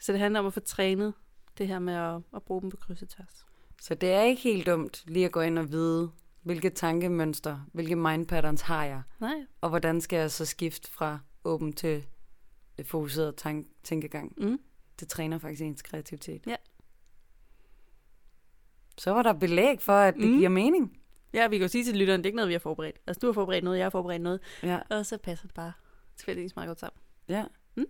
Så 0.00 0.12
det 0.12 0.20
handler 0.20 0.40
om 0.40 0.46
at 0.46 0.52
få 0.52 0.60
trænet 0.60 1.14
det 1.58 1.68
her 1.68 1.78
med 1.78 1.94
at, 1.94 2.20
at 2.36 2.42
bruge 2.42 2.62
dem 2.62 2.70
på 2.70 2.76
kryds 2.76 3.02
og 3.02 3.08
tværs. 3.08 3.46
Så 3.80 3.94
det 3.94 4.12
er 4.12 4.22
ikke 4.22 4.42
helt 4.42 4.66
dumt 4.66 5.04
lige 5.06 5.26
at 5.26 5.32
gå 5.32 5.40
ind 5.40 5.58
og 5.58 5.70
vide, 5.72 6.10
hvilke 6.44 6.70
tankemønster, 6.70 7.58
hvilke 7.72 7.96
mind 7.96 8.26
patterns 8.26 8.60
har 8.60 8.84
jeg, 8.84 9.02
Nej. 9.20 9.46
og 9.60 9.68
hvordan 9.68 10.00
skal 10.00 10.16
jeg 10.18 10.30
så 10.30 10.44
skifte 10.44 10.90
fra 10.90 11.18
åben 11.44 11.72
til 11.72 12.06
fokuseret 12.84 13.36
tank- 13.36 13.68
tænkegang. 13.82 14.34
Mm. 14.36 14.60
Det 15.00 15.08
træner 15.08 15.38
faktisk 15.38 15.62
ens 15.62 15.82
kreativitet. 15.82 16.46
Ja. 16.46 16.56
Så 18.98 19.10
var 19.10 19.22
der 19.22 19.32
belæg 19.32 19.80
for, 19.80 19.92
at 19.92 20.14
det 20.14 20.28
Mm. 20.30 20.36
giver 20.36 20.48
mening. 20.48 20.98
Ja, 21.32 21.48
vi 21.48 21.56
kan 21.58 21.62
jo 21.64 21.68
sige 21.68 21.84
til 21.84 21.96
lytteren, 21.96 22.20
det 22.20 22.26
er 22.26 22.28
ikke 22.28 22.36
noget, 22.36 22.48
vi 22.48 22.54
har 22.54 22.58
forberedt. 22.58 22.96
Altså, 23.06 23.20
du 23.20 23.26
har 23.26 23.32
forberedt 23.32 23.64
noget, 23.64 23.78
jeg 23.78 23.84
har 23.84 23.90
forberedt 23.90 24.22
noget, 24.22 24.40
Ja. 24.62 24.78
og 24.90 25.06
så 25.06 25.18
passer 25.18 25.46
det 25.46 25.54
bare 25.54 25.72
tilfældigvis 26.16 26.56
meget 26.56 26.66
godt 26.68 26.80
sammen. 26.80 26.98
Ja. 27.28 27.44
Mm. 27.76 27.86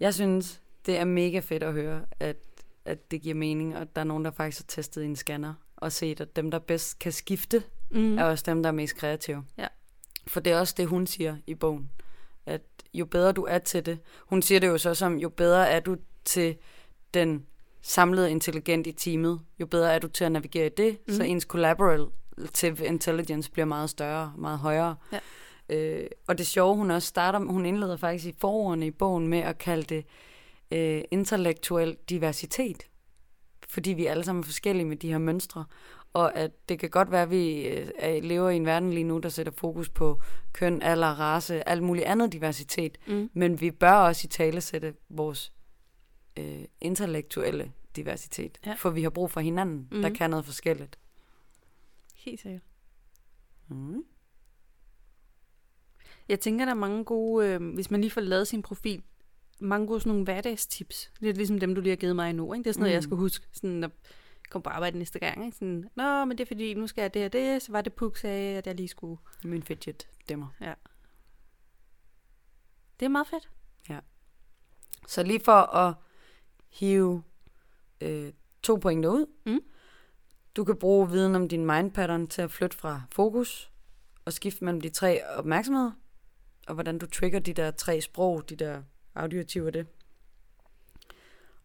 Jeg 0.00 0.14
synes, 0.14 0.62
det 0.86 0.98
er 0.98 1.04
mega 1.04 1.38
fedt 1.40 1.62
at 1.62 1.72
høre, 1.72 2.06
at, 2.20 2.36
at 2.84 3.10
det 3.10 3.22
giver 3.22 3.34
mening, 3.34 3.76
og 3.76 3.96
der 3.96 4.00
er 4.00 4.04
nogen, 4.04 4.24
der 4.24 4.30
faktisk 4.30 4.62
har 4.62 4.66
testet 4.68 5.04
en 5.04 5.16
scanner, 5.16 5.54
og 5.84 5.92
set, 5.92 6.20
at 6.20 6.36
dem, 6.36 6.50
der 6.50 6.58
bedst 6.58 6.98
kan 6.98 7.12
skifte, 7.12 7.62
Mm. 7.90 8.18
er 8.18 8.24
også 8.24 8.44
dem, 8.46 8.62
der 8.62 8.70
er 8.70 8.74
mest 8.74 8.96
kreative. 8.96 9.44
Ja. 9.58 9.66
For 10.26 10.40
det 10.40 10.52
er 10.52 10.58
også 10.60 10.74
det, 10.76 10.86
hun 10.86 11.06
siger 11.06 11.36
i 11.46 11.54
bogen. 11.54 11.90
At 12.46 12.60
jo 12.94 13.04
bedre 13.04 13.32
du 13.32 13.44
er 13.44 13.58
til 13.58 13.86
det, 13.86 13.98
hun 14.26 14.42
siger 14.42 14.60
det 14.60 14.66
jo 14.66 14.78
så 14.78 14.94
som, 14.94 15.18
jo 15.18 15.28
bedre 15.28 15.68
er 15.70 15.80
du 15.80 15.96
til 16.24 16.56
den 17.14 17.46
samlede 17.82 18.30
intelligent 18.30 18.86
i 18.86 18.92
teamet, 18.92 19.40
jo 19.60 19.66
bedre 19.66 19.94
er 19.94 19.98
du 19.98 20.08
til 20.08 20.24
at 20.24 20.32
navigere 20.32 20.66
i 20.66 20.70
det, 20.76 20.98
mm. 21.06 21.14
så 21.14 21.22
ens 21.22 21.44
collaborative 21.44 22.86
intelligence 22.86 23.50
bliver 23.50 23.66
meget 23.66 23.90
større, 23.90 24.32
meget 24.38 24.58
højere. 24.58 24.96
Ja. 25.12 25.18
Øh, 25.68 26.06
og 26.26 26.38
det 26.38 26.46
sjove, 26.46 26.76
hun 26.76 26.90
også 26.90 27.08
starter, 27.08 27.38
hun 27.38 27.66
indleder 27.66 27.96
faktisk 27.96 28.34
i 28.34 28.38
forordene 28.38 28.86
i 28.86 28.90
bogen 28.90 29.28
med 29.28 29.38
at 29.38 29.58
kalde 29.58 29.82
det 29.82 30.04
øh, 30.70 31.02
intellektuel 31.10 31.96
diversitet. 32.08 32.86
Fordi 33.68 33.90
vi 33.92 34.06
alle 34.06 34.24
sammen 34.24 34.40
er 34.42 34.44
forskellige 34.46 34.84
med 34.86 34.96
de 34.96 35.08
her 35.10 35.18
mønstre. 35.18 35.64
Og 36.12 36.36
at 36.36 36.68
det 36.68 36.78
kan 36.78 36.90
godt 36.90 37.10
være, 37.10 37.22
at 37.22 37.30
vi 37.30 37.66
øh, 37.68 37.90
er- 37.98 38.20
lever 38.20 38.50
i 38.50 38.56
en 38.56 38.66
verden 38.66 38.90
lige 38.90 39.04
nu, 39.04 39.18
der 39.18 39.28
sætter 39.28 39.52
fokus 39.52 39.88
på 39.88 40.20
køn, 40.52 40.82
alder, 40.82 41.06
race, 41.20 41.68
alt 41.68 41.82
muligt 41.82 42.06
andet 42.06 42.32
diversitet. 42.32 42.98
Mm. 43.06 43.30
Men 43.32 43.60
vi 43.60 43.70
bør 43.70 43.92
også 43.92 44.26
i 44.26 44.28
tale 44.28 44.60
sætte 44.60 44.94
vores 45.08 45.52
øh, 46.36 46.64
intellektuelle 46.80 47.72
diversitet. 47.96 48.58
Ja. 48.66 48.74
For 48.78 48.90
vi 48.90 49.02
har 49.02 49.10
brug 49.10 49.30
for 49.30 49.40
hinanden, 49.40 49.88
mm. 49.92 50.02
der 50.02 50.10
kan 50.10 50.30
noget 50.30 50.44
forskelligt. 50.44 50.98
Helt 52.14 52.40
sikkert. 52.40 52.62
Mm. 53.68 54.04
Jeg 56.28 56.40
tænker, 56.40 56.64
der 56.64 56.72
er 56.72 56.76
mange 56.76 57.04
gode, 57.04 57.48
øh, 57.48 57.74
hvis 57.74 57.90
man 57.90 58.00
lige 58.00 58.10
får 58.10 58.20
lavet 58.20 58.48
sin 58.48 58.62
profil, 58.62 59.02
mange 59.60 59.86
gode 59.86 60.00
sådan 60.00 60.10
nogle 60.10 60.24
hverdagstips. 60.24 61.12
Lidt 61.20 61.36
ligesom 61.36 61.58
dem, 61.58 61.74
du 61.74 61.80
lige 61.80 61.90
har 61.90 61.96
givet 61.96 62.16
mig 62.16 62.32
nu. 62.32 62.52
Ikke? 62.54 62.64
Det 62.64 62.68
er 62.70 62.72
sådan 62.72 62.80
noget, 62.80 62.92
Mm. 62.92 62.94
jeg 62.94 63.02
skal 63.02 63.16
huske, 63.16 63.46
sådan 63.52 63.84
at 63.84 63.90
komme 64.50 64.62
på 64.62 64.70
arbejde 64.70 64.98
næste 64.98 65.18
gang. 65.18 65.44
Ikke? 65.44 65.56
Sådan, 65.56 65.90
Nå, 65.94 66.24
men 66.24 66.38
det 66.38 66.44
er 66.44 66.46
fordi, 66.46 66.74
nu 66.74 66.86
skal 66.86 67.02
jeg 67.02 67.14
det 67.14 67.22
her 67.22 67.28
det, 67.28 67.62
så 67.62 67.72
var 67.72 67.80
det 67.80 67.92
Puk 67.92 68.16
sagde, 68.16 68.58
at 68.58 68.66
jeg 68.66 68.74
lige 68.74 68.88
skulle. 68.88 69.20
Min 69.44 69.62
fidget 69.62 70.08
demmer. 70.28 70.48
Det 73.00 73.06
er 73.06 73.10
meget 73.10 73.26
fedt. 73.26 73.50
Så 75.06 75.22
lige 75.22 75.40
for 75.44 75.52
at 75.76 75.94
hive 76.70 77.22
øh, 78.00 78.32
to 78.62 78.76
pointer 78.76 79.08
ud. 79.10 79.26
Mm. 79.46 79.60
Du 80.56 80.64
kan 80.64 80.76
bruge 80.76 81.10
viden 81.10 81.34
om 81.34 81.48
din 81.48 81.66
mind 81.66 81.90
pattern 81.92 82.26
til 82.28 82.42
at 82.42 82.50
flytte 82.50 82.76
fra 82.76 83.02
fokus 83.12 83.70
og 84.24 84.32
skifte 84.32 84.64
mellem 84.64 84.80
de 84.80 84.88
tre 84.88 85.20
opmærksomheder, 85.36 85.92
og 86.66 86.74
hvordan 86.74 86.98
du 86.98 87.06
trigger 87.06 87.38
de 87.38 87.52
der 87.52 87.70
tre 87.70 88.00
sprog, 88.00 88.48
de 88.48 88.56
der 88.56 88.82
audiotiver 89.14 89.70
det. 89.70 89.86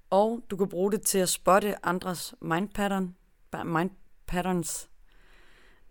Og 0.10 0.43
du 0.50 0.58
kan 0.58 0.70
bruge 0.70 0.91
det 0.91 1.02
til 1.02 1.18
at 1.20 1.30
spotte 1.30 1.86
andres 1.86 2.34
mind 2.41 2.70
pattern, 2.70 3.16
mind 3.66 3.89
patterns, 4.28 4.89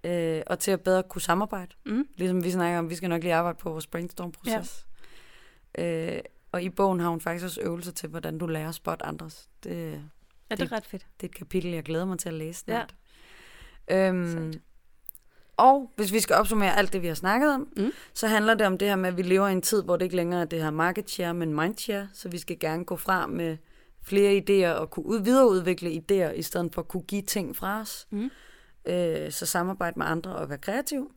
øh, 0.05 0.43
og 0.47 0.59
til 0.59 0.71
at 0.71 0.81
bedre 0.81 1.03
kunne 1.03 1.23
samarbejde. 1.23 1.75
Mm. 1.87 2.09
Ligesom 2.17 2.45
vi 2.45 2.51
snakker 2.51 2.79
om, 2.79 2.91
vi 2.91 2.95
skal 2.95 3.09
nok 3.09 3.23
lige 3.23 3.35
arbejde 3.35 3.59
på 3.59 3.71
vores 3.71 3.87
brainstorm-proces. 3.87 4.87
Ja. 5.79 6.15
Øh, 6.17 6.21
og 6.53 6.63
i 6.63 6.69
bogen 6.71 7.01
har 7.01 7.09
hun 7.09 7.21
faktisk 7.21 7.45
også 7.45 7.61
øvelser 7.61 7.93
til, 7.93 8.09
hvordan 8.09 8.39
du 8.39 8.47
lærer 8.47 8.69
at 8.69 8.75
spotte 8.75 9.05
andres. 9.05 9.49
Det, 9.65 10.03
Ja, 10.51 10.55
det 10.55 10.61
Det- 10.61 10.73
er 10.73 10.77
ret 10.77 10.87
fedt. 10.87 11.07
det 11.21 11.27
er 11.27 11.29
et 11.31 11.35
kapitel, 11.35 11.71
jeg 11.71 11.83
glæder 11.83 12.05
mig 12.05 12.19
til 12.19 12.29
at 12.29 12.35
læse 12.35 12.61
snart. 12.61 12.95
Ja. 13.89 14.09
Øhm, 14.09 14.33
Sejt. 14.53 14.61
Og 15.59 15.93
hvis 15.97 16.13
vi 16.13 16.21
skal 16.21 16.37
opsummere 16.37 16.77
alt 16.79 16.93
det, 16.93 17.03
vi 17.03 17.07
har 17.07 17.15
snakket 17.15 17.55
om, 17.55 17.69
Mm. 17.77 17.93
så 18.15 18.27
handler 18.27 18.55
det 18.55 18.67
om 18.67 18.79
det 18.79 18.89
her 18.89 18.97
med, 18.97 19.09
at 19.09 19.17
vi 19.17 19.23
lever 19.23 19.49
i 19.49 19.53
en 19.53 19.63
tid, 19.63 19.83
hvor 19.83 19.97
det 19.97 20.05
ikke 20.05 20.17
længere 20.17 20.41
er 20.41 20.45
det 20.45 20.63
her 20.63 20.71
market 20.71 21.11
share, 21.11 21.35
men 21.35 21.55
mind 21.55 21.79
share. 21.79 22.09
Så 22.13 22.29
vi 22.29 22.39
skal 22.39 22.59
gerne 22.59 22.85
gå 22.85 22.97
fra 22.97 23.27
med 23.27 23.57
flere 24.03 24.43
idéer 24.49 24.79
og 24.79 24.91
kunne 24.91 25.07
ud- 25.07 25.21
videreudvikle 25.23 25.91
idéer, 25.91 26.31
i 26.33 26.43
stedet 26.43 26.75
for 26.75 26.83
at 26.83 26.89
kunne 26.89 27.03
give 27.03 27.23
ting 27.23 27.57
fra 27.57 27.81
os. 27.81 28.07
Mm. 28.11 28.31
Øh, 28.87 29.31
så 29.33 29.47
samarbejde 29.47 29.99
med 29.99 30.07
andre 30.07 30.37
og 30.37 30.49
være 30.49 30.59
kreativ. 30.59 31.13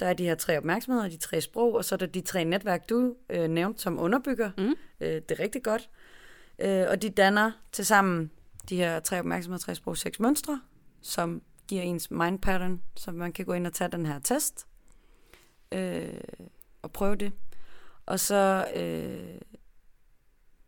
Der 0.00 0.06
er 0.06 0.12
de 0.12 0.24
her 0.24 0.34
tre 0.34 0.58
opmærksomheder, 0.58 1.08
de 1.08 1.16
tre 1.16 1.40
sprog, 1.40 1.74
og 1.74 1.84
så 1.84 1.94
er 1.94 1.96
der 1.96 2.06
de 2.06 2.20
tre 2.20 2.44
netværk, 2.44 2.88
du 2.88 3.14
øh, 3.30 3.48
nævnte 3.48 3.82
som 3.82 3.98
underbygger. 4.00 4.50
Mm. 4.58 4.74
Øh, 5.00 5.08
det 5.08 5.30
er 5.30 5.40
rigtig 5.40 5.62
godt. 5.62 5.88
Øh, 6.58 6.84
og 6.88 7.02
de 7.02 7.10
danner 7.10 7.50
til 7.72 7.86
sammen 7.86 8.30
de 8.68 8.76
her 8.76 9.00
tre 9.00 9.18
opmærksomheder, 9.18 9.58
tre 9.64 9.74
sprog, 9.74 9.96
seks 9.96 10.20
mønstre, 10.20 10.60
som 11.02 11.42
giver 11.68 11.82
ens 11.82 12.10
mind 12.10 12.38
pattern, 12.38 12.82
så 12.96 13.12
man 13.12 13.32
kan 13.32 13.44
gå 13.44 13.52
ind 13.52 13.66
og 13.66 13.72
tage 13.72 13.90
den 13.90 14.06
her 14.06 14.18
test 14.18 14.66
øh, 15.72 16.20
og 16.82 16.92
prøve 16.92 17.16
det. 17.16 17.32
Og 18.06 18.20
så 18.20 18.66
øh, 18.76 19.40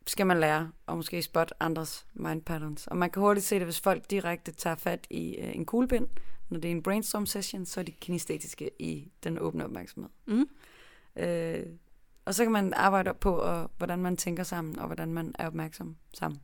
skal 0.07 0.27
man 0.27 0.41
lære 0.41 0.73
at 0.89 0.97
måske 0.97 1.23
spotte 1.23 1.55
andres 1.63 2.07
mind 2.15 2.43
patterns. 2.43 2.87
Og 2.87 2.97
man 2.97 3.11
kan 3.11 3.23
hurtigt 3.23 3.47
se 3.47 3.55
det, 3.55 3.65
hvis 3.65 3.81
folk 3.81 4.11
direkte 4.11 4.53
tager 4.53 4.77
fat 4.77 5.07
i 5.11 5.37
øh, 5.37 5.57
en 5.57 5.67
kuglepind, 5.67 6.09
når 6.49 6.61
det 6.61 6.69
er 6.69 6.73
en 6.73 6.83
brainstorm 6.83 7.27
session, 7.27 7.67
så 7.67 7.81
er 7.81 7.85
de 7.85 7.93
kinestetiske 7.93 8.71
i 8.79 9.13
den 9.25 9.39
åbne 9.39 9.65
opmærksomhed. 9.65 10.11
Mm. 10.27 10.49
Øh, 11.17 11.67
og 12.25 12.35
så 12.35 12.45
kan 12.45 12.53
man 12.53 12.75
arbejde 12.75 13.15
på, 13.15 13.35
og, 13.35 13.71
hvordan 13.79 13.99
man 13.99 14.17
tænker 14.17 14.43
sammen, 14.43 14.79
og 14.79 14.87
hvordan 14.87 15.13
man 15.13 15.35
er 15.39 15.47
opmærksom 15.47 15.97
sammen. 16.15 16.41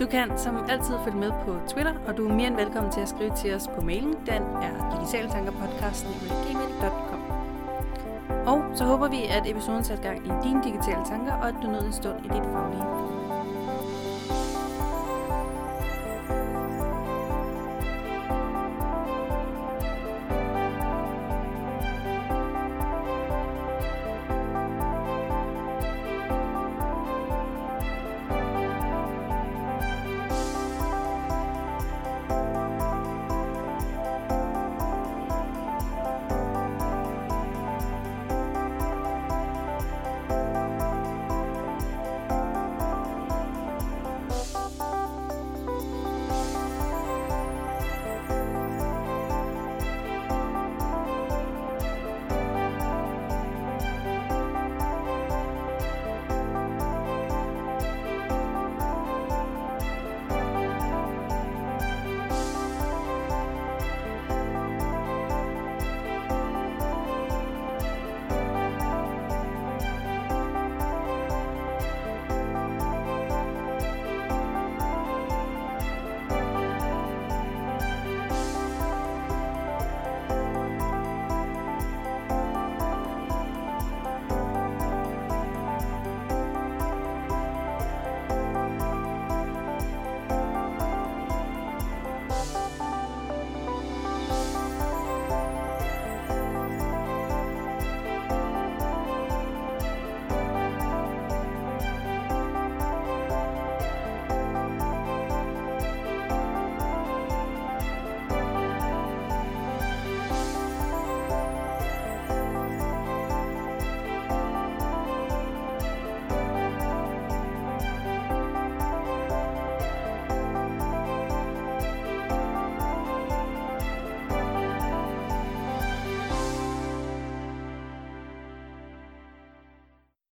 Du 0.00 0.06
kan 0.06 0.38
som 0.38 0.56
altid 0.68 0.94
følge 1.04 1.18
med 1.18 1.32
på 1.44 1.56
Twitter, 1.68 1.92
og 2.06 2.16
du 2.16 2.28
er 2.28 2.34
mere 2.34 2.46
end 2.46 2.56
velkommen 2.56 2.92
til 2.92 3.00
at 3.00 3.08
skrive 3.08 3.32
til 3.36 3.54
os 3.54 3.68
på 3.74 3.80
mailen. 3.80 4.14
Den 4.26 4.42
er 4.42 4.90
digitaltankerpodcast.gmail.com 4.94 7.20
Og 8.46 8.64
så 8.74 8.84
håber 8.84 9.08
vi, 9.08 9.24
at 9.24 9.50
episoden 9.50 9.84
satte 9.84 10.02
gang 10.02 10.26
i 10.26 10.30
dine 10.42 10.62
digitale 10.64 11.04
tanker, 11.04 11.32
og 11.32 11.48
at 11.48 11.54
du 11.62 11.66
nåede 11.66 11.86
en 11.86 11.92
stund 11.92 12.18
i 12.18 12.28
dit 12.28 12.42
faglige 12.52 12.82